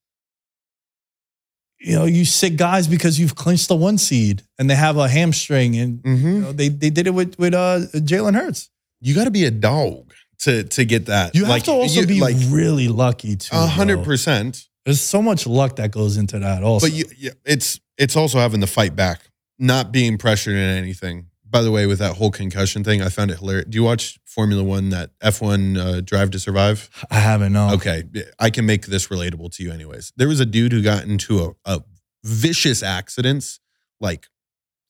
you 1.80 1.94
know, 1.96 2.04
you 2.04 2.24
sit 2.24 2.56
guys 2.56 2.88
because 2.88 3.18
you've 3.20 3.34
clinched 3.34 3.68
the 3.68 3.76
one 3.76 3.98
seed 3.98 4.42
and 4.58 4.68
they 4.70 4.74
have 4.74 4.96
a 4.96 5.08
hamstring 5.08 5.76
and 5.76 6.02
Mm-hmm. 6.02 6.26
you 6.28 6.40
know, 6.40 6.52
they 6.52 6.68
they 6.68 6.90
did 6.90 7.06
it 7.06 7.10
with 7.14 7.38
with 7.38 7.54
uh, 7.54 7.80
Jalen 7.94 8.34
Hurts. 8.34 8.70
you 9.00 9.14
got 9.14 9.24
to 9.24 9.30
be 9.30 9.44
a 9.44 9.50
dog 9.50 10.12
to 10.40 10.64
to 10.64 10.84
get 10.84 11.06
that. 11.06 11.34
You 11.34 11.44
have 11.44 11.62
to 11.64 11.72
also 11.72 12.00
you- 12.00 12.06
be 12.06 12.20
like 12.20 12.36
really 12.48 12.88
lucky 12.88 13.36
too. 13.36 13.54
a 13.56 13.66
hundred 13.66 14.04
percent. 14.04 14.66
There's 14.84 15.00
so 15.00 15.22
much 15.22 15.46
luck 15.46 15.76
that 15.76 15.90
goes 15.90 16.16
into 16.18 16.38
that. 16.40 16.62
Also, 16.62 16.86
But 16.88 16.94
you, 16.94 17.04
it's 17.44 17.80
it's 17.96 18.16
also 18.16 18.38
having 18.38 18.60
to 18.60 18.66
fight 18.66 18.94
back, 18.94 19.20
not 19.58 19.92
being 19.92 20.18
pressured 20.18 20.54
in 20.56 20.60
anything. 20.76 21.26
By 21.48 21.62
the 21.62 21.70
way, 21.70 21.86
with 21.86 22.00
that 22.00 22.16
whole 22.16 22.30
concussion 22.30 22.82
thing, 22.82 23.00
I 23.00 23.08
found 23.08 23.30
it 23.30 23.38
hilarious. 23.38 23.66
Do 23.68 23.76
you 23.76 23.84
watch 23.84 24.18
Formula 24.24 24.62
One, 24.62 24.90
that 24.90 25.10
F 25.20 25.40
one 25.40 25.76
uh, 25.76 26.00
Drive 26.00 26.30
to 26.32 26.40
Survive? 26.40 26.90
I 27.10 27.20
haven't 27.20 27.52
known. 27.52 27.74
Okay, 27.74 28.02
I 28.40 28.50
can 28.50 28.66
make 28.66 28.86
this 28.86 29.08
relatable 29.08 29.54
to 29.56 29.62
you, 29.62 29.70
anyways. 29.70 30.12
There 30.16 30.26
was 30.26 30.40
a 30.40 30.46
dude 30.46 30.72
who 30.72 30.82
got 30.82 31.04
into 31.04 31.44
a, 31.44 31.54
a 31.64 31.84
vicious 32.24 32.82
accidents, 32.82 33.60
like 34.00 34.26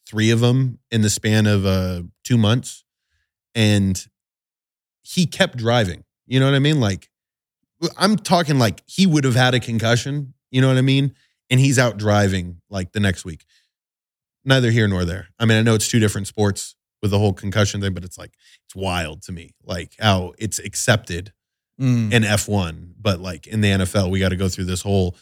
three 0.07 0.31
of 0.31 0.41
them 0.41 0.79
in 0.91 1.03
the 1.03 1.11
span 1.11 1.47
of 1.47 1.67
uh, 1.67 2.03
two 2.23 2.39
months, 2.39 2.85
and 3.55 4.07
he 5.03 5.27
kept 5.27 5.59
driving. 5.59 6.05
You 6.27 6.41
know 6.41 6.47
what 6.47 6.55
I 6.55 6.61
mean? 6.61 6.81
Like, 6.81 7.11
I'm 7.99 8.17
talking 8.17 8.59
like 8.59 8.83
he 8.87 9.07
would 9.07 9.25
have 9.25 9.35
had 9.35 9.55
a 9.55 9.61
concussion. 9.61 10.33
You 10.51 10.63
know 10.63 10.69
what 10.69 10.79
I 10.79 10.83
mean? 10.83 11.15
And 11.51 11.61
he's 11.61 11.79
out 11.79 11.99
driving 11.99 12.63
like 12.71 12.93
the 12.93 13.01
next 13.01 13.25
week. 13.25 13.45
Neither 14.45 14.71
here 14.71 14.87
nor 14.89 15.05
there. 15.05 15.29
I 15.39 15.45
mean, 15.47 15.59
I 15.59 15.63
know 15.63 15.75
it's 15.75 15.89
two 15.89 15.99
different 16.01 16.27
sports 16.27 16.75
with 17.03 17.11
the 17.11 17.19
whole 17.19 17.33
concussion 17.33 17.81
thing, 17.81 17.95
but 17.95 18.05
it's 18.05 18.19
like 18.19 18.33
it's 18.67 18.75
wild 18.77 19.23
to 19.23 19.33
me, 19.33 19.55
like 19.65 19.95
how 19.99 20.33
it's 20.39 20.59
accepted 20.59 21.33
Mm. 21.81 22.13
in 22.13 22.23
F1, 22.23 22.91
but 23.01 23.19
like 23.19 23.49
in 23.49 23.61
the 23.61 23.69
NFL, 23.69 24.09
we 24.09 24.21
got 24.21 24.29
to 24.29 24.37
go 24.37 24.49
through 24.49 24.67
this 24.67 24.81
whole, 24.81 25.17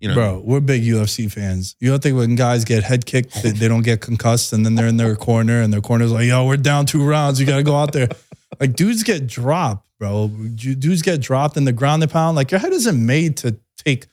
you 0.00 0.08
know, 0.08 0.14
Bro, 0.14 0.42
we're 0.44 0.58
big 0.58 0.82
UFC 0.82 1.30
fans. 1.30 1.76
You 1.78 1.90
don't 1.90 2.02
think 2.02 2.16
when 2.16 2.34
guys 2.34 2.64
get 2.64 2.82
head 2.82 3.06
kicked, 3.06 3.40
they, 3.40 3.50
they 3.52 3.68
don't 3.68 3.84
get 3.84 4.00
concussed 4.00 4.52
and 4.52 4.66
then 4.66 4.74
they're 4.74 4.88
in 4.88 4.96
their 4.96 5.14
corner 5.14 5.62
and 5.62 5.72
their 5.72 5.80
corner's 5.80 6.10
like, 6.10 6.26
yo, 6.26 6.44
we're 6.44 6.56
down 6.56 6.86
two 6.86 7.04
rounds. 7.04 7.38
You 7.38 7.46
got 7.46 7.58
to 7.58 7.62
go 7.62 7.76
out 7.76 7.92
there. 7.92 8.08
Like, 8.60 8.74
dudes 8.74 9.02
get 9.02 9.26
dropped, 9.26 9.88
bro. 9.98 10.28
Dudes 10.28 11.00
get 11.02 11.20
dropped 11.20 11.56
in 11.56 11.64
the 11.64 11.72
ground 11.72 12.02
and 12.02 12.12
pound. 12.12 12.36
Like, 12.36 12.50
your 12.50 12.60
head 12.60 12.72
isn't 12.72 13.06
made 13.06 13.36
to 13.38 13.56
take 13.78 14.06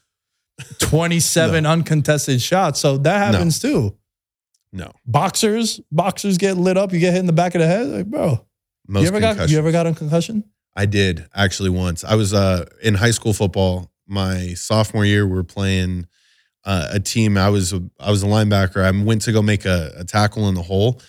27 0.79 1.65
uncontested 1.65 2.41
shots. 2.41 2.79
So 2.79 2.97
that 2.99 3.17
happens 3.33 3.59
too. 3.59 3.95
No. 4.71 4.91
Boxers, 5.05 5.81
boxers 5.91 6.37
get 6.37 6.57
lit 6.57 6.77
up. 6.77 6.93
You 6.93 6.99
get 6.99 7.13
hit 7.13 7.19
in 7.19 7.25
the 7.25 7.33
back 7.33 7.55
of 7.55 7.61
the 7.61 7.67
head. 7.67 7.87
Like, 7.87 8.05
bro, 8.05 8.45
Most 8.87 9.01
you 9.03 9.07
ever 9.07 9.19
got 9.19 9.49
you 9.49 9.57
ever 9.57 9.71
got 9.71 9.87
a 9.87 9.93
concussion? 9.93 10.43
I 10.75 10.85
did 10.85 11.27
actually 11.33 11.69
once. 11.69 12.03
I 12.03 12.15
was 12.15 12.33
uh, 12.33 12.65
in 12.81 12.95
high 12.95 13.11
school 13.11 13.33
football. 13.33 13.91
My 14.07 14.53
sophomore 14.53 15.05
year, 15.05 15.27
we 15.27 15.35
were 15.35 15.43
playing 15.43 16.07
uh, 16.63 16.89
a 16.91 16.99
team. 16.99 17.37
I 17.37 17.49
was 17.49 17.73
a, 17.73 17.81
I 17.99 18.11
was 18.11 18.23
a 18.23 18.27
linebacker. 18.27 18.83
I 18.83 19.03
went 19.03 19.23
to 19.23 19.31
go 19.31 19.41
make 19.41 19.65
a, 19.65 19.91
a 19.97 20.05
tackle 20.05 20.47
in 20.47 20.55
the 20.55 20.61
hole, 20.61 21.01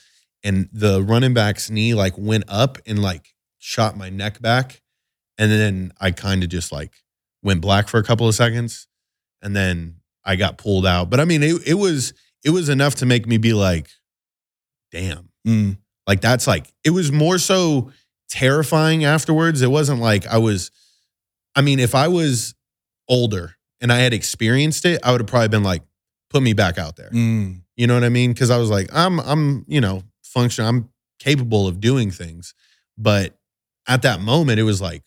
and 0.42 0.68
the 0.72 1.02
running 1.02 1.34
back's 1.34 1.70
knee 1.70 1.94
like 1.94 2.14
went 2.16 2.44
up 2.48 2.78
and 2.86 3.00
like 3.00 3.34
shot 3.58 3.96
my 3.96 4.10
neck 4.10 4.40
back, 4.40 4.82
and 5.38 5.50
then 5.50 5.92
I 6.00 6.10
kind 6.10 6.42
of 6.42 6.48
just 6.48 6.72
like 6.72 6.92
went 7.42 7.60
black 7.60 7.88
for 7.88 7.98
a 7.98 8.02
couple 8.02 8.26
of 8.26 8.34
seconds, 8.34 8.86
and 9.42 9.54
then 9.54 9.96
I 10.24 10.36
got 10.36 10.58
pulled 10.58 10.86
out. 10.86 11.10
But 11.10 11.20
I 11.20 11.24
mean, 11.24 11.42
it, 11.42 11.66
it 11.66 11.74
was 11.74 12.12
it 12.44 12.50
was 12.50 12.68
enough 12.68 12.96
to 12.96 13.06
make 13.06 13.26
me 13.26 13.38
be 13.38 13.52
like, 13.52 13.88
damn. 14.92 15.28
Mm. 15.46 15.78
Like 16.06 16.20
that's 16.20 16.46
like 16.46 16.72
it 16.84 16.90
was 16.90 17.12
more 17.12 17.38
so 17.38 17.92
terrifying 18.28 19.04
afterwards. 19.04 19.62
It 19.62 19.70
wasn't 19.70 20.00
like 20.00 20.26
I 20.26 20.38
was 20.38 20.70
I 21.54 21.62
mean, 21.62 21.78
if 21.78 21.94
I 21.94 22.08
was 22.08 22.54
older 23.08 23.56
and 23.80 23.92
I 23.92 23.98
had 23.98 24.12
experienced 24.12 24.84
it, 24.84 25.00
I 25.02 25.12
would 25.12 25.20
have 25.20 25.28
probably 25.28 25.48
been 25.48 25.62
like, 25.62 25.82
put 26.30 26.42
me 26.42 26.52
back 26.52 26.78
out 26.78 26.96
there. 26.96 27.10
Mm. 27.10 27.62
You 27.76 27.86
know 27.86 27.94
what 27.94 28.04
I 28.04 28.08
mean? 28.08 28.34
Cause 28.34 28.50
I 28.50 28.56
was 28.56 28.70
like, 28.70 28.88
I'm 28.92 29.20
I'm, 29.20 29.64
you 29.68 29.80
know, 29.80 30.02
function, 30.22 30.64
I'm 30.64 30.88
capable 31.18 31.66
of 31.66 31.80
doing 31.80 32.10
things. 32.10 32.54
But 32.96 33.38
at 33.86 34.02
that 34.02 34.20
moment, 34.20 34.60
it 34.60 34.64
was 34.64 34.80
like 34.80 35.02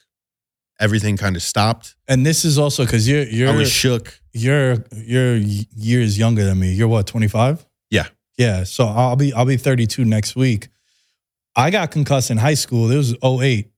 everything 0.80 1.18
kind 1.18 1.36
of 1.36 1.42
stopped. 1.42 1.96
And 2.08 2.26
this 2.26 2.46
is 2.46 2.58
also 2.58 2.86
because 2.86 3.08
you're 3.08 3.24
you're 3.24 3.50
I 3.50 3.56
was 3.56 3.72
shook. 3.72 4.20
You're 4.34 4.84
you're 4.96 5.36
years 5.36 6.18
younger 6.18 6.44
than 6.44 6.60
me. 6.60 6.74
You're 6.74 6.88
what, 6.88 7.08
25? 7.08 7.66
Yeah. 7.90 8.08
Yeah. 8.38 8.64
So 8.64 8.86
I'll 8.86 9.16
be 9.16 9.32
I'll 9.34 9.46
be 9.46 9.58
32 9.58 10.04
next 10.04 10.36
week. 10.36 10.70
I 11.56 11.70
got 11.70 11.92
concussed 11.92 12.32
in 12.32 12.38
high 12.38 12.56
school. 12.56 12.90
It 12.90 12.98
was 12.98 13.16
08. 13.24 13.72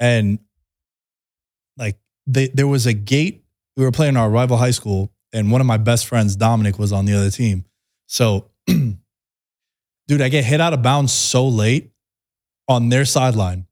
And 0.00 0.40
like 1.76 1.96
they, 2.26 2.48
there 2.48 2.66
was 2.66 2.86
a 2.86 2.92
gate. 2.92 3.44
We 3.76 3.84
were 3.84 3.92
playing 3.92 4.16
our 4.16 4.28
rival 4.28 4.56
high 4.56 4.70
school, 4.70 5.12
and 5.32 5.50
one 5.50 5.60
of 5.60 5.66
my 5.66 5.78
best 5.78 6.06
friends, 6.06 6.36
Dominic, 6.36 6.78
was 6.78 6.92
on 6.92 7.06
the 7.06 7.14
other 7.14 7.30
team. 7.30 7.64
So 8.06 8.50
dude, 8.66 9.00
I 10.20 10.28
get 10.28 10.44
hit 10.44 10.60
out 10.60 10.72
of 10.72 10.82
bounds 10.82 11.12
so 11.12 11.46
late 11.46 11.90
on 12.68 12.88
their 12.88 13.04
sideline. 13.04 13.66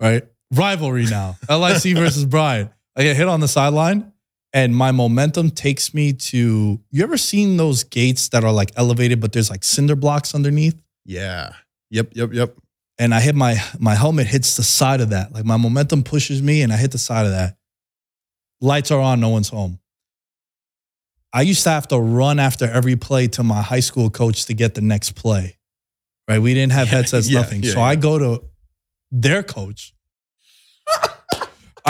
Right? 0.00 0.26
Rivalry 0.52 1.06
now. 1.06 1.36
LIC 1.48 1.96
versus 1.96 2.24
Bryant. 2.24 2.70
I 2.96 3.02
get 3.02 3.16
hit 3.16 3.28
on 3.28 3.40
the 3.40 3.48
sideline 3.48 4.09
and 4.52 4.74
my 4.74 4.90
momentum 4.92 5.50
takes 5.50 5.94
me 5.94 6.12
to 6.12 6.80
you 6.90 7.02
ever 7.04 7.16
seen 7.16 7.56
those 7.56 7.84
gates 7.84 8.28
that 8.30 8.42
are 8.44 8.52
like 8.52 8.72
elevated 8.76 9.20
but 9.20 9.32
there's 9.32 9.50
like 9.50 9.62
cinder 9.64 9.96
blocks 9.96 10.34
underneath 10.34 10.80
Yeah. 11.04 11.52
Yep. 11.90 12.10
Yep. 12.14 12.32
Yep. 12.32 12.56
and 12.98 13.14
i 13.14 13.20
hit 13.20 13.34
my 13.34 13.56
my 13.78 13.94
helmet 13.94 14.26
hits 14.26 14.56
the 14.56 14.62
side 14.62 15.00
of 15.00 15.10
that 15.10 15.32
like 15.32 15.44
my 15.44 15.56
momentum 15.56 16.02
pushes 16.02 16.42
me 16.42 16.62
and 16.62 16.72
i 16.72 16.76
hit 16.76 16.90
the 16.92 16.98
side 16.98 17.26
of 17.26 17.32
that 17.32 17.56
lights 18.60 18.90
are 18.90 19.00
on 19.00 19.20
no 19.20 19.28
one's 19.28 19.48
home 19.48 19.78
i 21.32 21.42
used 21.42 21.62
to 21.62 21.70
have 21.70 21.86
to 21.88 21.98
run 21.98 22.38
after 22.38 22.66
every 22.66 22.96
play 22.96 23.26
to 23.28 23.42
my 23.42 23.62
high 23.62 23.80
school 23.80 24.10
coach 24.10 24.46
to 24.46 24.54
get 24.54 24.74
the 24.74 24.80
next 24.80 25.12
play 25.14 25.56
right 26.28 26.40
we 26.40 26.54
didn't 26.54 26.72
have 26.72 26.88
headsets 26.96 27.28
Yeah, 27.28 27.40
nothing 27.40 27.62
yeah, 27.62 27.72
so 27.72 27.78
yeah. 27.78 27.84
i 27.86 27.96
go 27.96 28.18
to 28.18 28.44
their 29.12 29.42
coach 29.42 29.94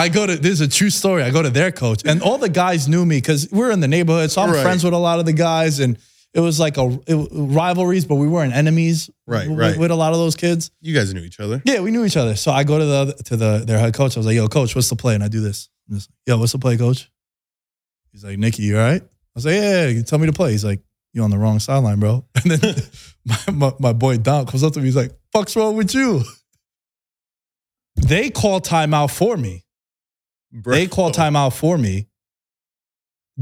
I 0.01 0.09
go 0.09 0.25
to 0.25 0.35
this 0.35 0.53
is 0.53 0.61
a 0.61 0.67
true 0.67 0.89
story. 0.89 1.21
I 1.23 1.29
go 1.29 1.41
to 1.43 1.49
their 1.49 1.71
coach, 1.71 2.01
and 2.05 2.21
all 2.21 2.37
the 2.37 2.49
guys 2.49 2.87
knew 2.87 3.05
me 3.05 3.17
because 3.17 3.47
we're 3.51 3.71
in 3.71 3.79
the 3.81 3.87
neighborhood, 3.87 4.31
so 4.31 4.41
I'm 4.41 4.51
Right. 4.51 4.63
friends 4.63 4.83
with 4.83 4.93
a 4.93 4.97
lot 4.97 5.19
of 5.19 5.25
the 5.27 5.33
guys, 5.33 5.79
and 5.79 5.97
it 6.33 6.39
was 6.39 6.59
like 6.59 6.77
a 6.77 6.99
it, 7.07 7.27
rivalries, 7.31 8.05
but 8.05 8.15
we 8.15 8.27
weren't 8.27 8.53
enemies. 8.53 9.09
Right, 9.27 9.47
with, 9.47 9.59
right. 9.59 9.77
With 9.77 9.91
a 9.91 9.95
lot 9.95 10.13
of 10.13 10.17
those 10.19 10.35
kids, 10.35 10.71
You 10.81 10.95
guys 10.95 11.13
knew 11.13 11.21
each 11.21 11.39
other. 11.39 11.61
yeah, 11.65 11.81
we 11.81 11.91
knew 11.91 12.03
each 12.05 12.17
other. 12.17 12.35
So 12.35 12.51
I 12.51 12.63
go 12.63 12.79
to 12.79 12.85
the 12.85 13.13
to 13.25 13.35
the 13.37 13.63
their 13.65 13.77
head 13.77 13.93
coach. 13.93 14.17
I 14.17 14.19
was 14.19 14.25
like, 14.25 14.35
"Yo, 14.35 14.47
coach, 14.47 14.75
what's 14.75 14.89
the 14.89 14.95
play?" 14.95 15.13
And 15.13 15.23
I 15.23 15.27
do 15.27 15.39
this. 15.41 15.69
I'm 15.87 15.95
just, 15.97 16.09
Yo, 16.25 16.37
what's 16.39 16.53
the 16.53 16.59
play, 16.59 16.77
coach? 16.77 17.11
He's 18.11 18.23
like, 18.23 18.39
"Nicky, 18.39 18.63
you 18.63 18.77
all 18.79 18.83
right?" 18.91 19.03
I 19.03 19.33
was 19.35 19.45
like, 19.45 19.55
"Yeah, 19.55 19.83
yeah, 19.83 19.87
you 19.89 20.01
tell 20.03 20.17
me 20.19 20.25
to 20.27 20.33
play." 20.33 20.51
He's 20.51 20.65
like, 20.65 20.81
"You 21.13 21.21
on 21.23 21.29
the 21.29 21.37
wrong 21.37 21.59
sideline, 21.59 21.99
bro." 21.99 22.25
And 22.43 22.51
then 22.51 22.75
my, 23.25 23.37
my 23.53 23.73
my 23.79 23.93
boy 23.93 24.17
Don 24.17 24.45
comes 24.47 24.63
up 24.63 24.73
to 24.73 24.79
me. 24.79 24.85
He's 24.85 24.95
like, 25.03 25.11
"Fuck's 25.31 25.55
wrong 25.55 25.75
with 25.75 25.93
you?" 25.93 26.23
They 27.97 28.29
call 28.31 28.61
timeout 28.61 29.11
for 29.11 29.37
me. 29.37 29.63
Bro. 30.51 30.73
They 30.75 30.87
call 30.87 31.11
timeout 31.11 31.53
for 31.53 31.77
me. 31.77 32.07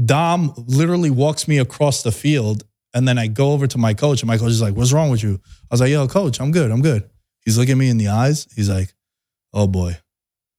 Dom 0.02 0.52
literally 0.56 1.10
walks 1.10 1.48
me 1.48 1.58
across 1.58 2.02
the 2.02 2.12
field, 2.12 2.62
and 2.94 3.06
then 3.06 3.18
I 3.18 3.26
go 3.26 3.52
over 3.52 3.66
to 3.66 3.78
my 3.78 3.94
coach, 3.94 4.22
and 4.22 4.28
my 4.28 4.38
coach 4.38 4.50
is 4.50 4.62
like, 4.62 4.74
"What's 4.74 4.92
wrong 4.92 5.10
with 5.10 5.22
you?" 5.22 5.40
I 5.70 5.74
was 5.74 5.80
like, 5.80 5.90
"Yo, 5.90 6.06
coach, 6.08 6.40
I'm 6.40 6.52
good. 6.52 6.70
I'm 6.70 6.80
good." 6.82 7.08
He's 7.44 7.58
looking 7.58 7.76
me 7.78 7.88
in 7.88 7.96
the 7.98 8.08
eyes. 8.08 8.46
He's 8.54 8.68
like, 8.70 8.94
"Oh 9.52 9.66
boy." 9.66 9.98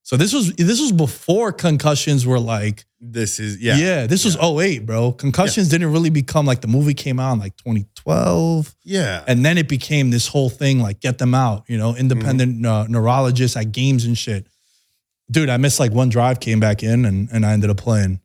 So 0.04 0.18
this 0.18 0.34
was 0.34 0.54
this 0.56 0.82
was 0.82 0.92
before 0.92 1.52
concussions 1.54 2.26
were 2.26 2.40
like, 2.40 2.86
This 3.00 3.40
is 3.40 3.62
yeah, 3.62 3.78
yeah. 3.78 4.08
this 4.08 4.26
was 4.26 4.36
08, 4.36 4.86
bro. 4.86 5.12
Concussions 5.14 5.70
didn't 5.70 5.92
really 5.94 6.10
become 6.10 6.46
like 6.46 6.60
the 6.62 6.68
movie 6.68 6.96
came 6.96 7.20
out 7.20 7.34
in 7.34 7.40
like 7.40 7.56
2012. 7.58 8.76
Yeah. 8.84 9.24
And 9.28 9.46
then 9.46 9.58
it 9.60 9.70
became 9.70 10.10
this 10.10 10.28
whole 10.28 10.50
thing 10.50 10.80
like 10.80 11.00
get 11.02 11.20
them 11.20 11.34
out, 11.36 11.64
you 11.68 11.78
know, 11.78 11.96
independent 11.96 12.56
Mm-hmm. 12.58 12.66
uh, 12.66 12.88
neurologists 12.88 13.56
at 13.56 13.72
games 13.72 14.04
and 14.04 14.18
shit. 14.18 14.48
Dude, 15.32 15.50
I 15.50 15.58
missed 15.58 15.80
like 15.80 15.92
one 15.94 16.10
drive, 16.10 16.40
came 16.40 16.60
back 16.60 16.84
in, 16.84 17.06
and 17.06 17.30
and 17.32 17.46
I 17.46 17.54
ended 17.54 17.70
up 17.70 17.78
playing. 17.78 18.20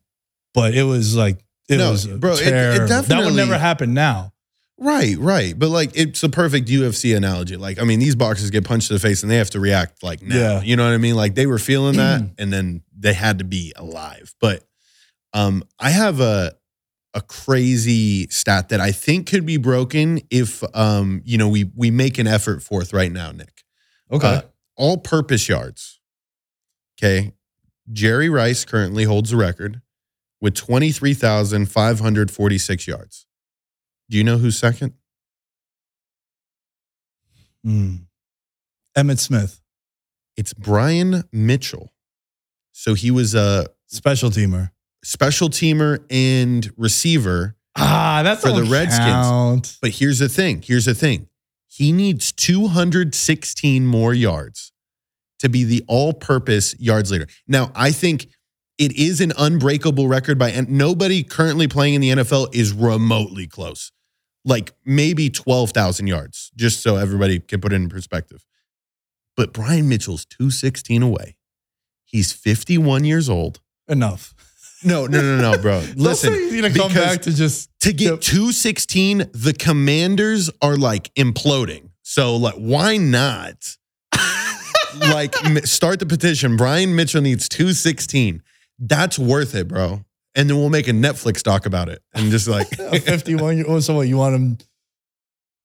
But 0.53 0.75
it 0.75 0.83
was 0.83 1.15
like 1.15 1.39
it 1.69 1.77
No, 1.77 1.91
was 1.91 2.05
bro, 2.05 2.33
it- 2.33 2.41
it 2.41 2.87
that 2.87 3.21
would 3.23 3.33
never 3.35 3.57
happen 3.57 3.93
now. 3.93 4.33
Right, 4.79 5.17
right. 5.17 5.57
But 5.57 5.69
like 5.69 5.91
it's 5.95 6.21
a 6.21 6.29
perfect 6.29 6.67
UFC 6.67 7.15
analogy. 7.17 7.57
Like, 7.57 7.79
I 7.79 7.83
mean, 7.83 7.97
these 7.99 8.15
boxers 8.15 8.51
get 8.51 8.63
punched 8.63 8.91
in 8.91 8.95
the 8.95 8.99
face 8.99 9.23
and 9.23 9.31
they 9.31 9.37
have 9.37 9.49
to 9.51 9.59
react 9.59 10.03
like 10.03 10.21
now. 10.21 10.35
Yeah. 10.35 10.61
You 10.61 10.75
know 10.75 10.83
what 10.85 10.93
I 10.93 10.97
mean? 10.97 11.15
Like 11.15 11.33
they 11.33 11.47
were 11.47 11.57
feeling 11.57 11.97
that 11.97 12.21
and 12.37 12.53
then 12.53 12.83
they 12.95 13.13
had 13.13 13.39
to 13.39 13.43
be 13.43 13.73
alive. 13.75 14.35
But 14.39 14.63
um 15.33 15.63
I 15.79 15.89
have 15.89 16.19
a 16.19 16.53
a 17.15 17.21
crazy 17.21 18.27
stat 18.27 18.69
that 18.69 18.79
I 18.79 18.91
think 18.91 19.27
could 19.27 19.45
be 19.47 19.57
broken 19.57 20.21
if 20.29 20.63
um, 20.75 21.21
you 21.25 21.39
know, 21.39 21.47
we 21.49 21.71
we 21.75 21.89
make 21.89 22.19
an 22.19 22.27
effort 22.27 22.61
forth 22.61 22.93
right 22.93 23.11
now, 23.11 23.31
Nick. 23.31 23.63
Okay. 24.11 24.27
Uh, 24.27 24.41
all 24.75 24.97
purpose 24.97 25.49
yards. 25.49 25.96
Okay. 26.99 27.33
Jerry 27.91 28.29
Rice 28.29 28.65
currently 28.65 29.05
holds 29.05 29.31
the 29.31 29.37
record 29.37 29.81
with 30.41 30.53
23,546 30.55 32.87
yards. 32.87 33.25
Do 34.09 34.17
you 34.17 34.23
know 34.23 34.37
who's 34.37 34.57
second? 34.57 34.93
Hmm. 37.63 37.95
Emmitt 38.97 39.19
Smith, 39.19 39.61
It's 40.35 40.53
Brian 40.53 41.23
Mitchell. 41.31 41.91
So 42.71 42.93
he 42.93 43.11
was 43.11 43.35
a 43.35 43.67
special 43.87 44.29
teamer. 44.29 44.71
special 45.03 45.49
teamer 45.49 46.03
and 46.09 46.71
receiver. 46.77 47.55
Ah, 47.75 48.21
that's 48.23 48.41
For 48.41 48.51
the 48.51 48.63
Redskins. 48.63 48.99
Count. 49.07 49.77
But 49.81 49.91
here's 49.91 50.19
the 50.19 50.29
thing 50.29 50.61
here's 50.63 50.85
the 50.85 50.95
thing 50.95 51.27
he 51.67 51.91
needs 51.91 52.31
216 52.31 53.85
more 53.85 54.13
yards 54.13 54.66
to 55.39 55.49
be 55.49 55.63
the 55.63 55.83
all 55.87 56.13
purpose 56.13 56.75
yards 56.79 57.11
leader. 57.11 57.27
Now, 57.47 57.71
I 57.75 57.91
think 57.91 58.27
it 58.77 58.91
is 58.93 59.21
an 59.21 59.33
unbreakable 59.37 60.07
record 60.07 60.37
by, 60.37 60.51
and 60.51 60.69
nobody 60.69 61.23
currently 61.23 61.67
playing 61.67 61.95
in 61.95 62.01
the 62.01 62.09
NFL 62.09 62.53
is 62.53 62.73
remotely 62.73 63.47
close. 63.47 63.91
Like 64.45 64.71
maybe 64.85 65.29
12,000 65.29 66.07
yards, 66.07 66.51
just 66.55 66.81
so 66.81 66.95
everybody 66.95 67.39
can 67.39 67.59
put 67.59 67.73
it 67.73 67.75
in 67.75 67.89
perspective. 67.89 68.45
But 69.35 69.53
Brian 69.53 69.89
Mitchell's 69.89 70.25
216 70.25 71.01
away. 71.01 71.35
He's 72.05 72.31
51 72.31 73.03
years 73.03 73.29
old. 73.29 73.59
Enough. 73.87 74.33
No, 74.83 75.05
no, 75.07 75.21
no, 75.21 75.51
no, 75.51 75.57
bro. 75.57 75.83
Listen, 75.95 76.33
you 76.33 76.61
to 76.61 76.71
come 76.71 76.93
back 76.93 77.23
to 77.23 77.33
just 77.33 77.69
to 77.81 77.91
get 77.91 78.11
Yep. 78.11 78.21
216, 78.21 79.17
the 79.33 79.53
commanders 79.53 80.49
are 80.61 80.77
like 80.77 81.13
imploding. 81.15 81.89
So, 82.03 82.35
like, 82.35 82.55
why 82.55 82.97
not? 82.97 83.75
Like, 84.99 85.35
start 85.65 85.99
the 85.99 86.05
petition. 86.05 86.57
Brian 86.57 86.95
Mitchell 86.95 87.21
needs 87.21 87.47
216. 87.49 88.41
That's 88.79 89.17
worth 89.17 89.55
it, 89.55 89.67
bro. 89.67 90.03
And 90.35 90.49
then 90.49 90.57
we'll 90.57 90.69
make 90.69 90.87
a 90.87 90.91
Netflix 90.91 91.41
doc 91.41 91.65
about 91.65 91.89
it. 91.89 92.01
And 92.13 92.29
just 92.31 92.47
like, 92.47 92.67
a 92.79 92.99
51 92.99 93.57
year 93.57 93.65
old. 93.67 93.83
So 93.83 93.95
what? 93.95 94.07
You 94.07 94.17
want 94.17 94.35
him? 94.35 94.57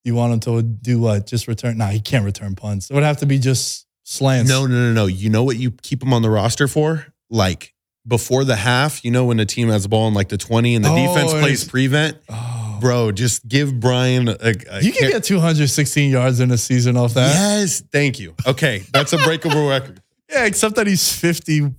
You 0.04 0.14
want 0.14 0.32
him 0.32 0.40
to 0.40 0.62
do 0.62 0.98
what? 0.98 1.26
Just 1.26 1.46
return? 1.46 1.78
Nah, 1.78 1.88
he 1.88 2.00
can't 2.00 2.24
return 2.24 2.54
punts. 2.54 2.90
It 2.90 2.94
would 2.94 3.02
have 3.04 3.18
to 3.18 3.26
be 3.26 3.38
just 3.38 3.86
slants. 4.04 4.48
no, 4.50 4.66
no, 4.66 4.74
no, 4.74 4.92
no. 4.92 5.06
You 5.06 5.30
know 5.30 5.44
what 5.44 5.56
you 5.58 5.70
keep 5.70 6.02
him 6.02 6.12
on 6.12 6.22
the 6.22 6.30
roster 6.30 6.66
for? 6.66 7.06
Like, 7.30 7.72
before 8.06 8.44
the 8.44 8.56
half, 8.56 9.04
you 9.04 9.10
know, 9.12 9.24
when 9.26 9.36
the 9.36 9.46
team 9.46 9.68
has 9.68 9.84
the 9.84 9.88
ball 9.88 10.08
in 10.08 10.14
like 10.14 10.28
the 10.28 10.36
20 10.38 10.74
and 10.74 10.84
the 10.84 10.88
Oh, 10.90 10.96
defense 10.96 11.32
plays 11.32 11.64
prevent, 11.68 12.18
Oh. 12.28 12.58
Bro, 12.82 13.12
just 13.12 13.48
give 13.48 13.80
Brian 13.80 14.28
a. 14.28 14.36
a 14.42 14.82
you 14.82 14.92
can 14.92 15.10
get 15.10 15.24
216 15.24 16.10
yards 16.10 16.40
in 16.40 16.50
a 16.50 16.58
season 16.58 16.98
off 16.98 17.14
that. 17.14 17.34
Yes, 17.34 17.80
thank 17.92 18.18
you. 18.18 18.34
Okay, 18.46 18.82
that's 18.92 19.14
a 19.14 19.18
breakable 19.18 19.68
record. 19.68 20.02
Yeah, 20.30 20.46
except 20.46 20.76
that 20.76 20.86
he's 20.86 21.14
50 21.14 21.74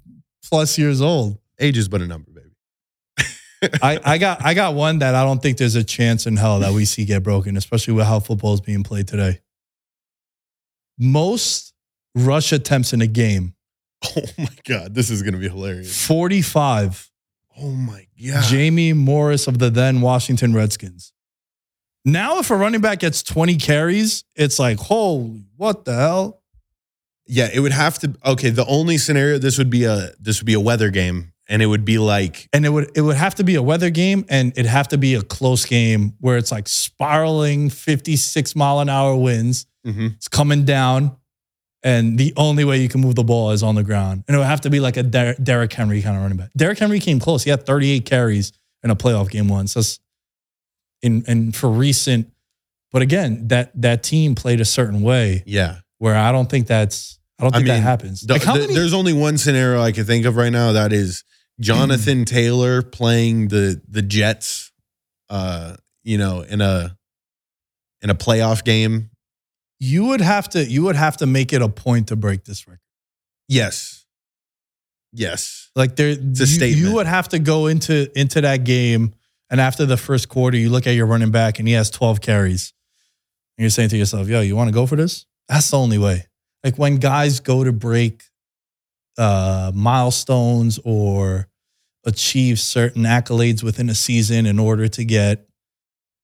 plus 0.47 0.77
years 0.77 1.01
old. 1.01 1.39
Age 1.59 1.75
is 1.75 1.87
but 1.89 2.03
a 2.03 2.05
number, 2.07 2.29
baby. 2.29 3.71
I, 3.81 3.99
I 4.05 4.17
got 4.19 4.45
I 4.45 4.53
got 4.53 4.75
one 4.75 4.99
that 4.99 5.15
I 5.15 5.23
don't 5.23 5.41
think 5.41 5.57
there's 5.57 5.73
a 5.73 5.83
chance 5.83 6.27
in 6.27 6.37
hell 6.37 6.59
that 6.59 6.71
we 6.71 6.85
see 6.85 7.03
get 7.03 7.23
broken, 7.23 7.57
especially 7.57 7.95
with 7.95 8.05
how 8.05 8.19
football 8.19 8.53
is 8.53 8.61
being 8.61 8.83
played 8.83 9.07
today. 9.07 9.39
Most 10.99 11.73
rush 12.13 12.51
attempts 12.51 12.93
in 12.93 13.01
a 13.01 13.07
game, 13.07 13.55
Oh 14.15 14.21
my 14.37 14.47
god, 14.67 14.93
this 14.93 15.09
is 15.09 15.23
gonna 15.23 15.37
be 15.37 15.49
hilarious. 15.49 16.05
45. 16.05 17.09
Oh 17.59 17.71
my 17.71 18.07
god. 18.25 18.43
Jamie 18.45 18.93
Morris 18.93 19.47
of 19.47 19.59
the 19.59 19.69
then 19.69 20.01
Washington 20.01 20.53
Redskins. 20.53 21.11
Now, 22.05 22.39
if 22.39 22.49
a 22.51 22.55
running 22.57 22.81
back 22.81 22.99
gets 22.99 23.23
20 23.23 23.55
carries, 23.55 24.25
it's 24.35 24.59
like, 24.59 24.77
holy, 24.77 25.45
what 25.55 25.85
the 25.85 25.93
hell? 25.95 26.41
Yeah, 27.25 27.49
it 27.53 27.61
would 27.61 27.71
have 27.71 27.97
to. 27.99 28.13
Okay, 28.25 28.49
the 28.49 28.65
only 28.65 28.97
scenario 28.97 29.37
this 29.37 29.57
would 29.57 29.69
be 29.69 29.85
a 29.85 30.11
this 30.19 30.39
would 30.41 30.45
be 30.45 30.53
a 30.55 30.59
weather 30.59 30.89
game, 30.89 31.31
and 31.47 31.61
it 31.61 31.67
would 31.67 31.85
be 31.85 31.97
like 31.97 32.49
And 32.51 32.65
it 32.65 32.69
would 32.69 32.91
it 32.95 33.01
would 33.01 33.15
have 33.15 33.35
to 33.35 33.45
be 33.45 33.55
a 33.55 33.61
weather 33.61 33.89
game 33.89 34.25
and 34.27 34.51
it'd 34.57 34.65
have 34.65 34.89
to 34.89 34.97
be 34.97 35.13
a 35.13 35.21
close 35.21 35.65
game 35.65 36.15
where 36.19 36.35
it's 36.35 36.51
like 36.51 36.67
spiraling 36.67 37.69
56 37.69 38.55
mile 38.57 38.81
an 38.81 38.89
hour 38.89 39.15
winds. 39.15 39.65
mhm. 39.87 40.15
It's 40.15 40.27
coming 40.27 40.65
down. 40.65 41.15
And 41.83 42.17
the 42.17 42.33
only 42.37 42.63
way 42.63 42.81
you 42.81 42.87
can 42.87 43.01
move 43.01 43.15
the 43.15 43.23
ball 43.25 43.51
is 43.51 43.61
on 43.61 43.75
the 43.75 43.83
ground. 43.83 44.23
And 44.27 44.35
it 44.35 44.37
would 44.37 44.47
have 44.47 44.61
to 44.61 44.69
be 44.69 44.79
like 44.79 44.95
a 44.95 45.03
Der- 45.03 45.35
Derrick 45.35 45.73
Henry 45.73 46.01
kind 46.01 46.15
of 46.15 46.21
running 46.23 46.37
back. 46.37 46.49
Derrick 46.55 46.79
Henry 46.79 46.99
came 47.01 47.19
close. 47.19 47.43
He 47.43 47.49
had 47.49 47.65
38 47.65 48.05
carries 48.05 48.53
in 48.83 48.89
a 48.89 48.95
playoff 48.95 49.29
game 49.29 49.49
once. 49.49 49.73
That's 49.73 49.99
in 51.01 51.25
and 51.27 51.53
for 51.55 51.69
recent. 51.69 52.31
But 52.91 53.01
again, 53.01 53.47
that 53.49 53.71
that 53.81 54.01
team 54.03 54.33
played 54.35 54.61
a 54.61 54.65
certain 54.65 55.01
way 55.01 55.43
yeah. 55.45 55.79
where 55.97 56.15
I 56.15 56.31
don't 56.31 56.49
think 56.49 56.67
that's 56.67 57.19
I 57.39 57.43
don't 57.43 57.53
I 57.53 57.57
think 57.57 57.67
that 57.67 57.81
happens. 57.81 58.21
The- 58.21 58.33
Like 58.35 58.47
many- 58.47 58.73
there's 58.73 58.93
only 58.93 59.13
one 59.13 59.37
scenario 59.37 59.81
I 59.81 59.91
can 59.91 60.05
think 60.05 60.25
of 60.25 60.37
right 60.37 60.51
now. 60.51 60.71
That 60.71 60.93
is 60.93 61.25
Jonathan 61.59 62.23
Taylor 62.25 62.81
playing 62.81 63.49
the 63.49 63.81
the 63.89 64.01
Jets. 64.01 64.71
Uh, 65.29 65.75
you 66.03 66.17
know, 66.17 66.41
in 66.41 66.61
a 66.61 66.95
in 68.01 68.09
a 68.09 68.15
playoff 68.15 68.63
game. 68.63 69.09
You 69.83 70.05
would 70.05 70.21
have 70.21 70.47
to 70.49 70.63
you 70.63 70.83
would 70.83 70.95
have 70.95 71.17
to 71.17 71.25
make 71.25 71.51
it 71.51 71.61
a 71.61 71.67
point 71.67 72.07
to 72.07 72.15
break 72.15 72.45
this 72.45 72.67
record. 72.67 72.79
Yes. 73.49 74.05
Yes. 75.11 75.69
Like 75.75 75.97
there, 75.97 76.11
a 76.11 76.15
you, 76.15 76.45
statement. 76.45 76.81
you 76.81 76.93
would 76.93 77.05
have 77.05 77.29
to 77.29 77.39
go 77.39 77.67
into 77.67 78.09
into 78.17 78.41
that 78.41 78.63
game, 78.63 79.13
and 79.49 79.59
after 79.59 79.85
the 79.85 79.97
first 79.97 80.29
quarter, 80.29 80.57
you 80.57 80.69
look 80.69 80.87
at 80.87 80.95
your 80.95 81.05
running 81.05 81.31
back, 81.31 81.59
and 81.59 81.67
he 81.67 81.73
has 81.73 81.89
twelve 81.89 82.21
carries, 82.21 82.73
and 83.57 83.63
you're 83.63 83.69
saying 83.69 83.89
to 83.89 83.97
yourself, 83.97 84.27
"Yo, 84.27 84.41
you 84.41 84.55
want 84.55 84.69
to 84.69 84.73
go 84.73 84.85
for 84.85 84.95
this?" 84.95 85.25
That's 85.49 85.69
the 85.69 85.77
only 85.77 85.97
way. 85.97 86.27
Like 86.63 86.77
when 86.77 86.97
guys 86.97 87.41
go 87.41 87.63
to 87.63 87.73
break 87.73 88.23
uh, 89.17 89.71
milestones 89.75 90.79
or 90.85 91.47
achieve 92.05 92.59
certain 92.59 93.03
accolades 93.03 93.63
within 93.63 93.89
a 93.89 93.95
season 93.95 94.45
in 94.45 94.59
order 94.59 94.87
to 94.87 95.03
get 95.03 95.47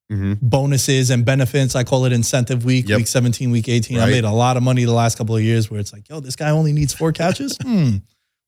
hmm 0.10 0.34
bonuses 0.42 1.10
and 1.12 1.24
benefits. 1.24 1.76
I 1.76 1.84
call 1.84 2.06
it 2.06 2.12
incentive 2.12 2.66
week, 2.66 2.90
Yep. 2.90 2.98
week 2.98 3.08
17, 3.08 3.52
week 3.52 3.70
18. 3.70 4.00
I 4.00 4.08
made 4.08 4.24
a 4.24 4.32
lot 4.32 4.58
of 4.58 4.64
money 4.64 4.84
the 4.86 4.94
last 4.94 5.18
couple 5.18 5.36
of 5.36 5.44
years 5.44 5.70
where 5.70 5.80
it's 5.80 5.94
like, 5.94 6.10
yo, 6.10 6.20
this 6.20 6.36
guy 6.36 6.50
only 6.50 6.74
needs 6.74 6.94
four 6.94 7.12
catches. 7.12 7.58
hmm. 7.62 7.98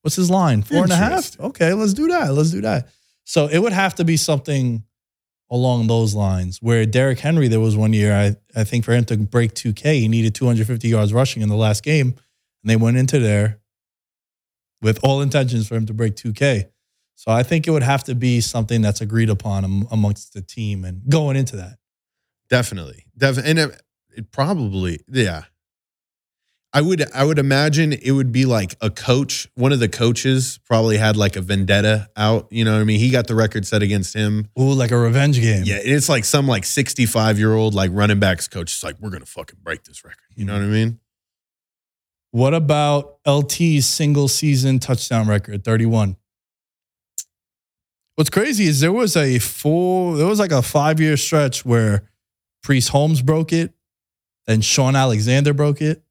What's 0.02 0.16
his 0.16 0.28
line? 0.30 0.62
Four 0.62 0.82
and 0.82 0.92
a 0.92 0.96
half? 0.96 1.38
Okay, 1.38 1.72
let's 1.74 1.94
do 1.94 2.08
that. 2.08 2.32
Let's 2.32 2.50
do 2.50 2.60
that. 2.62 2.88
So 3.24 3.46
it 3.46 3.58
would 3.58 3.72
have 3.72 3.94
to 3.96 4.04
be 4.04 4.16
something 4.16 4.82
along 5.48 5.86
those 5.86 6.14
lines 6.14 6.58
where 6.60 6.84
Derrick 6.86 7.20
Henry, 7.20 7.46
there 7.46 7.60
was 7.60 7.76
one 7.76 7.92
year, 7.92 8.12
I, 8.12 8.36
I 8.58 8.64
think 8.64 8.84
for 8.84 8.92
him 8.92 9.04
to 9.04 9.16
break 9.18 9.54
2K, 9.54 10.00
he 10.00 10.08
needed 10.08 10.34
250 10.34 10.88
yards 10.88 11.12
rushing 11.12 11.42
in 11.42 11.48
the 11.48 11.54
last 11.56 11.84
game. 11.84 12.08
And 12.62 12.70
they 12.70 12.74
went 12.76 12.96
into 12.96 13.20
there 13.20 13.60
with 14.80 14.98
all 15.04 15.20
intentions 15.20 15.68
for 15.68 15.76
him 15.76 15.86
to 15.86 15.94
break 15.94 16.16
2K. 16.16 16.68
So 17.22 17.30
I 17.30 17.44
think 17.44 17.68
it 17.68 17.70
would 17.70 17.84
have 17.84 18.02
to 18.04 18.16
be 18.16 18.40
something 18.40 18.82
that's 18.82 19.00
agreed 19.00 19.30
upon 19.30 19.62
am- 19.62 19.86
amongst 19.92 20.34
the 20.34 20.42
team 20.42 20.84
and 20.84 21.08
going 21.08 21.36
into 21.36 21.54
that. 21.54 21.78
Definitely. 22.50 23.06
Definitely. 23.16 23.50
And 23.52 23.58
it, 23.60 23.82
it 24.16 24.32
probably, 24.32 24.98
yeah. 25.06 25.44
I 26.72 26.80
would 26.80 27.08
I 27.12 27.22
would 27.22 27.38
imagine 27.38 27.92
it 27.92 28.10
would 28.10 28.32
be 28.32 28.44
like 28.44 28.74
a 28.80 28.90
coach, 28.90 29.46
one 29.54 29.70
of 29.70 29.78
the 29.78 29.88
coaches 29.88 30.58
probably 30.64 30.96
had 30.96 31.16
like 31.16 31.36
a 31.36 31.40
vendetta 31.40 32.08
out, 32.16 32.48
you 32.50 32.64
know 32.64 32.72
what 32.72 32.80
I 32.80 32.84
mean? 32.84 32.98
He 32.98 33.10
got 33.10 33.28
the 33.28 33.36
record 33.36 33.68
set 33.68 33.82
against 33.82 34.14
him. 34.14 34.48
Ooh, 34.58 34.72
like 34.72 34.90
a 34.90 34.98
revenge 34.98 35.40
game. 35.40 35.62
Yeah, 35.64 35.78
it's 35.80 36.08
like 36.08 36.24
some 36.24 36.48
like 36.48 36.64
65 36.64 37.38
year 37.38 37.54
old 37.54 37.72
like 37.72 37.92
running 37.94 38.18
backs 38.18 38.48
coach 38.48 38.74
is 38.74 38.82
like, 38.82 38.96
we're 38.98 39.10
gonna 39.10 39.26
fucking 39.26 39.60
break 39.62 39.84
this 39.84 40.02
record. 40.02 40.18
You 40.34 40.44
know 40.44 40.54
what 40.54 40.62
I 40.62 40.66
mean? 40.66 40.98
What 42.32 42.52
about 42.52 43.18
LT's 43.24 43.86
single 43.86 44.26
season 44.26 44.80
touchdown 44.80 45.28
record, 45.28 45.62
31? 45.62 46.16
What's 48.16 48.30
crazy 48.30 48.64
is 48.64 48.80
there 48.80 48.92
was 48.92 49.16
a 49.16 49.38
full, 49.38 50.14
there 50.14 50.26
was 50.26 50.38
like 50.38 50.52
a 50.52 50.62
five 50.62 51.00
year 51.00 51.16
stretch 51.16 51.64
where 51.64 52.08
Priest 52.62 52.90
Holmes 52.90 53.22
broke 53.22 53.52
it, 53.52 53.72
then 54.46 54.60
Shaun 54.60 54.94
Alexander 54.94 55.54
broke 55.54 55.80
it, 55.80 56.02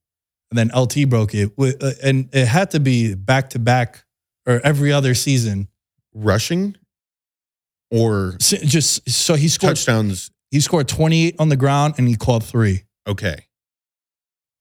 and 0.50 0.58
then 0.58 0.72
LT 0.76 1.10
broke 1.10 1.34
it. 1.34 1.52
Uh, 1.58 1.92
and 2.04 2.30
it 2.34 2.48
had 2.48 2.72
to 2.72 2.80
be 2.80 3.14
back 3.14 3.52
to 3.52 3.60
back 3.60 4.04
or 4.48 4.60
every 4.64 4.92
other 4.92 5.14
season. 5.14 5.68
Rushing 6.14 6.76
or 7.90 8.36
Just 8.40 9.10
so 9.10 9.36
he 9.36 9.48
scored, 9.48 9.76
touchdowns. 9.78 10.30
he 10.50 10.60
scored 10.60 10.88
28 10.90 11.36
on 11.40 11.50
the 11.50 11.56
ground 11.56 11.96
and 11.98 12.08
he 12.08 12.16
caught 12.16 12.44
three. 12.44 12.84
Okay. 13.08 13.46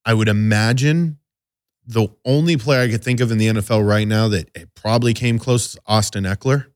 I 0.04 0.14
would 0.14 0.28
imagine 0.28 1.18
the 1.86 2.08
only 2.24 2.56
player 2.56 2.82
I 2.82 2.88
could 2.88 3.02
think 3.02 3.20
of 3.20 3.32
in 3.32 3.38
the 3.38 3.48
NFL 3.48 3.86
right 3.86 4.06
now 4.06 4.28
that 4.28 4.48
it 4.54 4.74
probably 4.74 5.12
came 5.12 5.38
close 5.40 5.74
is 5.74 5.76
Austin 5.86 6.24
Ekeler. 6.24 6.66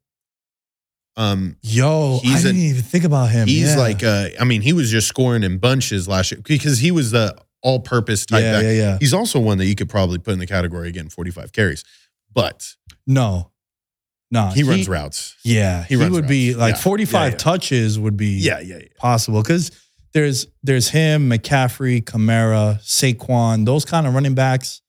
Um, 1.16 1.56
Yo, 1.62 2.16
I 2.24 2.26
He's 2.26 2.44
a- 2.44 2.48
didn't 2.48 2.62
even 2.62 2.82
think 2.82 3.04
about 3.04 3.30
him. 3.30 3.46
he's 3.46 3.68
Yeah. 3.74 3.76
like, 3.78 4.02
uh, 4.02 4.30
I 4.40 4.44
mean, 4.44 4.62
he 4.62 4.72
was 4.72 4.90
just 4.90 5.06
scoring 5.06 5.42
in 5.44 5.58
bunches 5.58 6.08
last 6.08 6.32
year 6.32 6.40
because 6.44 6.78
he 6.78 6.90
was 6.90 7.12
the 7.12 7.36
all-purpose 7.62 8.26
type 8.26 8.42
yeah, 8.42 8.52
back. 8.52 8.62
yeah, 8.64 8.70
yeah. 8.72 8.98
He's 9.00 9.14
also 9.14 9.38
one 9.40 9.58
that 9.58 9.66
you 9.66 9.74
could 9.74 9.88
probably 9.88 10.18
put 10.18 10.32
in 10.32 10.38
the 10.40 10.46
category 10.46 10.88
again, 10.88 11.08
45 11.08 11.52
carries, 11.52 11.84
but 12.32 12.74
No, 13.06 13.50
no, 14.30 14.48
he 14.48 14.64
runs 14.64 14.88
routes. 14.88 15.34
Yeah, 15.44 15.84
he, 15.84 15.96
runs 15.96 16.10
would 16.12 16.26
be 16.26 16.54
like 16.54 16.74
Yeah, 16.74 16.80
45 16.80 17.32
yeah, 17.32 17.36
touches 17.38 17.98
would 17.98 18.16
be 18.16 18.26
Yeah, 18.40 18.58
yeah, 18.60 18.78
yeah. 18.78 18.88
possible 18.98 19.40
because 19.42 19.70
there's 20.12 20.46
there's 20.62 20.88
him, 20.88 21.30
McCaffrey, 21.30 22.02
Kamara, 22.02 22.80
Saquon, 22.82 23.64
those 23.66 23.84
kind 23.84 24.06
of 24.06 24.14
running 24.14 24.34
backs. 24.34 24.80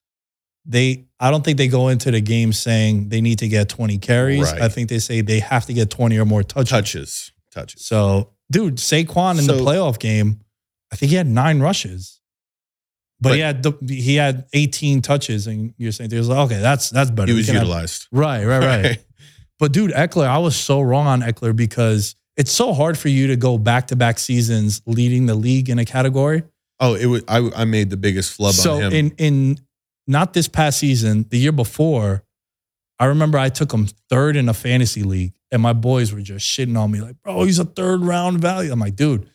They 0.66 1.06
I 1.20 1.32
don't 1.32 1.44
think 1.44 1.58
they 1.58 1.68
go 1.68 1.90
into 1.90 2.12
the 2.12 2.22
game 2.22 2.52
saying 2.54 3.10
they 3.10 3.22
need 3.22 3.40
to 3.40 3.48
get 3.48 3.70
20 3.70 3.98
carries. 4.00 4.42
Right. 4.52 4.62
I 4.62 4.70
think 4.70 4.90
they 4.90 5.00
say 5.00 5.22
they 5.22 5.40
have 5.40 5.66
to 5.68 5.74
get 5.74 5.90
20 5.90 6.18
or 6.18 6.26
more 6.26 6.44
touches. 6.44 6.70
Touches, 6.70 7.32
touches. 7.52 7.86
So, 7.86 8.32
dude, 8.52 8.78
Saquon 8.78 9.40
in 9.40 9.48
the 9.48 9.54
playoff 9.54 10.00
game, 10.00 10.42
I 10.92 10.96
think 10.96 11.12
he 11.12 11.16
had 11.16 11.28
nine 11.28 11.60
rushes. 11.60 12.20
But, 13.22 13.30
But- 13.30 13.36
he 13.36 13.42
had 13.42 13.64
the, 13.64 13.72
he 13.88 14.16
had 14.16 14.46
18 14.54 15.02
touches, 15.02 15.48
and 15.48 15.74
you're 15.78 15.92
saying 15.94 16.10
there's 16.10 16.28
like, 16.28 16.52
okay, 16.52 16.60
that's 16.62 16.90
that's 16.90 17.12
better. 17.12 17.32
He 17.32 17.38
was 17.38 17.46
can 17.46 17.56
have- 17.56 17.64
utilized. 17.64 18.08
right, 18.12 18.44
right, 18.46 18.84
right. 18.84 18.98
But 19.58 19.72
dude, 19.72 19.92
Ekeler, 19.92 20.28
I 20.28 20.40
was 20.40 20.54
so 20.54 20.82
wrong 20.82 21.08
on 21.08 21.22
Ekeler 21.22 21.56
because 21.56 22.16
it's 22.36 22.52
so 22.52 22.74
hard 22.74 22.98
for 22.98 23.08
you 23.08 23.28
to 23.28 23.38
go 23.38 23.58
back 23.58 23.88
to 23.88 23.96
back 23.96 24.20
seasons 24.20 24.82
leading 24.86 25.28
the 25.28 25.36
league 25.36 25.70
in 25.70 25.80
a 25.80 25.86
category. 25.86 26.44
Oh, 26.82 26.96
it 26.96 27.06
was. 27.06 27.24
I, 27.30 27.50
I 27.56 27.64
made 27.64 27.90
the 27.90 27.96
biggest 27.96 28.34
flub 28.34 28.54
so 28.54 28.74
on 28.76 28.82
him. 28.82 28.94
in 28.94 29.12
in 29.18 29.58
not 30.08 30.34
this 30.34 30.48
past 30.48 30.80
season, 30.80 31.26
the 31.30 31.38
year 31.38 31.52
before, 31.52 32.24
I 33.00 33.06
remember 33.06 33.38
I 33.38 33.50
took 33.50 33.74
him 33.74 33.88
third 34.10 34.36
in 34.36 34.48
a 34.48 34.54
fantasy 34.54 35.04
league, 35.04 35.34
and 35.52 35.62
my 35.62 35.74
boys 35.74 36.14
were 36.14 36.22
just 36.22 36.46
shitting 36.46 36.78
on 36.78 36.92
me 36.92 37.02
like, 37.02 37.22
"Bro, 37.24 37.44
he's 37.44 37.60
a 37.60 37.66
third 37.66 38.02
round 38.02 38.40
value." 38.40 38.72
I'm 38.72 38.80
like, 38.80 38.96
dude, 38.96 39.30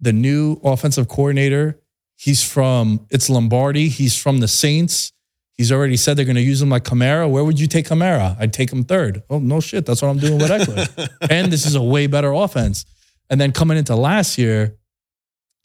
the 0.00 0.12
new 0.12 0.60
offensive 0.62 1.08
coordinator, 1.08 1.80
he's 2.16 2.42
from 2.42 3.06
it's 3.10 3.30
Lombardi. 3.30 3.88
He's 3.88 4.16
from 4.16 4.40
the 4.40 4.48
Saints. 4.48 5.12
He's 5.54 5.72
already 5.72 5.96
said 5.96 6.18
they're 6.18 6.26
going 6.26 6.36
to 6.36 6.42
use 6.42 6.60
him 6.60 6.68
like 6.68 6.84
Kamara. 6.84 7.30
Where 7.30 7.42
would 7.42 7.58
you 7.58 7.66
take 7.66 7.86
Kamara? 7.86 8.36
I'd 8.38 8.52
take 8.52 8.70
him 8.70 8.84
third. 8.84 9.22
Oh 9.30 9.38
no, 9.38 9.60
shit, 9.60 9.86
that's 9.86 10.02
what 10.02 10.08
I'm 10.08 10.18
doing 10.18 10.38
with 10.38 10.50
Ekeler. 10.50 11.08
and 11.30 11.50
this 11.50 11.64
is 11.64 11.74
a 11.74 11.82
way 11.82 12.06
better 12.06 12.32
offense. 12.32 12.84
And 13.30 13.40
then 13.40 13.52
coming 13.52 13.78
into 13.78 13.96
last 13.96 14.36
year, 14.36 14.76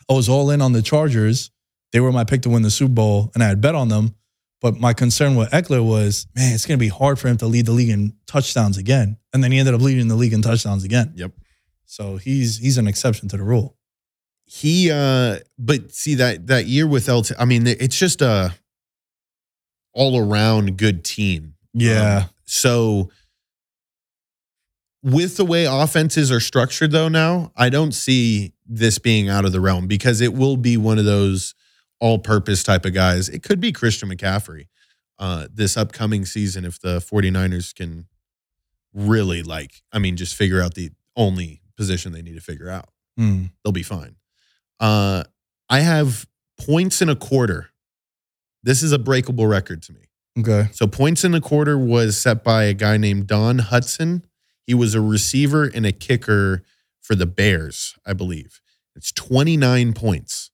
I 0.10 0.14
was 0.14 0.30
all 0.30 0.50
in 0.50 0.62
on 0.62 0.72
the 0.72 0.82
Chargers. 0.82 1.52
They 1.92 2.00
were 2.00 2.12
my 2.12 2.24
pick 2.24 2.42
to 2.44 2.50
win 2.50 2.62
the 2.62 2.72
Super 2.72 2.94
Bowl, 2.94 3.32
and 3.34 3.44
I 3.44 3.48
had 3.48 3.62
bet 3.62 3.76
on 3.76 3.90
them. 3.90 4.16
But 4.62 4.80
my 4.80 4.94
concern 4.94 5.36
with 5.36 5.50
Ekeler 5.52 5.84
was, 5.84 6.28
man, 6.36 6.54
it's 6.54 6.66
going 6.66 6.78
to 6.78 6.84
be 6.84 6.88
hard 6.88 7.18
for 7.18 7.28
him 7.28 7.38
to 7.38 7.48
lead 7.48 7.66
the 7.66 7.72
league 7.72 7.90
in 7.90 8.14
touchdowns 8.28 8.78
again. 8.78 9.18
And 9.34 9.44
then 9.44 9.52
he 9.52 9.58
ended 9.58 9.74
up 9.74 9.82
leading 9.82 10.08
the 10.08 10.16
league 10.16 10.34
in 10.34 10.42
touchdowns 10.44 10.84
again. 10.84 11.14
Yep. 11.16 11.32
So 11.86 12.18
he's 12.18 12.58
he's 12.60 12.78
an 12.78 12.88
exception 12.88 13.28
to 13.30 13.38
the 13.38 13.44
rule. 13.44 13.76
he 14.46 14.92
uh 14.92 15.40
but 15.58 15.92
see 15.92 16.16
that 16.16 16.48
that 16.48 16.66
year 16.66 16.86
with 16.88 17.10
LT 17.10 17.32
I 17.40 17.46
mean 17.46 17.66
it's 17.68 17.98
just 17.98 18.22
a 18.22 18.54
all 19.94 20.18
around 20.18 20.78
good 20.78 21.04
team. 21.04 21.56
Um, 22.22 22.30
so 22.46 23.10
with 25.04 25.38
the 25.38 25.46
way 25.46 25.66
offenses 25.66 26.32
are 26.32 26.40
structured 26.40 26.92
though 26.92 27.10
now, 27.10 27.52
I 27.58 27.70
don't 27.70 27.94
see 27.94 28.54
this 28.66 29.00
being 29.00 29.28
out 29.28 29.46
of 29.46 29.52
the 29.52 29.60
realm 29.60 29.88
because 29.88 30.22
it 30.22 30.34
will 30.34 30.58
be 30.58 30.78
one 30.78 31.00
of 31.00 31.06
those 31.06 31.56
all-purpose 32.02 32.64
type 32.64 32.84
of 32.84 32.94
guys. 32.94 33.30
It 33.30 33.44
could 33.44 33.62
be 33.62 33.72
Christian 33.72 34.10
McCaffrey 34.10 34.68
uh 35.20 35.48
this 35.54 35.78
upcoming 35.78 36.26
season 36.26 36.66
if 36.66 36.82
the 36.82 36.98
49ers 36.98 37.74
can 37.74 38.08
really 38.94 39.44
like, 39.44 39.84
I 39.94 40.00
mean, 40.00 40.18
just 40.18 40.36
figure 40.36 40.62
out 40.62 40.74
the 40.74 40.92
only 41.16 41.62
position 41.78 42.12
they 42.12 42.22
need 42.22 42.36
to 42.36 42.42
figure 42.42 42.70
out. 42.70 42.90
Hmm. 43.18 43.46
They'll 43.64 43.72
be 43.72 43.84
fine. 43.84 44.16
Uh, 44.80 45.24
I 45.70 45.80
have 45.80 46.28
points 46.60 47.02
in 47.02 47.10
a 47.10 47.16
quarter. 47.16 47.70
This 48.64 48.84
is 48.84 48.92
a 48.92 49.00
breakable 49.00 49.48
record 49.48 49.82
to 49.84 49.94
me. 49.94 50.02
Okay. 50.40 50.70
So 50.74 50.88
points 50.88 51.24
in 51.24 51.34
a 51.34 51.42
quarter 51.42 51.78
was 51.78 52.18
set 52.18 52.44
by 52.44 52.64
a 52.64 52.74
guy 52.74 52.98
named 52.98 53.28
Don 53.28 53.60
Hutson. 53.60 54.24
He 54.66 54.74
was 54.74 54.96
a 54.96 55.02
receiver 55.02 55.66
and 55.66 55.86
a 55.86 55.92
kicker 55.92 56.64
for 57.02 57.16
the 57.16 57.26
Bears, 57.26 57.96
I 58.06 58.14
believe. 58.14 58.62
It's 58.96 59.12
29 59.12 59.94
points. 59.94 60.51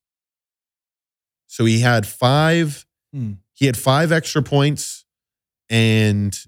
So 1.48 1.64
he 1.64 1.80
had 1.80 2.06
five, 2.06 2.86
Hmm. 3.12 3.32
he 3.54 3.66
had 3.66 3.76
five 3.76 4.12
extra 4.12 4.42
points 4.42 5.04
and 5.68 6.38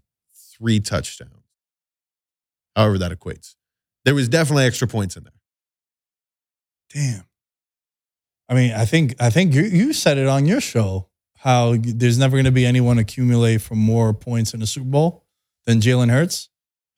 three 0.57 0.79
touchdowns. 0.79 1.33
However, 2.77 2.99
that 2.99 3.11
equates. 3.13 3.57
There 4.05 4.15
was 4.15 4.29
definitely 4.29 4.65
extra 4.65 4.87
points 4.87 5.17
in 5.17 5.25
there. 5.25 5.33
Damn. 6.95 7.25
I 8.49 8.55
mean, 8.55 8.73
I 8.73 8.85
think 8.85 9.15
I 9.21 9.31
think 9.31 9.55
you 9.55 9.63
you 9.63 9.93
said 9.93 10.19
it 10.19 10.27
on 10.27 10.47
your 10.47 10.61
show 10.61 11.09
how 11.37 11.77
there's 11.79 12.19
never 12.19 12.37
going 12.37 12.45
to 12.45 12.51
be 12.53 12.67
anyone 12.67 12.99
accumulate 12.99 13.59
for 13.63 13.75
more 13.75 14.13
points 14.13 14.53
in 14.55 14.61
a 14.63 14.67
Super 14.67 14.87
Bowl 14.89 15.25
than 15.67 15.81
Jalen 15.81 16.11
Hurts. 16.11 16.49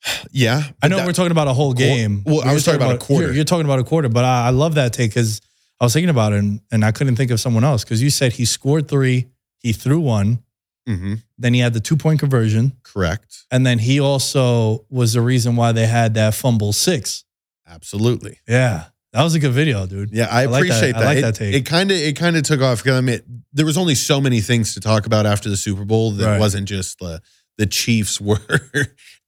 Yeah. 0.31 0.63
I 0.81 0.87
know 0.89 0.97
that- 0.97 1.05
we're 1.05 1.13
talking 1.13 1.31
about 1.31 1.47
a 1.47 1.53
whole 1.53 1.73
game. 1.73 2.23
well, 2.25 2.41
I 2.43 2.53
was 2.53 2.65
talking 2.65 2.81
about 2.81 2.95
a 2.95 2.97
quarter. 2.97 3.27
You're, 3.27 3.35
you're 3.35 3.45
talking 3.45 3.65
about 3.65 3.79
a 3.79 3.83
quarter, 3.83 4.09
but 4.09 4.25
I, 4.25 4.47
I 4.47 4.49
love 4.49 4.75
that 4.75 4.91
take 4.93 5.11
because 5.11 5.39
I 5.81 5.85
was 5.85 5.93
thinking 5.93 6.09
about 6.09 6.33
it 6.33 6.39
and, 6.39 6.61
and 6.71 6.85
I 6.85 6.91
couldn't 6.91 7.15
think 7.17 7.31
of 7.31 7.39
someone 7.39 7.63
else 7.63 7.83
because 7.83 8.01
you 8.01 8.09
said 8.09 8.33
he 8.33 8.45
scored 8.45 8.87
three, 8.87 9.27
he 9.59 9.73
threw 9.73 9.99
one, 9.99 10.43
Mhm, 10.87 11.23
then 11.37 11.53
he 11.53 11.61
had 11.61 11.73
the 11.73 11.79
two 11.79 11.95
point 11.95 12.19
conversion, 12.19 12.73
correct. 12.83 13.45
and 13.51 13.65
then 13.65 13.79
he 13.79 13.99
also 14.01 14.85
was 14.89 15.13
the 15.13 15.21
reason 15.21 15.55
why 15.55 15.71
they 15.71 15.87
had 15.87 16.13
that 16.15 16.35
fumble 16.35 16.73
six. 16.73 17.23
Absolutely. 17.65 18.39
Yeah, 18.47 18.85
that 19.13 19.23
was 19.23 19.33
a 19.33 19.39
good 19.39 19.53
video, 19.53 19.85
dude. 19.85 20.11
Yeah, 20.11 20.27
I, 20.29 20.41
I 20.41 20.45
like 20.45 20.63
that. 20.63 20.67
appreciate 20.77 20.95
I 20.95 21.05
like 21.05 21.17
It- 21.19 21.21
that 21.21 21.35
take. 21.35 21.55
It 21.55 21.65
kind 21.65 21.89
of 21.89 21.97
it 21.97 22.17
kind 22.17 22.35
of 22.35 22.43
took 22.43 22.59
off 22.61 22.83
because 22.83 22.97
I 22.97 23.01
mean 23.01 23.21
there 23.53 23.65
was 23.65 23.77
only 23.77 23.95
so 23.95 24.19
many 24.19 24.41
things 24.41 24.73
to 24.73 24.81
talk 24.81 25.05
about 25.05 25.25
after 25.25 25.49
the 25.49 25.55
Super 25.57 25.85
Bowl 25.85 26.11
that 26.11 26.25
Right. 26.25 26.39
wasn't 26.39 26.67
just 26.67 26.99
the 26.99 27.21
the 27.57 27.65
Chiefs 27.65 28.19
were 28.29 28.39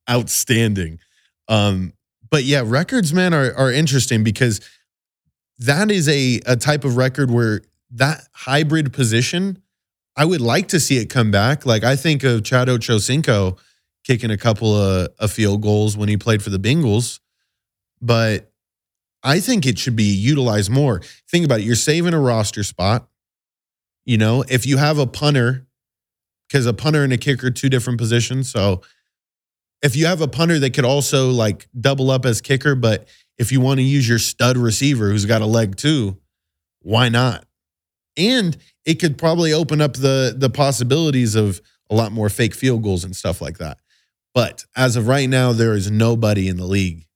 outstanding. 0.10 1.00
Um, 1.48 1.94
but 2.30 2.44
yeah, 2.44 2.64
records, 2.66 3.14
man, 3.14 3.34
are 3.34 3.54
are 3.56 3.72
interesting 3.72 4.24
because 4.24 4.62
that 5.60 5.92
is 5.92 6.08
a 6.08 6.42
a 6.46 6.56
type 6.56 6.84
of 6.84 6.98
record 6.98 7.32
where 7.32 7.62
that 7.92 8.28
hybrid 8.34 8.94
position, 8.94 9.62
I 10.16 10.26
would 10.26 10.42
like 10.42 10.68
to 10.70 10.80
see 10.80 10.98
it 10.98 11.10
come 11.10 11.32
back. 11.32 11.66
Like 11.66 11.84
I 11.84 11.96
think 11.96 12.24
of 12.24 12.44
Chad 12.44 12.68
Ochocinco 12.68 13.58
kicking 14.04 14.32
a 14.32 14.38
couple 14.38 14.76
of, 14.76 15.10
of 15.20 15.32
field 15.32 15.62
goals 15.62 15.98
when 15.98 16.10
he 16.10 16.18
played 16.18 16.44
for 16.44 16.50
the 16.50 16.60
Bengals, 16.60 17.20
but 18.02 18.52
I 19.24 19.40
think 19.40 19.66
it 19.66 19.80
should 19.80 19.96
be 19.96 20.04
utilized 20.04 20.70
more. 20.70 21.02
Think 21.30 21.46
about 21.46 21.62
it. 21.62 21.64
You're 21.64 21.76
saving 21.76 22.14
a 22.14 22.20
roster 22.20 22.64
spot. 22.64 23.08
You 24.06 24.20
know, 24.20 24.44
if 24.48 24.68
you 24.68 24.78
have 24.78 25.00
a 25.00 25.08
punter, 25.08 25.66
because 26.48 26.68
a 26.68 26.74
punter 26.74 27.04
and 27.04 27.12
a 27.12 27.18
kicker, 27.18 27.48
are 27.48 27.52
two 27.52 27.70
different 27.70 27.98
positions. 27.98 28.52
So 28.52 28.84
if 29.82 29.96
you 29.96 30.06
have 30.06 30.22
a 30.22 30.28
punter 30.28 30.60
that 30.60 30.76
could 30.76 30.86
also 30.86 31.32
like 31.32 31.68
double 31.80 32.12
up 32.12 32.26
as 32.26 32.40
kicker, 32.40 32.76
but 32.76 33.08
if 33.38 33.52
you 33.52 33.62
want 33.62 33.80
to 33.80 33.84
use 33.84 34.08
your 34.08 34.20
stud 34.20 34.58
receiver 34.58 35.10
who's 35.10 35.26
got 35.26 35.42
a 35.42 35.46
leg 35.46 35.76
too, 35.76 36.18
why 36.82 37.10
not? 37.10 37.46
And 38.18 38.56
it 38.86 38.96
could 38.96 39.18
probably 39.18 39.52
open 39.52 39.82
up 39.82 39.94
the 39.94 40.34
the 40.38 40.50
possibilities 40.50 41.36
of 41.36 41.62
a 41.90 41.96
lot 41.96 42.12
more 42.12 42.30
fake 42.30 42.56
field 42.56 42.84
goals 42.84 43.04
and 43.04 43.16
stuff 43.16 43.42
like 43.42 43.58
that. 43.58 43.78
But 44.34 44.66
as 44.76 44.96
of 44.96 45.08
right 45.08 45.30
now, 45.30 45.54
there 45.54 45.74
is 45.74 45.90
nobody 45.90 46.48
in 46.48 46.58
the 46.58 46.66
league 46.66 47.08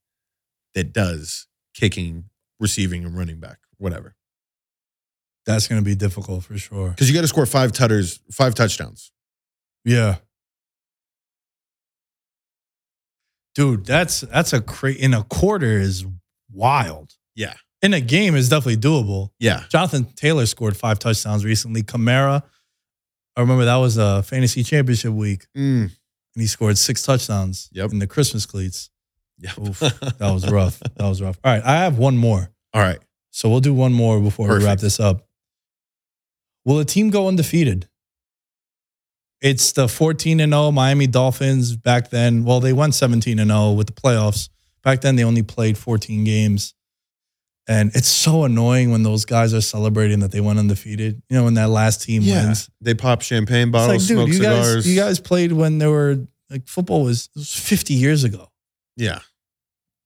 that 0.74 0.94
does 0.94 1.48
kicking, 1.74 2.26
receiving, 2.60 3.04
and 3.04 3.18
running 3.18 3.40
back, 3.40 3.60
whatever. 3.78 4.16
That's 5.46 5.68
going 5.68 5.82
to 5.82 5.86
be 5.86 5.96
difficult 5.96 6.44
for 6.44 6.58
sure. 6.58 6.90
Because 6.90 7.10
you 7.10 7.16
got 7.16 7.22
to 7.22 7.28
score 7.28 7.46
five 7.46 7.72
tutters, 7.72 8.20
five 8.32 8.54
touchdowns. 8.56 9.12
Yeah. 9.84 10.18
Dude, 13.60 13.86
that's 13.86 14.22
that's 14.22 14.54
a 14.54 14.62
cra- 14.62 14.94
in 14.94 15.14
a 15.14 15.24
quarter 15.24 15.78
is 15.80 16.06
wild. 16.50 17.14
Yeah. 17.36 17.56
In 17.82 17.94
a 17.94 18.00
game 18.00 18.36
is 18.36 18.48
definitely 18.48 18.78
doable. 18.78 19.32
Yeah. 19.38 19.64
Jonathan 19.70 20.06
Taylor 20.16 20.46
scored 20.46 20.78
five 20.78 20.98
touchdowns 20.98 21.44
recently. 21.44 21.84
Kamara, 21.84 22.42
I 23.36 23.42
remember 23.42 23.66
that 23.66 23.76
was 23.76 23.98
a 23.98 24.24
fantasy 24.24 24.64
championship 24.64 25.12
week, 25.12 25.46
Mm. 25.58 25.84
and 25.84 25.92
he 26.36 26.48
scored 26.48 26.78
six 26.78 27.04
touchdowns 27.04 27.68
Yep. 27.74 27.92
in 27.92 28.00
the 28.00 28.08
Christmas 28.08 28.46
cleats. 28.46 28.90
Yep. 29.40 29.58
Oof, 29.60 29.80
that 29.80 30.32
was 30.34 30.50
rough. 30.50 30.80
That 30.80 31.08
was 31.10 31.22
rough. 31.22 31.38
All 31.44 31.52
right, 31.52 31.64
I 31.66 31.80
have 31.84 31.98
one 31.98 32.16
more. 32.18 32.50
All 32.74 32.82
right. 32.82 33.00
So 33.32 33.50
we'll 33.50 33.60
do 33.60 33.74
one 33.74 33.92
more 33.92 34.22
before 34.22 34.48
we 34.58 34.64
wrap 34.64 34.80
this 34.80 35.02
up. 35.02 35.28
Will 36.64 36.80
a 36.80 36.86
team 36.86 37.10
go 37.10 37.28
undefeated? 37.28 37.89
It's 39.42 39.72
the 39.72 39.88
14 39.88 40.40
and 40.42 40.52
0 40.52 40.72
Miami 40.72 41.08
Dolphins 41.08 41.76
back 41.76 42.10
then. 42.10 42.44
Well, 42.44 42.60
they 42.60 42.74
went 42.74 42.94
17 42.96 43.40
and 43.40 43.50
0 43.50 43.72
with 43.74 43.88
the 43.88 43.94
playoffs. 43.94 44.50
Back 44.84 45.02
then 45.02 45.16
they 45.16 45.24
only 45.24 45.44
played 45.44 45.78
14 45.78 46.24
games. 46.24 46.74
And 47.68 47.92
it's 47.94 48.08
so 48.08 48.46
annoying 48.46 48.92
when 48.92 49.04
those 49.04 49.26
guys 49.26 49.54
are 49.54 49.62
celebrating 49.62 50.20
that 50.22 50.32
they 50.32 50.42
went 50.42 50.58
undefeated. 50.58 51.22
You 51.30 51.38
know, 51.38 51.44
when 51.44 51.54
that 51.54 51.70
last 51.70 52.02
team 52.02 52.24
Yeah. 52.24 52.46
wins. 52.48 52.70
They 52.82 52.96
pop 52.96 53.22
champagne 53.22 53.68
It's 53.68 53.72
bottles, 53.72 53.90
like, 54.04 54.08
dude, 54.08 54.18
smoke 54.18 54.28
you 54.30 54.34
cigars. 54.36 54.76
guys, 54.76 54.88
you 54.88 54.96
guys 54.96 55.20
played 55.20 55.52
when 55.52 55.78
there 55.78 55.92
were 55.92 56.28
like 56.50 56.68
football 56.68 57.04
was, 57.04 57.30
it 57.36 57.40
was 57.40 57.54
50 57.54 57.94
years 57.94 58.24
ago. 58.24 58.50
yeah. 58.98 59.20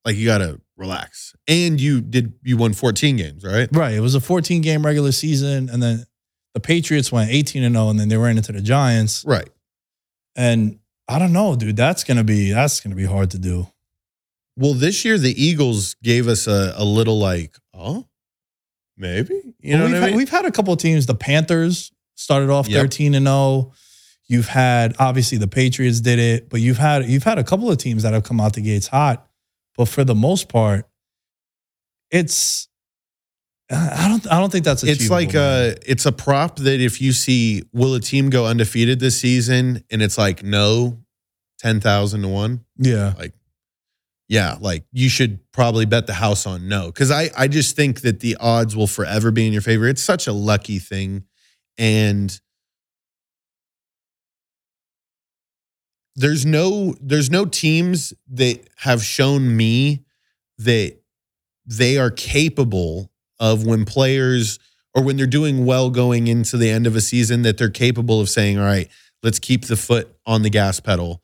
Like 0.05 0.17
you 0.17 0.25
got 0.25 0.39
to 0.39 0.59
relax. 0.75 1.33
And 1.47 1.79
you 1.79 2.01
did, 2.01 2.33
you 2.43 2.57
won 2.57 2.73
14 2.73 3.15
games, 3.15 3.45
right? 3.45 3.69
Right. 3.71 3.93
It 3.93 4.01
was 4.01 4.15
a 4.15 4.19
14 4.19 4.61
game 4.61 4.85
regular 4.85 5.13
season. 5.13 5.69
And 5.69 5.81
then 5.81 6.05
the 6.53 6.59
Patriots 6.59 7.11
went 7.11 7.31
18 7.31 7.63
and 7.63 7.75
0, 7.75 7.89
and 7.89 7.99
then 7.99 8.09
they 8.09 8.17
ran 8.17 8.37
into 8.37 8.51
the 8.51 8.61
Giants. 8.61 9.23
Right. 9.25 9.49
And 10.35 10.79
I 11.07 11.19
don't 11.19 11.33
know, 11.33 11.55
dude. 11.55 11.75
That's 11.75 12.03
gonna 12.03 12.23
be 12.23 12.51
that's 12.51 12.79
gonna 12.79 12.95
be 12.95 13.05
hard 13.05 13.31
to 13.31 13.39
do. 13.39 13.67
Well, 14.55 14.73
this 14.73 15.03
year 15.03 15.17
the 15.17 15.33
Eagles 15.43 15.95
gave 16.03 16.27
us 16.27 16.47
a, 16.47 16.73
a 16.77 16.83
little 16.85 17.17
like, 17.19 17.55
oh, 17.73 18.07
maybe. 18.97 19.41
You 19.59 19.77
know 19.77 19.85
we've, 19.85 19.93
what 19.93 19.97
I 19.97 20.01
had, 20.01 20.07
mean? 20.09 20.17
we've 20.17 20.29
had 20.29 20.45
a 20.45 20.51
couple 20.51 20.73
of 20.73 20.79
teams. 20.79 21.05
The 21.05 21.15
Panthers 21.15 21.91
started 22.15 22.49
off 22.49 22.67
Yep. 22.67 22.81
13 22.81 23.15
and 23.15 23.25
0. 23.25 23.73
You've 24.27 24.47
had 24.47 24.95
obviously 24.99 25.37
the 25.37 25.47
Patriots 25.47 25.99
did 25.99 26.17
it, 26.19 26.49
but 26.49 26.61
you've 26.61 26.77
had 26.77 27.05
you've 27.05 27.23
had 27.23 27.37
a 27.37 27.43
couple 27.43 27.69
of 27.69 27.77
teams 27.77 28.03
that 28.03 28.13
have 28.13 28.23
come 28.23 28.39
out 28.39 28.53
the 28.53 28.61
gates 28.61 28.87
hot. 28.87 29.27
But 29.75 29.85
for 29.89 30.03
the 30.03 30.15
most 30.15 30.49
part, 30.49 30.87
it's 32.11 32.67
I 33.73 34.07
don't 34.07 34.31
I 34.31 34.39
don't 34.39 34.51
think 34.51 34.65
that's 34.65 34.83
it's 34.83 35.09
like 35.09 35.33
man. 35.33 35.71
uh 35.71 35.75
it's 35.85 36.05
a 36.05 36.11
prop 36.11 36.57
that 36.57 36.79
if 36.79 37.01
you 37.01 37.11
see 37.11 37.63
will 37.73 37.95
a 37.95 37.99
team 37.99 38.29
go 38.29 38.45
undefeated 38.45 38.99
this 38.99 39.19
season 39.19 39.83
and 39.89 40.01
it's 40.01 40.17
like 40.17 40.43
no 40.43 40.99
10,000 41.59 42.21
to 42.21 42.27
1 42.27 42.65
yeah. 42.77 43.13
Like, 43.17 43.33
yeah 44.27 44.57
like 44.59 44.85
you 44.91 45.09
should 45.09 45.39
probably 45.51 45.85
bet 45.85 46.07
the 46.07 46.13
house 46.13 46.45
on 46.45 46.67
no. 46.67 46.91
Cuz 46.91 47.11
I 47.11 47.29
I 47.37 47.47
just 47.47 47.75
think 47.75 48.01
that 48.01 48.19
the 48.19 48.35
odds 48.39 48.75
will 48.75 48.87
forever 48.87 49.31
be 49.31 49.47
in 49.47 49.53
your 49.53 49.61
favor. 49.61 49.87
It's 49.87 50.03
such 50.03 50.27
a 50.27 50.33
lucky 50.33 50.79
thing. 50.79 51.23
And 51.77 52.39
there's 56.15 56.45
no 56.45 56.95
there's 57.01 57.29
no 57.29 57.45
teams 57.45 58.13
that 58.31 58.67
have 58.77 59.03
shown 59.03 59.55
me 59.55 60.05
that 60.59 60.97
they 61.65 61.97
are 61.97 62.11
capable 62.11 63.09
of 63.43 63.65
when 63.65 63.83
players 63.83 64.57
or 64.95 65.03
when 65.03 65.17
they're 65.17 65.27
doing 65.27 65.65
well 65.65 65.89
going 65.89 66.27
into 66.27 66.55
the 66.55 66.69
end 66.69 66.87
of 66.87 66.95
a 66.95 67.01
season 67.01 67.41
that 67.41 67.57
they're 67.57 67.69
capable 67.69 68.21
of 68.21 68.29
saying 68.29 68.57
all 68.57 68.63
right 68.63 68.89
let's 69.21 69.37
keep 69.37 69.65
the 69.65 69.75
foot 69.75 70.15
on 70.25 70.43
the 70.43 70.49
gas 70.49 70.79
pedal. 70.79 71.21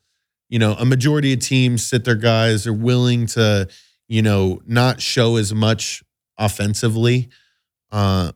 You 0.49 0.59
know 0.59 0.73
a 0.73 0.85
majority 0.85 1.31
of 1.31 1.39
teams 1.39 1.87
sit 1.87 2.03
their 2.03 2.15
guys 2.15 2.67
are 2.67 2.73
willing 2.73 3.25
to 3.27 3.69
you 4.09 4.21
know 4.21 4.61
not 4.67 5.01
show 5.01 5.37
as 5.37 5.53
much 5.53 6.03
offensively. 6.37 7.29
Uh 7.89 8.33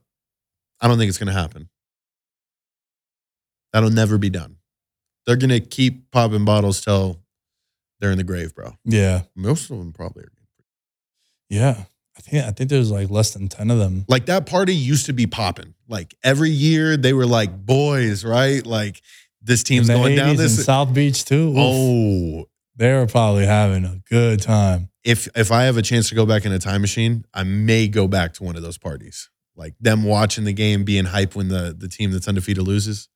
i 0.80 0.88
don't 0.88 0.98
think 0.98 1.10
it's 1.10 1.18
going 1.18 1.34
to 1.34 1.40
happen. 1.40 1.70
That'll 3.74 3.90
never 3.90 4.18
be 4.18 4.30
done. 4.30 4.58
They're 5.26 5.36
going 5.36 5.50
to 5.50 5.60
keep 5.60 6.10
popping 6.12 6.46
bottles 6.46 6.80
till 6.82 7.20
they're 8.00 8.12
in 8.12 8.18
the 8.18 8.24
grave 8.24 8.56
bro. 8.56 8.78
Yeah. 8.86 9.24
Most 9.36 9.70
of 9.70 9.78
them 9.78 9.92
probably 9.92 10.24
are 10.24 10.32
yeah. 11.50 11.84
I 12.18 12.22
think 12.22 12.46
I 12.46 12.52
think 12.52 12.70
there's 12.70 12.92
like 12.92 13.10
less 13.10 13.32
than 13.32 13.48
10 13.48 13.72
of 13.72 13.80
them. 13.80 14.06
like 14.08 14.28
that 14.28 14.46
party 14.46 14.76
used 14.76 15.08
to 15.08 15.14
be 15.14 15.26
popping. 15.28 15.74
Like 15.88 16.16
every 16.24 16.52
year 16.52 16.96
they 16.98 17.14
were 17.14 17.26
like 17.26 17.66
boys, 17.66 18.24
right? 18.24 18.66
Like 18.66 19.02
this 19.42 19.64
team's 19.64 19.90
in 19.90 19.96
the 19.96 20.00
going 20.00 20.14
80s 20.14 20.18
down 20.18 20.30
in. 20.40 20.50
South 20.50 20.94
Beach 20.94 21.26
too. 21.26 21.50
Oof. 21.50 21.58
Oh, 21.58 22.46
they 22.76 22.94
were 22.94 23.08
probably 23.08 23.46
having 23.46 23.84
a 23.86 24.02
good 24.10 24.42
time. 24.42 24.90
if 25.04 25.28
if 25.36 25.52
I 25.52 25.64
have 25.64 25.78
a 25.78 25.82
chance 25.82 26.10
to 26.10 26.16
go 26.16 26.26
back 26.26 26.46
in 26.46 26.52
a 26.52 26.60
time 26.60 26.82
machine, 26.82 27.26
I 27.34 27.44
may 27.44 27.88
go 27.88 28.08
back 28.08 28.34
to 28.36 28.44
one 28.44 28.56
of 28.56 28.62
those 28.62 28.78
parties. 28.78 29.30
Like 29.56 29.74
them 29.80 30.04
watching 30.04 30.46
the 30.46 30.54
game, 30.54 30.84
being 30.84 31.06
hype 31.06 31.36
when 31.36 31.48
the 31.50 31.76
the 31.78 31.88
team 31.88 32.12
that's 32.12 32.28
undefeated 32.28 32.64
loses. 32.64 33.10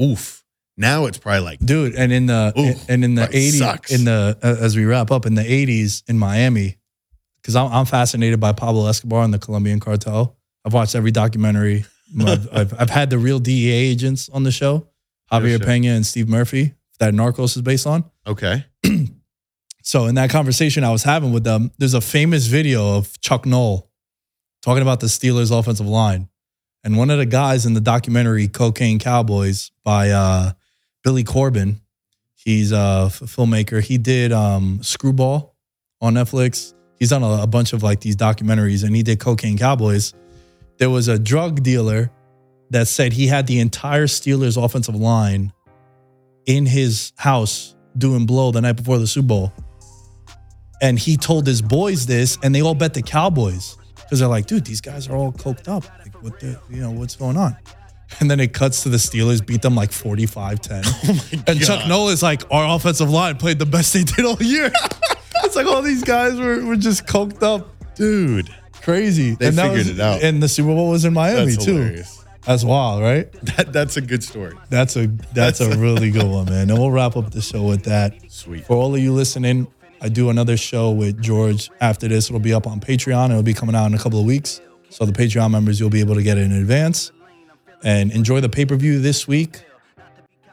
Oof, 0.00 0.42
Now 0.76 1.04
it's 1.06 1.18
probably 1.18 1.40
like 1.44 1.58
dude. 1.60 1.94
And 1.94 2.12
in 2.12 2.26
the 2.26 2.52
and 2.88 3.04
in 3.04 3.14
the 3.14 3.28
eighties, 3.32 3.60
in 3.90 4.04
the 4.04 4.38
uh, 4.42 4.56
as 4.60 4.76
we 4.76 4.84
wrap 4.84 5.10
up 5.10 5.26
in 5.26 5.34
the 5.34 5.44
eighties 5.50 6.02
in 6.08 6.18
Miami, 6.18 6.78
because 7.42 7.56
I'm, 7.56 7.72
I'm 7.72 7.84
fascinated 7.86 8.40
by 8.40 8.52
Pablo 8.52 8.86
Escobar 8.86 9.24
and 9.24 9.34
the 9.34 9.38
Colombian 9.38 9.80
cartel. 9.80 10.36
I've 10.64 10.72
watched 10.72 10.94
every 10.94 11.10
documentary. 11.10 11.84
I've, 12.20 12.48
I've, 12.52 12.80
I've 12.80 12.90
had 12.90 13.10
the 13.10 13.18
real 13.18 13.38
DEA 13.38 13.70
agents 13.72 14.28
on 14.28 14.44
the 14.44 14.52
show, 14.52 14.88
Javier 15.30 15.58
shit. 15.58 15.66
Pena 15.66 15.88
and 15.90 16.06
Steve 16.06 16.28
Murphy, 16.28 16.74
that 16.98 17.14
Narcos 17.14 17.56
is 17.56 17.62
based 17.62 17.86
on. 17.86 18.04
okay. 18.26 18.64
So 19.82 20.06
in 20.06 20.14
that 20.14 20.30
conversation 20.30 20.84
I 20.84 20.90
was 20.90 21.02
having 21.02 21.32
with 21.32 21.44
them, 21.44 21.72
there's 21.76 21.94
a 21.94 22.00
famous 22.00 22.46
video 22.46 22.96
of 22.96 23.20
Chuck 23.20 23.44
Noll 23.44 23.90
talking 24.62 24.82
about 24.82 25.00
the 25.00 25.08
Steelers 25.08 25.56
offensive 25.56 25.86
line. 25.86 26.28
And 26.84 26.96
one 26.96 27.10
of 27.10 27.18
the 27.18 27.26
guys 27.26 27.66
in 27.66 27.74
the 27.74 27.80
documentary 27.80 28.48
Cocaine 28.48 28.98
Cowboys 28.98 29.70
by 29.84 30.10
uh, 30.10 30.52
Billy 31.04 31.24
Corben, 31.24 31.80
he's 32.34 32.72
a 32.72 33.08
filmmaker. 33.10 33.82
He 33.82 33.98
did 33.98 34.32
um, 34.32 34.82
Screwball 34.82 35.56
on 36.00 36.14
Netflix. 36.14 36.74
He's 37.02 37.08
done 37.08 37.24
a, 37.24 37.42
a 37.42 37.48
bunch 37.48 37.72
of 37.72 37.82
like 37.82 37.98
these 37.98 38.14
documentaries 38.14 38.84
and 38.84 38.94
he 38.94 39.02
did 39.02 39.18
Cocaine 39.18 39.58
Cowboys. 39.58 40.14
There 40.78 40.88
was 40.88 41.08
a 41.08 41.18
drug 41.18 41.64
dealer 41.64 42.12
that 42.70 42.86
said 42.86 43.12
he 43.12 43.26
had 43.26 43.48
the 43.48 43.58
entire 43.58 44.06
Steelers 44.06 44.56
offensive 44.56 44.94
line 44.94 45.52
in 46.46 46.64
his 46.64 47.12
house 47.16 47.74
doing 47.98 48.24
blow 48.24 48.52
the 48.52 48.60
night 48.60 48.74
before 48.74 48.98
the 48.98 49.08
Super 49.08 49.26
Bowl. 49.26 49.52
And 50.80 50.96
he 50.96 51.16
told 51.16 51.44
his 51.44 51.60
boys 51.60 52.06
this, 52.06 52.38
and 52.44 52.54
they 52.54 52.62
all 52.62 52.76
bet 52.76 52.94
the 52.94 53.02
Cowboys 53.02 53.76
because 53.96 54.20
they're 54.20 54.28
like, 54.28 54.46
dude, 54.46 54.64
these 54.64 54.80
guys 54.80 55.08
are 55.08 55.16
all 55.16 55.32
coked 55.32 55.66
up. 55.66 55.82
Like, 55.98 56.22
what 56.22 56.38
the, 56.38 56.56
you 56.70 56.82
know, 56.82 56.92
what's 56.92 57.16
going 57.16 57.36
on? 57.36 57.56
And 58.20 58.30
then 58.30 58.38
it 58.38 58.52
cuts 58.52 58.84
to 58.84 58.90
the 58.90 58.98
Steelers 58.98 59.44
beat 59.44 59.62
them 59.62 59.74
like 59.74 59.90
45 59.90 60.60
10. 60.60 60.84
and 61.48 61.60
Chuck 61.60 61.88
Noll 61.88 62.10
is 62.10 62.22
like, 62.22 62.44
our 62.52 62.76
offensive 62.76 63.10
line 63.10 63.38
played 63.38 63.58
the 63.58 63.66
best 63.66 63.92
they 63.92 64.04
did 64.04 64.24
all 64.24 64.40
year. 64.40 64.70
it's 65.44 65.56
like 65.56 65.66
all 65.66 65.82
these 65.82 66.02
guys 66.04 66.38
were, 66.38 66.64
were 66.64 66.76
just 66.76 67.06
coked 67.06 67.42
up. 67.42 67.68
Dude. 67.94 68.48
Crazy. 68.82 69.34
They 69.34 69.48
and 69.48 69.56
figured 69.56 69.78
was- 69.78 69.90
it 69.90 70.00
out. 70.00 70.22
And 70.22 70.42
the 70.42 70.48
Super 70.48 70.68
Bowl 70.74 70.90
was 70.90 71.04
in 71.04 71.12
Miami 71.12 71.52
That's 71.52 71.64
too. 71.64 71.74
hilarious. 71.76 72.24
That's 72.44 72.64
wild, 72.64 73.02
right? 73.02 73.32
That 73.56 73.72
that's 73.72 73.96
a 73.96 74.00
good 74.00 74.24
story. 74.24 74.54
That's 74.68 74.96
a 74.96 75.06
that's 75.32 75.60
a 75.60 75.76
really 75.78 76.10
good 76.10 76.26
one, 76.26 76.46
man. 76.46 76.68
And 76.70 76.76
we'll 76.78 76.90
wrap 76.90 77.16
up 77.16 77.30
the 77.30 77.40
show 77.40 77.62
with 77.62 77.84
that. 77.84 78.14
Sweet. 78.28 78.64
For 78.64 78.76
all 78.76 78.92
of 78.94 79.00
you 79.00 79.12
listening, 79.12 79.68
I 80.00 80.08
do 80.08 80.28
another 80.30 80.56
show 80.56 80.90
with 80.90 81.22
George 81.22 81.70
after 81.80 82.08
this. 82.08 82.28
It'll 82.28 82.40
be 82.40 82.52
up 82.52 82.66
on 82.66 82.80
Patreon. 82.80 83.30
It'll 83.30 83.44
be 83.44 83.54
coming 83.54 83.76
out 83.76 83.86
in 83.86 83.94
a 83.94 83.98
couple 83.98 84.18
of 84.18 84.24
weeks. 84.26 84.60
So 84.88 85.04
the 85.04 85.12
Patreon 85.12 85.52
members, 85.52 85.78
you'll 85.78 85.90
be 85.90 86.00
able 86.00 86.16
to 86.16 86.22
get 86.24 86.36
it 86.38 86.42
in 86.42 86.52
advance. 86.52 87.12
And 87.84 88.10
enjoy 88.10 88.40
the 88.40 88.48
pay-per-view 88.48 89.00
this 89.00 89.28
week. 89.28 89.62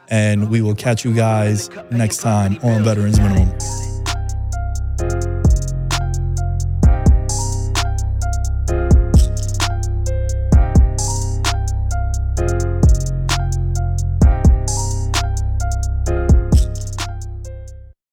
And 0.08 0.48
we 0.50 0.62
will 0.62 0.74
catch 0.76 1.04
you 1.04 1.12
guys 1.12 1.68
next 1.90 2.18
time 2.18 2.58
on 2.62 2.84
Veterans 2.84 3.18
Minimum. 3.18 3.50